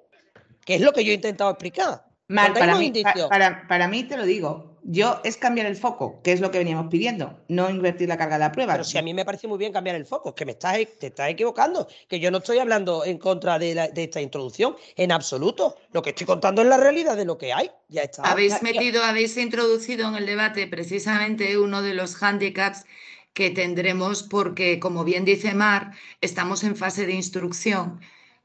Que 0.65 0.75
es 0.75 0.81
lo 0.81 0.91
que 0.91 1.05
yo 1.05 1.11
he 1.11 1.15
intentado 1.15 1.49
explicar. 1.51 2.03
para, 2.27 2.75
mí, 2.77 2.91
para, 3.29 3.65
para 3.65 3.87
mí 3.87 4.03
te 4.03 4.17
lo 4.17 4.25
digo, 4.25 4.76
Yo 4.89 5.19
es 5.25 5.35
cambiar 5.35 5.67
el 5.67 5.75
foco, 5.75 6.21
que 6.23 6.31
es 6.31 6.39
lo 6.39 6.49
que 6.49 6.59
veníamos 6.59 6.87
pidiendo, 6.89 7.37
no 7.49 7.69
invertir 7.69 8.07
la 8.07 8.17
carga 8.17 8.35
de 8.35 8.45
la 8.45 8.53
prueba. 8.53 8.71
Pero 8.71 8.85
si 8.85 8.97
a 8.97 9.01
mí 9.01 9.13
me 9.13 9.25
parece 9.25 9.45
muy 9.45 9.57
bien 9.57 9.73
cambiar 9.73 9.97
el 9.97 10.05
foco, 10.05 10.33
que 10.33 10.45
me 10.45 10.53
estás, 10.53 10.77
te 10.97 11.07
estás 11.07 11.29
equivocando, 11.29 11.89
que 12.07 12.21
yo 12.21 12.31
no 12.31 12.37
estoy 12.37 12.59
hablando 12.59 13.03
en 13.03 13.17
contra 13.17 13.59
de, 13.59 13.91
esta 13.93 14.21
introducción, 14.21 14.77
en 14.95 15.11
absoluto. 15.11 15.75
Lo 15.91 16.01
que 16.01 16.11
estoy 16.11 16.25
contando 16.25 16.61
es 16.61 16.69
la 16.69 16.77
realidad 16.77 17.17
de 17.17 17.25
lo 17.25 17.37
que 17.37 17.51
hay. 17.51 17.69
Ya 17.89 18.03
está. 18.03 18.23
Habéis 18.23 18.61
metido, 18.61 19.03
habéis 19.03 19.35
introducido 19.35 20.07
en 20.07 20.15
el 20.15 20.25
debate 20.25 20.67
precisamente 20.67 21.57
uno 21.57 21.81
de 21.81 21.93
los 21.93 22.15
hándicaps 22.15 22.85
que 23.33 23.49
tendremos 23.49 24.23
porque, 24.23 24.79
como 24.79 25.03
bien 25.03 25.25
dice 25.25 25.53
Mar, 25.53 25.91
estamos 26.21 26.63
en 26.63 26.77
fase 26.77 27.05
de 27.05 27.13
instrucción 27.13 27.99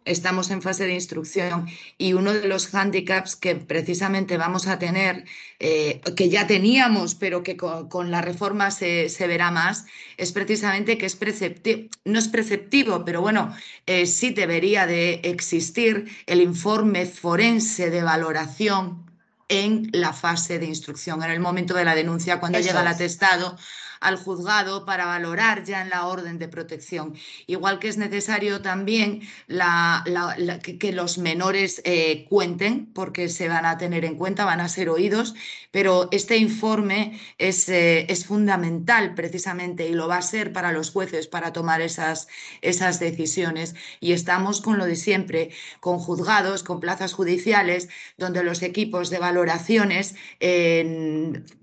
estamos 0.05 0.51
en 0.51 0.63
fase 0.63 0.87
de 0.87 0.95
instrucción 0.95 1.67
y 1.99 2.13
uno 2.13 2.33
de 2.33 2.49
los 2.49 2.69
hándicaps 2.69 3.37
que 3.37 3.57
precisamente 3.57 4.37
vamos 4.37 4.67
a 4.67 4.79
tener, 4.79 5.25
eh, 5.59 6.01
que 6.17 6.29
ya 6.29 6.47
teníamos, 6.47 7.15
pero 7.15 7.43
que 7.43 7.57
con, 7.57 8.11
la 8.11 8.21
reforma 8.21 8.71
se, 8.71 9.09
verá 9.21 9.51
más, 9.51 9.87
es 10.17 10.33
precisamente 10.33 10.99
que 10.99 11.07
es 11.07 11.17
preceptivo, 11.17 11.89
no 12.05 12.19
es 12.19 12.29
preceptivo, 12.29 13.05
pero 13.05 13.21
bueno, 13.21 13.55
eh, 13.87 14.07
sí 14.07 14.31
debería 14.31 14.87
de 14.87 15.21
existir 15.25 16.11
el 16.27 16.41
informe 16.41 17.07
forense 17.07 17.91
de 17.91 18.03
valoración 18.03 19.11
en 19.49 19.91
la 19.93 20.13
fase 20.13 20.59
de 20.59 20.67
instrucción, 20.67 21.23
en 21.23 21.31
el 21.31 21.41
momento 21.41 21.75
de 21.75 21.85
la 21.85 21.95
denuncia, 21.95 22.41
cuando 22.41 22.59
llega 22.59 22.81
el 22.81 22.87
atestado 22.87 23.57
al 24.03 24.17
juzgado 24.17 24.85
para 24.85 25.07
valorar 25.07 25.65
ya 25.65 25.83
en 25.83 25.91
la 25.91 26.07
orden 26.07 26.39
de 26.39 26.49
protección. 26.49 27.15
Igual 27.47 27.79
que 27.79 27.89
es 27.89 27.97
necesario 27.97 28.61
también 28.61 29.23
que, 30.79 30.93
los 30.93 31.19
menores 31.19 31.81
eh, 31.85 32.27
cuenten, 32.29 32.87
porque 32.87 33.29
se 33.29 33.49
van 33.49 33.65
a 33.65 33.79
tener 33.79 34.05
en 34.05 34.17
cuenta, 34.17 34.45
van 34.45 34.61
a 34.61 34.69
ser 34.69 34.89
oídos, 34.89 35.35
pero 35.71 36.09
este 36.11 36.37
informe 36.37 37.19
es, 37.39 37.69
eh, 37.69 38.07
es 38.11 38.27
fundamental 38.27 39.15
precisamente 39.15 39.89
y 39.89 39.95
lo 39.95 40.09
va 40.09 40.19
a 40.19 40.23
ser 40.23 40.53
para 40.53 40.73
los 40.73 40.91
jueces 40.91 41.29
para 41.29 41.53
tomar 41.53 41.81
esas, 41.81 42.29
esas 42.61 43.01
decisiones. 43.01 43.75
Y 44.01 44.13
estamos 44.13 44.61
con 44.61 44.79
lo 44.79 44.85
de 44.85 44.97
siempre, 44.97 45.51
con 45.81 45.99
juzgados, 45.99 46.63
con 46.63 46.81
plazas 46.81 47.15
judiciales, 47.15 47.89
donde 48.19 48.43
los 48.43 48.63
equipos 48.63 49.09
de 49.11 49.19
valoraciones 49.19 50.15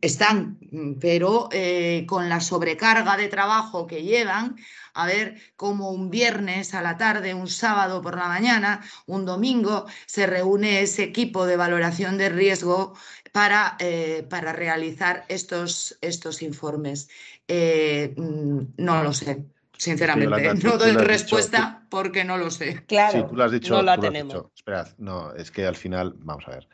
están, 0.02 0.58
pero 1.00 1.50
eh, 1.52 2.06
con 2.30 2.36
la 2.36 2.42
sobrecarga 2.42 3.18
de 3.18 3.28
trabajo 3.28 3.88
que 3.88 4.04
llevan, 4.04 4.56
a 4.94 5.08
ver 5.08 5.36
cómo 5.56 5.90
un 5.90 6.12
viernes 6.12 6.76
a 6.76 6.82
la 6.82 6.96
tarde, 6.96 7.34
un 7.34 7.48
sábado 7.48 8.02
por 8.02 8.16
la 8.16 8.28
mañana, 8.28 8.82
un 9.08 9.26
domingo, 9.26 9.88
se 10.06 10.28
reúne 10.28 10.82
ese 10.82 11.04
equipo 11.04 11.48
de 11.48 11.58
valoración 11.58 12.18
de 12.20 12.30
riesgo 12.30 12.94
para, 13.32 13.76
eh, 13.80 14.28
para 14.30 14.54
realizar 14.54 15.26
estos, 15.28 15.98
estos 16.02 16.44
informes. 16.44 17.10
Eh, 17.48 18.14
mm, 18.16 18.60
no 18.78 19.04
lo 19.04 19.12
sé. 19.12 19.46
Sinceramente, 19.76 20.54
no 20.64 20.78
doy 20.78 20.92
respuesta 20.92 21.84
porque 21.90 22.24
no 22.24 22.38
lo 22.38 22.52
sé. 22.52 22.84
Claro, 22.86 23.26
tú 23.26 23.36
lo 23.36 23.44
has 23.44 23.52
dicho. 23.52 23.74
No 23.74 23.82
la 23.82 23.98
tenemos. 23.98 24.36
Esperad, 24.56 24.88
no, 25.00 25.34
es 25.34 25.50
que 25.50 25.66
al 25.66 25.76
final, 25.76 26.14
vamos 26.18 26.44
a 26.48 26.52
ver, 26.52 26.68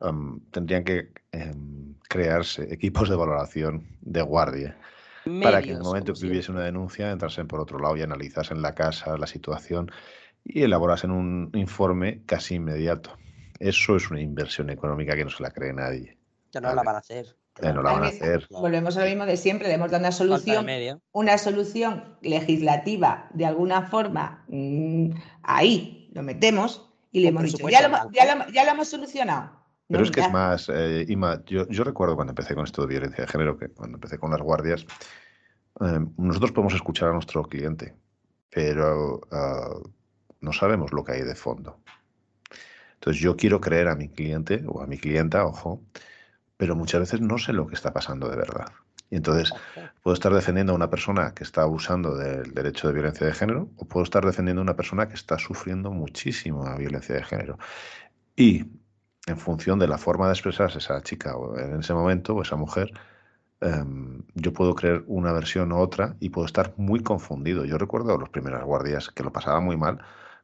um, 0.00 0.40
tendrían 0.50 0.84
que 0.84 1.12
em, 1.32 1.94
crearse 2.08 2.72
equipos 2.72 3.08
de 3.08 3.16
valoración 3.16 3.86
de 4.00 4.22
guardia 4.22 4.76
para 5.42 5.62
que 5.62 5.70
en 5.70 5.76
el 5.76 5.82
momento 5.82 6.14
que 6.14 6.26
hubiese 6.26 6.50
una 6.50 6.64
denuncia 6.64 7.10
entrasen 7.10 7.46
por 7.46 7.60
otro 7.60 7.78
lado 7.78 7.96
y 7.96 8.02
analizasen 8.02 8.62
la 8.62 8.74
casa, 8.74 9.16
la 9.16 9.26
situación 9.26 9.90
y 10.44 10.62
elaborasen 10.62 11.10
un 11.10 11.50
informe 11.54 12.22
casi 12.26 12.54
inmediato. 12.54 13.16
Eso 13.58 13.96
es 13.96 14.10
una 14.10 14.20
inversión 14.20 14.70
económica 14.70 15.14
que 15.14 15.24
no 15.24 15.30
se 15.30 15.42
la 15.42 15.50
cree 15.50 15.72
nadie. 15.72 16.16
Ya 16.52 16.60
no 16.60 16.74
la 16.74 16.82
van 16.82 16.96
a 16.96 16.98
hacer. 16.98 17.36
Ya 17.60 17.72
no 17.72 17.82
la 17.82 17.92
van 17.92 18.04
a 18.04 18.08
hacer. 18.08 18.46
Volvemos 18.50 18.96
a 18.96 19.00
lo 19.00 19.06
mismo 19.06 19.26
de 19.26 19.36
siempre, 19.36 19.68
le 19.68 19.74
hemos 19.74 19.90
dado 19.90 20.00
una 20.00 20.12
solución, 20.12 20.66
una 21.12 21.36
solución 21.36 22.16
legislativa 22.22 23.28
de 23.34 23.44
alguna 23.44 23.82
forma, 23.82 24.44
mm, 24.48 25.10
ahí 25.42 26.10
lo 26.14 26.22
metemos 26.22 26.90
y 27.12 27.20
le 27.20 27.28
hemos 27.28 27.44
dicho, 27.44 27.68
ya 27.68 27.86
lo 27.86 28.70
hemos 28.70 28.88
solucionado. 28.88 29.59
Pero 29.90 30.04
es 30.04 30.10
que 30.12 30.20
es 30.20 30.30
más, 30.30 30.68
eh, 30.68 31.04
Ima, 31.08 31.42
yo, 31.44 31.64
recuerdo 31.82 32.14
cuando 32.14 32.30
empecé 32.30 32.54
con 32.54 32.64
esto 32.64 32.82
de 32.82 32.88
violencia 32.88 33.24
de 33.24 33.30
género, 33.30 33.58
que 33.58 33.68
cuando 33.68 33.96
empecé 33.96 34.18
con 34.18 34.30
las 34.30 34.40
guardias, 34.40 34.86
em, 35.80 36.12
nosotros 36.16 36.52
podemos 36.52 36.74
escuchar 36.74 37.08
a 37.08 37.12
nuestro 37.12 37.42
cliente, 37.42 37.96
pero 38.50 39.20
ah, 39.32 39.74
no 40.40 40.52
sabemos 40.52 40.92
lo 40.92 41.02
que 41.02 41.12
hay 41.12 41.22
de 41.22 41.34
fondo. 41.34 41.80
Entonces 42.94 43.20
yo 43.20 43.36
quiero 43.36 43.60
creer 43.60 43.88
a 43.88 43.96
mi 43.96 44.08
cliente 44.08 44.62
o 44.68 44.80
a 44.80 44.86
mi 44.86 44.96
clienta, 44.96 45.44
ojo, 45.44 45.82
pero 46.56 46.76
muchas 46.76 47.00
veces 47.00 47.20
no 47.20 47.38
sé 47.38 47.52
lo 47.52 47.66
que 47.66 47.74
está 47.74 47.92
pasando 47.92 48.28
de 48.28 48.36
verdad. 48.36 48.66
Y 49.10 49.16
entonces 49.16 49.52
puedo 50.04 50.14
estar 50.14 50.32
defendiendo 50.32 50.72
a 50.72 50.76
una 50.76 50.88
persona 50.88 51.34
que 51.34 51.42
está 51.42 51.62
abusando 51.62 52.14
del 52.14 52.54
derecho 52.54 52.86
de 52.86 52.94
violencia 52.94 53.26
de 53.26 53.32
género 53.32 53.68
o 53.76 53.86
puedo 53.86 54.04
estar 54.04 54.24
defendiendo 54.24 54.60
a 54.60 54.64
una 54.64 54.76
persona 54.76 55.08
que 55.08 55.14
está 55.14 55.36
sufriendo 55.36 55.90
muchísimo 55.90 56.64
violencia 56.76 57.16
de 57.16 57.24
género. 57.24 57.58
Y 58.36 58.66
en 59.30 59.38
función 59.38 59.78
de 59.78 59.88
la 59.88 59.98
forma 59.98 60.26
de 60.26 60.32
expresarse 60.32 60.78
esa 60.78 61.00
chica 61.02 61.36
o 61.36 61.58
en 61.58 61.80
ese 61.80 61.94
momento 61.94 62.34
o 62.34 62.42
esa 62.42 62.56
mujer, 62.56 62.92
em, 63.60 64.22
yo 64.34 64.52
puedo 64.52 64.74
creer 64.74 65.04
una 65.06 65.32
versión 65.32 65.72
u 65.72 65.78
otra 65.78 66.16
y 66.20 66.30
puedo 66.30 66.46
estar 66.46 66.74
muy 66.76 67.00
confundido. 67.00 67.64
Yo 67.64 67.78
recuerdo 67.78 68.18
los 68.18 68.30
primeras 68.30 68.64
guardias 68.64 69.10
que 69.10 69.22
lo 69.22 69.32
pasaba 69.32 69.60
muy 69.60 69.76
mal, 69.76 70.00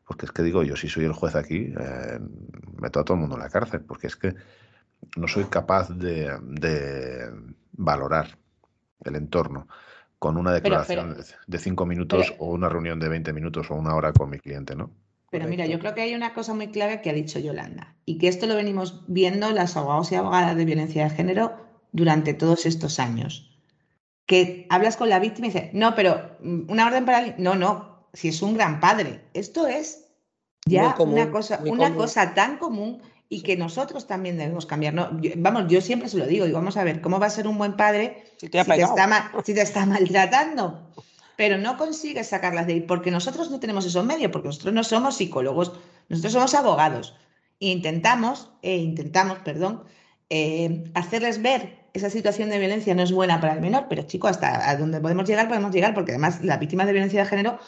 porque 0.06 0.26
es 0.26 0.32
que 0.32 0.42
digo, 0.42 0.62
yo 0.62 0.76
si 0.76 0.88
soy 0.88 1.04
el 1.04 1.12
juez 1.12 1.34
aquí, 1.34 1.74
eh, 1.78 2.18
meto 2.80 3.00
a 3.00 3.04
todo 3.04 3.14
el 3.14 3.20
mundo 3.20 3.36
en 3.36 3.42
la 3.42 3.50
cárcel, 3.50 3.80
porque 3.80 4.06
es 4.06 4.16
que 4.16 4.34
no 5.16 5.28
soy 5.28 5.44
capaz 5.44 5.90
de, 5.90 6.30
valorar 7.78 8.38
el 9.04 9.16
entorno 9.16 9.68
con 10.18 10.38
una 10.38 10.50
declaración 10.50 11.16
de 11.46 11.58
cinco 11.58 11.84
minutos 11.84 12.34
o 12.38 12.46
una 12.46 12.70
reunión 12.70 12.98
de 12.98 13.08
20 13.08 13.32
minutos 13.34 13.70
o 13.70 13.74
una 13.74 13.94
hora 13.94 14.12
con 14.12 14.30
mi 14.30 14.38
cliente, 14.38 14.74
¿no? 14.74 14.90
Pero 15.38 15.50
mira, 15.50 15.66
yo 15.66 15.78
creo 15.78 15.94
que 15.94 16.00
hay 16.00 16.14
una 16.14 16.32
cosa 16.32 16.54
muy 16.54 16.68
clave 16.68 17.02
que 17.02 17.10
ha 17.10 17.12
dicho 17.12 17.38
Yolanda 17.38 17.94
y 18.06 18.16
que 18.16 18.28
esto 18.28 18.46
lo 18.46 18.56
venimos 18.56 19.02
viendo 19.06 19.50
las 19.52 19.76
abogados 19.76 20.10
y 20.10 20.14
abogadas 20.14 20.56
de 20.56 20.64
violencia 20.64 21.04
de 21.04 21.10
género 21.10 21.52
durante 21.92 22.32
todos 22.32 22.64
estos 22.64 22.98
años. 22.98 23.60
Que 24.24 24.66
hablas 24.70 24.96
con 24.96 25.10
la 25.10 25.18
víctima 25.18 25.48
y 25.48 25.50
dices, 25.50 25.70
no, 25.74 25.94
pero 25.94 26.36
mm, 26.40 26.70
una 26.70 26.86
orden 26.86 27.04
para... 27.04 27.36
No, 27.36 27.54
no, 27.54 28.08
si 28.14 28.28
es 28.28 28.40
un 28.40 28.54
gran 28.54 28.80
padre. 28.80 29.20
Esto 29.34 29.66
es 29.66 30.06
ya 30.64 30.94
una, 30.98 31.30
cosa, 31.30 31.60
una 31.64 31.94
cosa 31.94 32.32
tan 32.32 32.56
común 32.56 33.02
y 33.28 33.42
que 33.42 33.56
nosotros 33.56 34.06
también 34.06 34.38
debemos 34.38 34.64
cambiar. 34.64 34.94
¿no? 34.94 35.10
vamos, 35.36 35.64
yo 35.68 35.80
siempre 35.80 36.08
se 36.08 36.16
lo 36.16 36.26
digo, 36.26 36.46
digo, 36.46 36.58
vamos 36.58 36.76
a 36.76 36.84
ver, 36.84 37.00
¿cómo 37.02 37.18
va 37.20 37.26
a 37.26 37.30
ser 37.30 37.46
un 37.46 37.58
buen 37.58 37.76
padre 37.76 38.24
si 38.38 38.48
te, 38.48 38.58
está, 38.58 38.74
si 39.44 39.54
te 39.54 39.62
está 39.62 39.84
maltratando? 39.84 40.92
Pero 41.36 41.58
no 41.58 41.76
consigues 41.76 42.28
sacarlas 42.28 42.66
de 42.66 42.74
ahí 42.74 42.80
porque 42.80 43.10
nosotros 43.10 43.50
no 43.50 43.60
tenemos 43.60 43.84
esos 43.86 44.04
medios, 44.04 44.32
porque 44.32 44.48
nosotros 44.48 44.74
no 44.74 44.84
somos 44.84 45.16
psicólogos, 45.16 45.72
nosotros 46.08 46.32
somos 46.32 46.54
abogados. 46.54 47.14
E 47.60 47.68
intentamos, 47.68 48.50
e 48.62 48.76
intentamos, 48.76 49.38
perdón, 49.38 49.84
eh, 50.30 50.84
hacerles 50.94 51.40
ver 51.42 51.86
esa 51.94 52.10
situación 52.10 52.50
de 52.50 52.58
violencia 52.58 52.94
no 52.94 53.02
es 53.02 53.12
buena 53.12 53.40
para 53.40 53.54
el 53.54 53.60
menor, 53.60 53.86
pero 53.88 54.02
chico, 54.02 54.28
hasta 54.28 54.68
a 54.68 54.76
donde 54.76 55.00
podemos 55.00 55.26
llegar, 55.26 55.48
podemos 55.48 55.72
llegar, 55.72 55.94
porque 55.94 56.12
además 56.12 56.42
las 56.42 56.58
víctimas 56.58 56.86
de 56.86 56.92
violencia 56.92 57.22
de 57.22 57.28
género, 57.28 57.58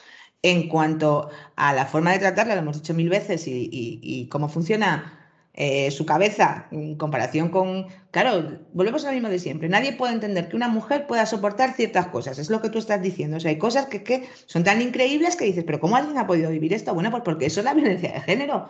en 0.42 0.68
cuanto 0.68 1.30
a 1.56 1.72
la 1.72 1.86
forma 1.86 2.12
de 2.12 2.18
tratarla, 2.18 2.54
lo 2.54 2.60
hemos 2.60 2.76
dicho 2.76 2.94
mil 2.94 3.08
veces, 3.08 3.44
y 3.46 4.28
cómo 4.30 4.48
funciona 4.48 5.17
eh, 5.61 5.90
su 5.90 6.06
cabeza 6.06 6.68
en 6.70 6.94
comparación 6.94 7.48
con... 7.48 7.88
Claro, 8.12 8.61
volvemos 8.72 9.04
a 9.04 9.09
lo 9.09 9.14
mismo 9.14 9.28
de 9.28 9.40
siempre. 9.40 9.68
Nadie 9.68 9.92
puede 9.92 10.12
entender 10.12 10.48
que 10.48 10.54
una 10.54 10.68
mujer 10.68 11.09
pueda 11.09 11.26
soportar 11.26 11.72
ciertas 11.74 12.06
cosas. 12.06 12.38
Es 12.38 12.48
lo 12.48 12.62
que 12.62 12.70
tú 12.70 12.78
estás 12.78 13.02
diciendo. 13.02 13.38
O 13.38 13.40
sea, 13.40 13.50
hay 13.50 13.59
cosas 13.59 13.86
que, 13.86 14.28
son 14.46 14.62
tan 14.62 14.80
increíbles 14.80 15.34
que 15.34 15.46
dices, 15.46 15.64
pero 15.66 15.80
¿cómo 15.80 15.96
alguien 15.96 16.16
ha 16.16 16.28
podido 16.28 16.48
vivir 16.52 16.72
esto? 16.72 16.94
Bueno, 16.94 17.11
pues 17.11 17.24
porque 17.24 17.46
eso 17.46 17.59
es 17.59 17.64
la 17.64 17.74
violencia 17.74 18.12
de 18.12 18.20
género. 18.20 18.68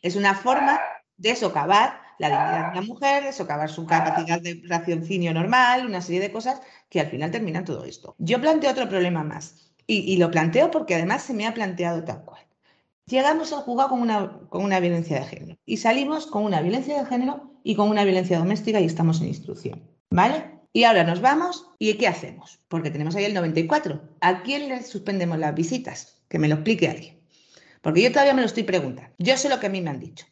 Es, 0.00 0.16
una 0.16 0.34
forma 0.34 0.80
de 1.18 1.36
socavar 1.36 2.00
la 2.18 2.28
dignidad 2.28 2.72
de 2.72 2.78
una 2.78 2.86
mujer, 2.86 3.24
de 3.24 3.32
socavar 3.34 3.68
su 3.68 3.84
capacidad 3.84 4.40
de 4.40 4.62
raciocinio 4.64 5.34
normal, 5.34 5.84
una 5.84 6.00
serie 6.00 6.22
de 6.22 6.32
cosas 6.32 6.62
que 6.88 7.00
al 7.00 7.08
final 7.08 7.30
terminan 7.30 7.66
todo 7.66 7.84
esto. 7.84 8.14
Yo 8.16 8.40
planteo 8.40 8.70
otro 8.70 8.88
problema 8.88 9.22
más. 9.22 9.70
y 9.86 10.16
lo 10.16 10.30
planteo 10.30 10.70
porque 10.70 10.94
además 10.94 11.24
se 11.24 11.34
me 11.34 11.46
ha 11.46 11.52
planteado 11.52 12.04
tal 12.04 12.24
cual. 12.24 12.40
Llegamos 13.10 13.52
a 13.52 13.56
jugar 13.56 13.88
con 13.88 14.00
una, 14.00 14.80
violencia 14.80 15.18
de 15.18 15.26
género 15.26 15.58
y 15.66 15.78
salimos 15.78 16.26
con 16.26 16.44
una 16.44 16.62
violencia 16.62 16.96
de 16.96 17.06
género 17.06 17.50
y 17.64 17.74
con 17.74 17.88
una 17.88 18.04
violencia 18.04 18.38
doméstica 18.38 18.80
y 18.80 18.84
estamos 18.84 19.20
en 19.20 19.26
instrucción. 19.26 19.82
¿Vale? 20.10 20.44
Y 20.72 20.84
ahora 20.84 21.02
nos 21.02 21.20
vamos 21.20 21.66
y 21.80 21.92
¿qué 21.94 22.06
hacemos? 22.06 22.60
Porque 22.68 22.92
tenemos 22.92 23.16
ahí 23.16 23.24
el 23.24 23.34
94. 23.34 24.00
¿A 24.20 24.42
quién 24.42 24.68
le 24.68 24.84
suspendemos 24.84 25.38
las 25.38 25.56
visitas? 25.56 26.22
Que 26.28 26.38
me 26.38 26.46
lo 26.46 26.54
explique 26.54 26.88
alguien. 26.88 27.18
Porque 27.80 28.00
yo 28.00 28.12
todavía 28.12 28.34
me 28.34 28.42
lo 28.42 28.46
estoy 28.46 28.62
preguntando. 28.62 29.12
Yo 29.18 29.36
sé 29.36 29.48
lo 29.48 29.58
que 29.58 29.66
a 29.66 29.70
mí 29.70 29.80
me 29.80 29.90
han 29.90 29.98
dicho. 29.98 30.26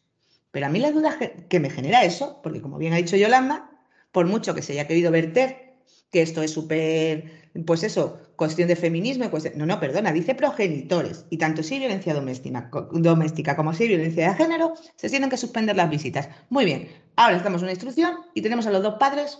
Pero 0.52 0.66
a 0.66 0.68
mí 0.68 0.78
la 0.78 0.92
duda 0.92 1.18
que 1.48 1.60
me 1.60 1.70
genera 1.70 2.04
eso, 2.04 2.40
porque 2.44 2.62
como 2.62 2.78
bien 2.78 2.92
ha 2.92 2.96
dicho 2.96 3.16
Yolanda, 3.16 3.70
por 4.12 4.26
mucho 4.26 4.54
que 4.54 4.62
se 4.62 4.74
haya 4.74 4.86
querido 4.86 5.10
verter 5.10 5.74
que 6.12 6.22
esto 6.22 6.42
es 6.42 6.52
súper, 6.52 7.47
pues 7.62 7.82
eso, 7.82 8.18
cuestión 8.36 8.68
de 8.68 8.76
feminismo. 8.76 9.24
no, 9.56 9.66
no, 9.66 9.80
perdona, 9.80 10.12
dice 10.12 10.34
progenitores. 10.34 11.26
Y 11.30 11.38
tanto 11.38 11.62
si 11.62 11.74
hay 11.74 11.80
violencia 11.80 12.14
doméstica, 12.14 12.70
doméstica 12.92 13.56
como 13.56 13.72
si 13.72 13.84
hay 13.84 13.88
violencia 13.90 14.30
de 14.30 14.36
género, 14.36 14.74
se 14.96 15.08
tienen 15.08 15.30
que 15.30 15.36
suspender 15.36 15.76
las 15.76 15.90
visitas. 15.90 16.28
Muy 16.50 16.64
bien, 16.64 16.88
ahora 17.16 17.36
estamos 17.36 17.60
en 17.60 17.64
una 17.64 17.72
instrucción 17.72 18.12
y 18.34 18.42
tenemos 18.42 18.66
a 18.66 18.70
los 18.70 18.82
dos 18.82 18.94
padres 18.94 19.38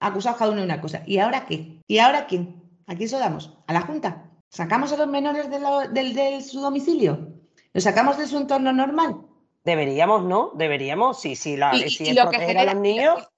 acusados 0.00 0.38
cada 0.38 0.50
uno 0.50 0.60
de 0.60 0.66
una 0.66 0.80
cosa. 0.80 1.02
¿Y 1.06 1.18
ahora 1.18 1.46
qué? 1.46 1.80
¿Y 1.86 1.98
ahora 1.98 2.26
quién? 2.26 2.62
¿A 2.86 2.94
quién 2.94 3.08
se 3.08 3.18
damos? 3.18 3.56
¿A 3.66 3.72
la 3.72 3.82
Junta? 3.82 4.30
¿Sacamos 4.48 4.92
a 4.92 4.96
los 4.96 5.08
menores 5.08 5.48
de, 5.50 6.40
su 6.42 6.60
domicilio? 6.60 7.32
¿Los 7.72 7.84
sacamos 7.84 8.16
de 8.18 8.26
su 8.26 8.36
entorno 8.38 8.72
normal? 8.72 9.16
Deberíamos, 9.64 10.24
¿no? 10.24 10.52
Deberíamos, 10.54 11.20
sí, 11.20 11.34
sí, 11.34 11.56
la, 11.56 11.74
y, 11.74 11.90
si 11.90 12.14
lo 12.14 12.30
que 12.30 12.38
genera, 12.38 12.72
los 12.72 12.80
niños. 12.80 13.28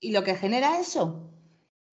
Y, 0.00 0.12
lo 0.12 0.24
que, 0.24 0.34
genera 0.34 0.80
eso. 0.80 1.30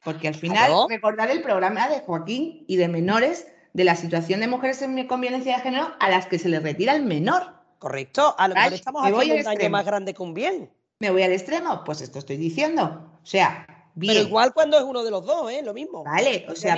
Porque 0.05 0.29
al 0.29 0.35
final, 0.35 0.71
recordar 0.87 1.31
el 1.31 1.41
programa 1.41 1.89
de 1.89 1.99
Joaquín 1.99 2.63
y 2.67 2.77
de 2.77 2.87
menores 2.87 3.47
de 3.73 3.83
la 3.83 3.95
situación 3.95 4.39
de 4.39 4.47
mujeres 4.47 4.81
con 5.09 5.19
violencia 5.19 5.57
de 5.57 5.63
género 5.63 5.93
a 5.99 6.09
las 6.09 6.27
que 6.27 6.39
se 6.39 6.47
les 6.47 6.63
retira 6.63 6.95
el 6.95 7.03
menor. 7.03 7.55
Correcto, 7.79 8.35
a 8.37 8.47
lo 8.47 8.55
mejor 8.55 8.73
estamos 8.73 9.01
haciendo 9.03 9.35
un 9.35 9.43
daño 9.43 9.69
más 9.69 9.85
grande 9.85 10.13
que 10.13 10.23
un 10.23 10.33
bien. 10.33 10.71
¿Me 10.99 11.09
voy 11.09 11.23
al 11.23 11.33
extremo? 11.33 11.83
Pues 11.83 11.99
esto 12.01 12.19
estoy 12.19 12.37
diciendo. 12.37 13.19
O 13.21 13.25
sea, 13.25 13.65
pero 13.99 14.19
igual 14.19 14.53
cuando 14.53 14.77
es 14.77 14.83
uno 14.83 15.03
de 15.03 15.11
los 15.11 15.25
dos, 15.25 15.51
¿eh? 15.51 15.61
Lo 15.63 15.73
mismo. 15.73 16.03
Vale, 16.03 16.45
o 16.49 16.55
sea, 16.55 16.77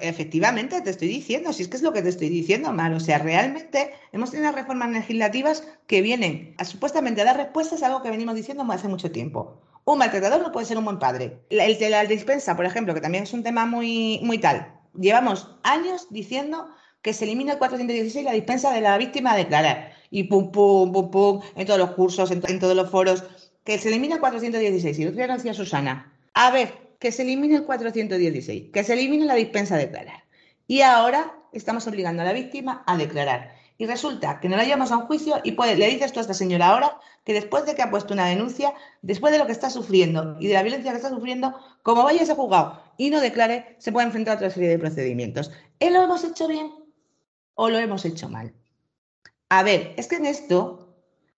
efectivamente 0.00 0.80
te 0.80 0.90
estoy 0.90 1.08
diciendo, 1.08 1.52
si 1.52 1.62
es 1.62 1.68
que 1.68 1.76
es 1.76 1.82
lo 1.82 1.92
que 1.92 2.02
te 2.02 2.08
estoy 2.08 2.28
diciendo, 2.28 2.72
mal. 2.72 2.92
O 2.94 3.00
sea, 3.00 3.18
realmente 3.18 3.92
hemos 4.12 4.30
tenido 4.30 4.52
reformas 4.52 4.90
legislativas 4.90 5.66
que 5.86 6.02
vienen 6.02 6.54
a, 6.58 6.64
supuestamente 6.64 7.22
a 7.22 7.24
dar 7.24 7.36
respuestas 7.36 7.82
a 7.82 7.86
algo 7.86 8.02
que 8.02 8.10
venimos 8.10 8.34
diciendo 8.34 8.66
hace 8.68 8.88
mucho 8.88 9.10
tiempo. 9.12 9.60
Un 9.88 9.96
maltratador 9.96 10.42
no 10.42 10.52
puede 10.52 10.66
ser 10.66 10.76
un 10.76 10.84
buen 10.84 10.98
padre. 10.98 11.40
El 11.48 11.78
de 11.78 11.88
la 11.88 12.04
dispensa, 12.04 12.54
por 12.54 12.66
ejemplo, 12.66 12.92
que 12.92 13.00
también 13.00 13.24
es 13.24 13.32
un 13.32 13.42
tema 13.42 13.64
muy, 13.64 14.20
muy 14.22 14.36
tal. 14.36 14.70
Llevamos 14.92 15.56
años 15.62 16.08
diciendo 16.10 16.68
que 17.00 17.14
se 17.14 17.24
elimina 17.24 17.54
el 17.54 17.58
416 17.58 18.22
la 18.22 18.32
dispensa 18.32 18.70
de 18.70 18.82
la 18.82 18.98
víctima 18.98 19.32
a 19.32 19.36
declarar. 19.38 19.92
Y 20.10 20.24
pum, 20.24 20.52
pum, 20.52 20.92
pum, 20.92 21.10
pum, 21.10 21.40
en 21.56 21.66
todos 21.66 21.78
los 21.78 21.92
cursos, 21.92 22.30
en 22.30 22.60
todos 22.60 22.76
los 22.76 22.90
foros 22.90 23.24
que 23.64 23.78
se 23.78 23.88
elimine 23.88 24.16
el 24.16 24.20
416. 24.20 24.98
Y 24.98 25.04
lo 25.06 25.14
que 25.14 25.26
decía 25.26 25.54
Susana, 25.54 26.12
a 26.34 26.50
ver, 26.50 26.74
que 26.98 27.10
se 27.10 27.22
elimine 27.22 27.56
el 27.56 27.64
416, 27.64 28.70
que 28.70 28.84
se 28.84 28.92
elimine 28.92 29.24
la 29.24 29.36
dispensa 29.36 29.76
a 29.76 29.78
declarar. 29.78 30.22
Y 30.66 30.82
ahora 30.82 31.32
estamos 31.54 31.86
obligando 31.86 32.20
a 32.20 32.26
la 32.26 32.34
víctima 32.34 32.84
a 32.86 32.98
declarar. 32.98 33.54
Y 33.80 33.86
resulta 33.86 34.40
que 34.40 34.48
no 34.48 34.56
la 34.56 34.64
llevamos 34.64 34.90
a 34.90 34.96
un 34.96 35.06
juicio 35.06 35.36
y 35.44 35.52
le 35.52 35.88
dices 35.88 36.12
tú 36.12 36.18
a 36.18 36.22
esta 36.22 36.34
señora 36.34 36.68
ahora 36.68 36.98
que 37.24 37.32
después 37.32 37.64
de 37.64 37.76
que 37.76 37.82
ha 37.82 37.90
puesto 37.90 38.12
una 38.12 38.26
denuncia, 38.26 38.74
después 39.02 39.32
de 39.32 39.38
lo 39.38 39.46
que 39.46 39.52
está 39.52 39.70
sufriendo 39.70 40.36
y 40.40 40.48
de 40.48 40.54
la 40.54 40.64
violencia 40.64 40.90
que 40.90 40.96
está 40.96 41.10
sufriendo, 41.10 41.54
como 41.84 42.02
vaya 42.02 42.20
a 42.20 42.24
ese 42.24 42.34
juzgado 42.34 42.82
y 42.96 43.10
no 43.10 43.20
declare, 43.20 43.76
se 43.78 43.92
puede 43.92 44.06
enfrentar 44.06 44.34
a 44.34 44.36
otra 44.38 44.50
serie 44.50 44.68
de 44.68 44.78
procedimientos. 44.80 45.52
¿Eh, 45.78 45.90
¿Lo 45.90 46.02
hemos 46.02 46.24
hecho 46.24 46.48
bien 46.48 46.72
o 47.54 47.68
lo 47.68 47.78
hemos 47.78 48.04
hecho 48.04 48.28
mal? 48.28 48.52
A 49.48 49.62
ver, 49.62 49.94
es 49.96 50.08
que 50.08 50.16
en 50.16 50.26
esto, 50.26 50.96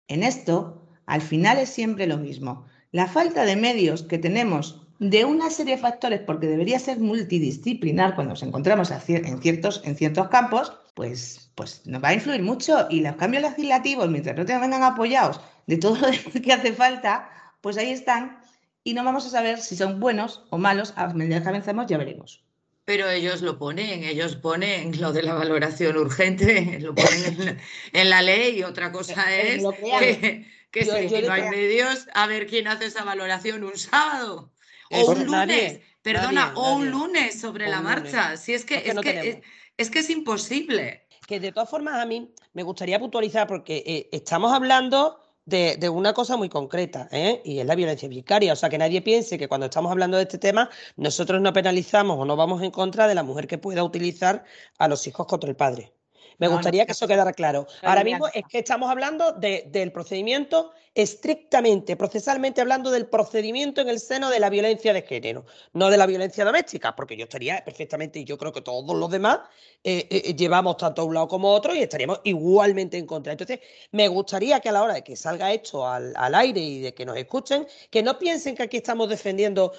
en 0.08 0.22
esto, 0.22 0.82
al 1.04 1.20
final 1.20 1.58
es 1.58 1.68
siempre 1.68 2.06
lo 2.06 2.16
mismo. 2.16 2.64
La 2.90 3.06
falta 3.06 3.44
de 3.44 3.56
medios 3.56 4.02
que 4.02 4.18
tenemos 4.18 4.86
de 5.00 5.24
una 5.24 5.48
serie 5.48 5.76
de 5.76 5.80
factores, 5.80 6.20
porque 6.20 6.46
debería 6.46 6.78
ser 6.78 6.98
multidisciplinar 6.98 8.14
cuando 8.14 8.34
nos 8.34 8.42
encontramos 8.42 8.90
en 8.90 9.40
ciertos, 9.40 9.80
en 9.82 9.96
ciertos 9.96 10.28
campos, 10.28 10.74
pues, 10.94 11.50
pues 11.54 11.86
nos 11.86 12.04
va 12.04 12.08
a 12.08 12.14
influir 12.14 12.42
mucho. 12.42 12.86
Y 12.90 13.00
los 13.00 13.16
cambios 13.16 13.42
legislativos, 13.42 14.10
mientras 14.10 14.36
no 14.36 14.44
te 14.44 14.58
vengan 14.58 14.82
apoyados 14.82 15.40
de 15.66 15.78
todo 15.78 15.96
lo 15.96 16.42
que 16.42 16.52
hace 16.52 16.74
falta, 16.74 17.30
pues 17.62 17.78
ahí 17.78 17.90
están 17.90 18.40
y 18.84 18.92
no 18.92 19.02
vamos 19.02 19.26
a 19.26 19.30
saber 19.30 19.58
si 19.60 19.74
son 19.74 20.00
buenos 20.00 20.44
o 20.50 20.58
malos. 20.58 20.92
A 20.96 21.08
medida 21.14 21.42
que 21.42 21.48
avancemos 21.48 21.86
ya 21.86 21.96
veremos. 21.96 22.44
Pero 22.84 23.08
ellos 23.08 23.40
lo 23.40 23.58
ponen, 23.58 24.04
ellos 24.04 24.36
ponen 24.36 25.00
lo 25.00 25.14
de 25.14 25.22
la 25.22 25.32
valoración 25.32 25.96
urgente, 25.96 26.78
lo 26.82 26.94
ponen 26.94 27.58
en 27.94 28.10
la, 28.10 28.20
ley 28.20 28.58
y 28.58 28.64
otra 28.64 28.92
cosa 28.92 29.34
es 29.34 29.62
que, 29.76 30.46
que, 30.70 30.84
no 30.84 31.32
hay 31.32 31.48
medios, 31.48 32.06
a 32.12 32.26
ver 32.26 32.46
quién 32.46 32.68
hace 32.68 32.86
esa 32.86 33.04
valoración 33.04 33.64
un 33.64 33.76
sábado 33.78 34.50
o 34.90 35.10
un 35.12 35.26
lunes, 35.26 35.80
perdona, 36.02 36.52
o 36.56 36.74
un 36.76 36.90
lunes 36.90 37.40
sobre 37.40 37.68
la 37.68 37.80
marcha. 37.80 38.36
Si 38.36 38.52
es 38.52 38.64
que, 38.64 38.76
es, 38.76 38.98
que, 39.00 39.42
es, 39.76 39.90
que 39.90 39.98
es 39.98 40.10
imposible. 40.10 41.06
Que 41.26 41.40
de 41.40 41.52
todas 41.52 41.70
formas 41.70 41.94
a 42.02 42.06
mí 42.06 42.34
me 42.52 42.62
gustaría 42.62 42.98
puntualizar 42.98 43.46
porque 43.46 43.82
eh, 43.86 44.08
estamos 44.12 44.52
hablando 44.52 45.20
de, 45.44 45.76
de, 45.78 45.88
una 45.88 46.12
cosa 46.12 46.36
muy 46.36 46.48
concreta, 46.48 47.08
¿eh? 47.12 47.40
y 47.44 47.60
es 47.60 47.66
la 47.66 47.74
violencia 47.74 48.08
vicaria. 48.08 48.52
O 48.52 48.56
sea, 48.56 48.68
que 48.68 48.78
nadie 48.78 49.00
piense 49.00 49.38
que 49.38 49.48
cuando 49.48 49.66
estamos 49.66 49.90
hablando 49.90 50.16
de 50.16 50.24
este 50.24 50.38
tema, 50.38 50.70
nosotros 50.96 51.40
no 51.40 51.52
penalizamos 51.52 52.18
o 52.18 52.24
no 52.24 52.36
vamos 52.36 52.62
en 52.62 52.70
contra 52.70 53.06
de 53.06 53.14
la 53.14 53.22
mujer 53.22 53.46
que 53.46 53.58
pueda 53.58 53.84
utilizar 53.84 54.44
a 54.78 54.88
los 54.88 55.06
hijos 55.06 55.26
contra 55.26 55.50
el 55.50 55.56
padre. 55.56 55.92
Me 56.40 56.48
gustaría 56.48 56.86
que 56.86 56.92
eso 56.92 57.06
quedara 57.06 57.32
claro. 57.32 57.66
Ahora 57.82 58.02
mismo 58.02 58.26
es 58.32 58.44
que 58.48 58.58
estamos 58.58 58.90
hablando 58.90 59.32
del 59.32 59.92
procedimiento 59.92 60.72
estrictamente, 60.94 61.96
procesalmente 61.96 62.60
hablando 62.60 62.90
del 62.90 63.06
procedimiento 63.06 63.80
en 63.80 63.88
el 63.88 64.00
seno 64.00 64.28
de 64.28 64.40
la 64.40 64.50
violencia 64.50 64.92
de 64.92 65.02
género, 65.02 65.44
no 65.72 65.88
de 65.88 65.96
la 65.96 66.06
violencia 66.06 66.44
doméstica, 66.44 66.96
porque 66.96 67.16
yo 67.16 67.24
estaría 67.24 67.64
perfectamente, 67.64 68.18
y 68.18 68.24
yo 68.24 68.36
creo 68.36 68.52
que 68.52 68.60
todos 68.60 68.96
los 68.96 69.10
demás 69.10 69.40
eh, 69.84 70.08
eh, 70.10 70.22
eh, 70.24 70.34
llevamos 70.34 70.78
tanto 70.78 71.02
a 71.02 71.04
un 71.04 71.14
lado 71.14 71.28
como 71.28 71.48
a 71.48 71.52
otro 71.52 71.74
y 71.74 71.82
estaríamos 71.82 72.20
igualmente 72.24 72.98
en 72.98 73.06
contra. 73.06 73.32
Entonces, 73.32 73.60
me 73.92 74.08
gustaría 74.08 74.58
que 74.60 74.68
a 74.68 74.72
la 74.72 74.82
hora 74.82 74.94
de 74.94 75.04
que 75.04 75.14
salga 75.14 75.52
esto 75.52 75.86
al, 75.86 76.12
al 76.16 76.34
aire 76.34 76.60
y 76.60 76.80
de 76.80 76.92
que 76.92 77.06
nos 77.06 77.16
escuchen, 77.16 77.66
que 77.90 78.02
no 78.02 78.18
piensen 78.18 78.56
que 78.56 78.64
aquí 78.64 78.78
estamos 78.78 79.08
defendiendo 79.08 79.72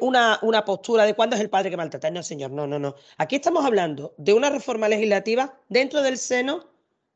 una, 0.00 0.38
una, 0.42 0.64
postura 0.64 1.04
de 1.04 1.14
cuándo 1.14 1.36
es 1.36 1.42
el 1.42 1.50
padre 1.50 1.70
que 1.70 1.76
maltrata. 1.76 2.10
No, 2.10 2.22
señor, 2.22 2.50
no, 2.50 2.66
no, 2.66 2.78
no. 2.78 2.94
Aquí 3.16 3.36
estamos 3.36 3.64
hablando 3.64 4.14
de 4.18 4.34
una 4.34 4.50
reforma 4.50 4.88
legislativa 4.88 5.58
dentro 5.68 6.02
del 6.02 6.18
seno 6.18 6.70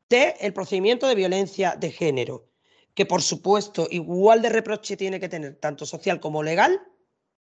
del 0.09 0.53
procedimiento 0.53 1.07
de 1.07 1.15
violencia 1.15 1.75
de 1.75 1.91
género, 1.91 2.47
que 2.93 3.05
por 3.05 3.21
supuesto 3.21 3.87
igual 3.89 4.41
de 4.41 4.49
reproche 4.49 4.97
tiene 4.97 5.19
que 5.19 5.29
tener 5.29 5.55
tanto 5.55 5.85
social 5.85 6.19
como 6.19 6.43
legal, 6.43 6.81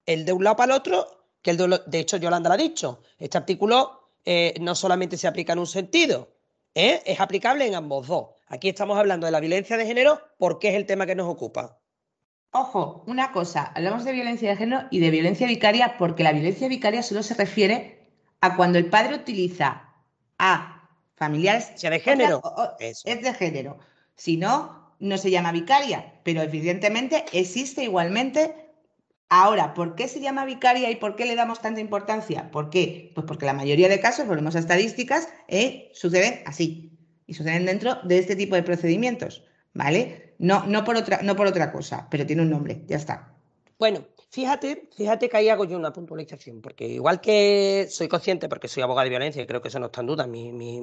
el 0.06 0.24
de 0.24 0.32
un 0.32 0.44
lado 0.44 0.56
para 0.56 0.72
el 0.74 0.78
otro, 0.78 1.26
que 1.42 1.50
el 1.50 1.56
de, 1.56 1.80
de 1.86 1.98
hecho 1.98 2.16
Yolanda 2.16 2.48
lo 2.48 2.54
ha 2.54 2.58
dicho, 2.58 3.02
este 3.18 3.38
artículo 3.38 4.10
eh, 4.24 4.54
no 4.60 4.74
solamente 4.74 5.16
se 5.16 5.28
aplica 5.28 5.52
en 5.52 5.60
un 5.60 5.66
sentido, 5.66 6.36
¿eh? 6.74 7.02
es 7.04 7.20
aplicable 7.20 7.66
en 7.66 7.74
ambos 7.74 8.06
dos. 8.06 8.30
Aquí 8.46 8.68
estamos 8.68 8.98
hablando 8.98 9.26
de 9.26 9.32
la 9.32 9.40
violencia 9.40 9.76
de 9.76 9.86
género 9.86 10.20
porque 10.38 10.68
es 10.68 10.74
el 10.74 10.86
tema 10.86 11.06
que 11.06 11.14
nos 11.14 11.28
ocupa. 11.28 11.80
Ojo, 12.50 13.04
una 13.06 13.30
cosa, 13.32 13.72
hablamos 13.74 14.04
de 14.04 14.12
violencia 14.12 14.50
de 14.50 14.56
género 14.56 14.88
y 14.90 15.00
de 15.00 15.10
violencia 15.10 15.46
vicaria 15.46 15.96
porque 15.98 16.22
la 16.22 16.32
violencia 16.32 16.66
vicaria 16.68 17.02
solo 17.02 17.22
se 17.22 17.34
refiere 17.34 18.08
a 18.40 18.56
cuando 18.56 18.78
el 18.78 18.86
padre 18.86 19.16
utiliza 19.16 19.92
a 20.38 20.88
familiares 21.16 21.78
de 21.80 22.00
género. 22.00 22.40
es 22.80 23.04
de 23.04 23.34
género. 23.34 23.78
Si 24.14 24.36
no, 24.36 24.94
no 24.98 25.18
se 25.18 25.30
llama 25.30 25.52
vicaria, 25.52 26.14
pero 26.22 26.40
evidentemente 26.40 27.24
existe 27.32 27.84
igualmente. 27.84 28.54
Ahora, 29.28 29.74
¿por 29.74 29.94
qué 29.94 30.08
se 30.08 30.20
llama 30.20 30.46
vicaria 30.46 30.90
y 30.90 30.96
por 30.96 31.16
qué 31.16 31.26
le 31.26 31.36
damos 31.36 31.60
tanta 31.60 31.80
importancia? 31.80 32.50
¿Por 32.50 32.70
qué? 32.70 33.12
Pues 33.14 33.26
porque 33.26 33.44
la 33.44 33.52
mayoría 33.52 33.88
de 33.88 34.00
casos, 34.00 34.26
volvemos 34.26 34.56
a 34.56 34.60
estadísticas, 34.60 35.28
eh, 35.48 35.90
suceden 35.92 36.42
así 36.46 36.98
y 37.26 37.34
suceden 37.34 37.66
dentro 37.66 37.96
de 38.04 38.18
este 38.18 38.36
tipo 38.36 38.54
de 38.54 38.62
procedimientos, 38.62 39.44
¿vale? 39.74 40.27
No, 40.38 40.64
no, 40.66 40.84
por 40.84 40.96
otra, 40.96 41.20
no 41.22 41.34
por 41.36 41.46
otra 41.46 41.72
cosa, 41.72 42.06
pero 42.10 42.24
tiene 42.24 42.42
un 42.42 42.50
nombre, 42.50 42.82
ya 42.86 42.96
está. 42.96 43.34
Bueno, 43.78 44.06
fíjate, 44.30 44.88
fíjate 44.96 45.28
que 45.28 45.36
ahí 45.36 45.48
hago 45.48 45.64
yo 45.64 45.76
una 45.76 45.92
puntualización, 45.92 46.60
porque 46.60 46.86
igual 46.86 47.20
que 47.20 47.86
soy 47.90 48.08
consciente, 48.08 48.48
porque 48.48 48.68
soy 48.68 48.82
abogada 48.82 49.04
de 49.04 49.10
violencia, 49.10 49.42
y 49.42 49.46
creo 49.46 49.60
que 49.60 49.68
eso 49.68 49.78
no 49.78 49.86
está 49.86 50.00
en 50.00 50.06
duda, 50.08 50.26
mi, 50.26 50.52
mi, 50.52 50.80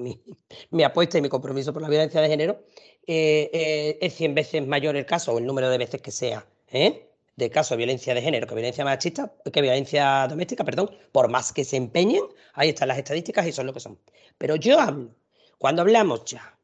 mi, 0.72 0.84
apuesta 0.84 1.18
y 1.18 1.22
mi 1.22 1.30
compromiso 1.30 1.74
por 1.74 1.82
la 1.82 1.90
violencia 1.90 2.22
de 2.22 2.28
género, 2.30 2.64
eh, 3.08 3.50
eh, 3.54 3.98
es 4.02 4.14
100 4.16 4.36
veces 4.36 4.68
mayor 4.68 4.96
el 4.96 5.06
caso, 5.06 5.34
o 5.34 5.40
el 5.40 5.46
número 5.46 5.70
de 5.70 5.78
veces 5.78 6.02
que 6.02 6.12
sea, 6.12 6.46
¿eh? 6.70 7.10
de 7.36 7.50
caso 7.50 7.74
de 7.74 7.80
violencia 7.80 8.14
de 8.14 8.22
género 8.22 8.48
que 8.48 8.56
violencia 8.56 8.86
machista, 8.86 9.34
que 9.52 9.62
violencia 9.62 10.28
doméstica, 10.28 10.64
perdón, 10.64 10.92
por 11.12 11.30
más 11.30 11.52
que 11.52 11.66
se 11.66 11.78
empeñen, 11.78 12.24
ahí 12.54 12.70
están 12.70 12.88
las 12.88 12.98
estadísticas 12.98 13.46
y 13.48 13.52
son 13.52 13.68
lo 13.68 13.74
que 13.74 13.82
son. 13.82 14.00
Pero 14.38 14.56
yo 14.56 14.80
hablo, 14.80 15.14
cuando 15.58 15.82
hablamos 15.82 16.26
ya 16.26 16.55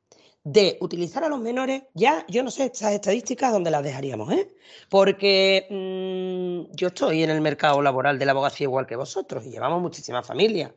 de 0.43 0.77
utilizar 0.81 1.23
a 1.23 1.29
los 1.29 1.39
menores, 1.39 1.83
ya 1.93 2.25
yo 2.27 2.41
no 2.41 2.49
sé 2.49 2.65
estas 2.65 2.93
estadísticas 2.93 3.51
dónde 3.51 3.69
las 3.69 3.83
dejaríamos, 3.83 4.31
¿eh? 4.33 4.51
Porque 4.89 5.67
mm, 5.69 6.75
yo 6.75 6.87
estoy 6.87 7.23
en 7.23 7.29
el 7.29 7.41
mercado 7.41 7.81
laboral 7.81 8.17
de 8.17 8.25
la 8.25 8.31
abogacía 8.31 8.65
igual 8.65 8.87
que 8.87 8.95
vosotros 8.95 9.45
y 9.45 9.51
llevamos 9.51 9.81
muchísimas 9.81 10.25
familias 10.25 10.71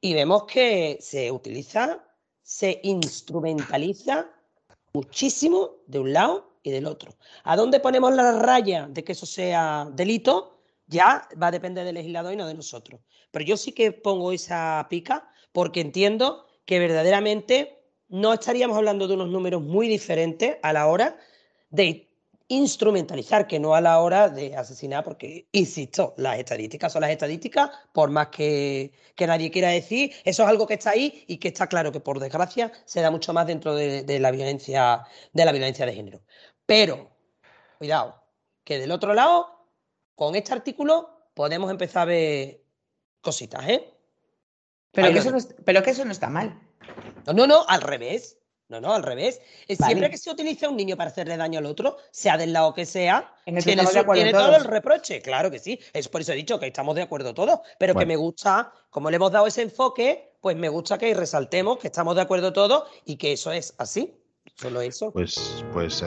y 0.00 0.14
vemos 0.14 0.44
que 0.44 0.98
se 1.00 1.30
utiliza, 1.30 2.04
se 2.42 2.80
instrumentaliza 2.82 4.28
muchísimo 4.92 5.76
de 5.86 5.98
un 6.00 6.12
lado 6.12 6.58
y 6.62 6.70
del 6.70 6.86
otro. 6.86 7.14
¿A 7.44 7.56
dónde 7.56 7.78
ponemos 7.78 8.14
la 8.14 8.38
raya 8.38 8.88
de 8.90 9.04
que 9.04 9.12
eso 9.12 9.26
sea 9.26 9.88
delito? 9.92 10.60
Ya 10.86 11.28
va 11.40 11.48
a 11.48 11.52
depender 11.52 11.84
del 11.84 11.94
legislador 11.94 12.32
y 12.32 12.36
no 12.36 12.46
de 12.46 12.54
nosotros. 12.54 13.00
Pero 13.30 13.44
yo 13.44 13.56
sí 13.56 13.72
que 13.72 13.92
pongo 13.92 14.32
esa 14.32 14.86
pica 14.90 15.30
porque 15.52 15.80
entiendo 15.80 16.46
que 16.64 16.78
verdaderamente 16.78 17.83
no 18.14 18.32
estaríamos 18.32 18.76
hablando 18.76 19.08
de 19.08 19.14
unos 19.14 19.28
números 19.28 19.60
muy 19.60 19.88
diferentes 19.88 20.58
a 20.62 20.72
la 20.72 20.86
hora 20.86 21.16
de 21.70 22.08
instrumentalizar, 22.46 23.48
que 23.48 23.58
no 23.58 23.74
a 23.74 23.80
la 23.80 23.98
hora 23.98 24.28
de 24.28 24.54
asesinar, 24.56 25.02
porque, 25.02 25.48
insisto, 25.50 26.14
las 26.16 26.38
estadísticas 26.38 26.92
son 26.92 27.00
las 27.00 27.10
estadísticas, 27.10 27.70
por 27.92 28.10
más 28.10 28.28
que, 28.28 28.92
nadie 29.18 29.50
quiera 29.50 29.70
decir, 29.70 30.12
eso 30.22 30.44
es 30.44 30.48
algo 30.48 30.64
que 30.64 30.74
está 30.74 30.90
ahí 30.90 31.24
y 31.26 31.38
que 31.38 31.48
está 31.48 31.66
claro 31.66 31.90
que, 31.90 31.98
por 31.98 32.20
desgracia, 32.20 32.70
se 32.84 33.00
da 33.00 33.10
mucho 33.10 33.32
más 33.32 33.48
dentro 33.48 33.74
de, 33.74 34.20
la, 34.20 34.30
violencia, 34.30 35.02
de 35.32 35.44
la 35.44 35.50
violencia 35.50 35.84
de 35.84 35.94
género. 35.94 36.22
Pero, 36.66 37.10
cuidado, 37.78 38.22
que 38.62 38.78
del 38.78 38.92
otro 38.92 39.12
lado, 39.14 39.66
con 40.14 40.36
este 40.36 40.52
artículo 40.52 41.30
podemos 41.34 41.68
empezar 41.68 42.02
a 42.02 42.12
ver 42.12 42.62
cositas, 43.20 43.68
¿eh? 43.68 43.90
Pero, 44.92 45.12
que 45.12 45.18
eso, 45.18 45.32
no, 45.32 45.38
pero 45.64 45.82
que 45.82 45.90
eso 45.90 46.04
no 46.04 46.12
está 46.12 46.28
mal. 46.28 46.60
No, 47.26 47.32
no, 47.32 47.46
no, 47.46 47.64
al 47.68 47.80
revés. 47.80 48.38
No, 48.68 48.80
no, 48.80 48.94
al 48.94 49.02
revés. 49.02 49.40
Siempre 49.68 50.10
que 50.10 50.16
se 50.16 50.30
utiliza 50.30 50.68
un 50.68 50.76
niño 50.76 50.96
para 50.96 51.10
hacerle 51.10 51.36
daño 51.36 51.58
al 51.58 51.66
otro, 51.66 51.98
sea 52.10 52.38
del 52.38 52.52
lado 52.52 52.72
que 52.72 52.86
sea, 52.86 53.34
tiene, 53.44 53.60
tiene 53.62 54.32
todo 54.32 54.56
el 54.56 54.64
reproche. 54.64 55.20
Claro 55.20 55.50
que 55.50 55.58
sí. 55.58 55.78
Es 55.92 56.08
por 56.08 56.22
eso 56.22 56.32
he 56.32 56.36
dicho 56.36 56.58
que 56.58 56.66
estamos 56.66 56.96
de 56.96 57.02
acuerdo 57.02 57.34
todos. 57.34 57.60
Pero 57.78 57.94
que 57.94 58.06
me 58.06 58.16
gusta, 58.16 58.72
como 58.90 59.10
le 59.10 59.16
hemos 59.16 59.32
dado 59.32 59.46
ese 59.46 59.62
enfoque, 59.62 60.32
pues 60.40 60.56
me 60.56 60.68
gusta 60.68 60.96
que 60.96 61.12
resaltemos 61.12 61.78
que 61.78 61.88
estamos 61.88 62.16
de 62.16 62.22
acuerdo 62.22 62.52
todos 62.52 62.84
y 63.04 63.16
que 63.16 63.32
eso 63.32 63.52
es 63.52 63.74
así. 63.78 64.18
Solo 64.56 64.80
eso. 64.80 65.10
Pues, 65.12 65.64
pues 65.72 66.02
eh, 66.02 66.06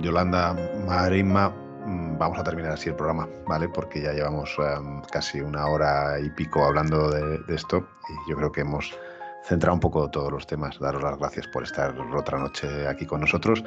Yolanda, 0.00 0.54
Marisma, 0.86 1.50
mm, 1.50 2.16
vamos 2.18 2.38
a 2.38 2.44
terminar 2.44 2.72
así 2.72 2.88
el 2.88 2.96
programa, 2.96 3.28
¿vale? 3.46 3.68
Porque 3.68 4.00
ya 4.00 4.12
llevamos 4.12 4.50
eh, 4.58 5.02
casi 5.10 5.40
una 5.40 5.66
hora 5.66 6.18
y 6.20 6.30
pico 6.30 6.64
hablando 6.64 7.10
de 7.10 7.54
esto 7.54 7.86
y 8.08 8.30
yo 8.30 8.36
creo 8.36 8.52
que 8.52 8.60
hemos 8.62 8.94
centrar 9.48 9.72
un 9.72 9.80
poco 9.80 10.10
todos 10.10 10.30
los 10.30 10.46
temas. 10.46 10.78
Daros 10.78 11.02
las 11.02 11.18
gracias 11.18 11.46
por 11.48 11.62
estar 11.64 11.94
otra 12.16 12.38
noche 12.38 12.86
aquí 12.86 13.06
con 13.06 13.20
nosotros 13.20 13.64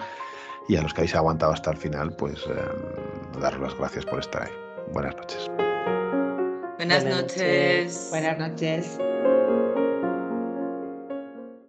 y 0.67 0.75
a 0.77 0.82
los 0.82 0.93
que 0.93 1.01
habéis 1.01 1.15
aguantado 1.15 1.53
hasta 1.53 1.71
el 1.71 1.77
final, 1.77 2.15
pues 2.15 2.45
eh, 2.47 3.39
daros 3.39 3.59
las 3.59 3.77
gracias 3.77 4.05
por 4.05 4.19
estar 4.19 4.43
ahí. 4.43 4.53
Buenas 4.93 5.15
noches. 5.15 5.49
Buenas, 6.77 7.05
noches. 7.05 8.07
Buenas 8.11 8.38
noches. 8.38 9.11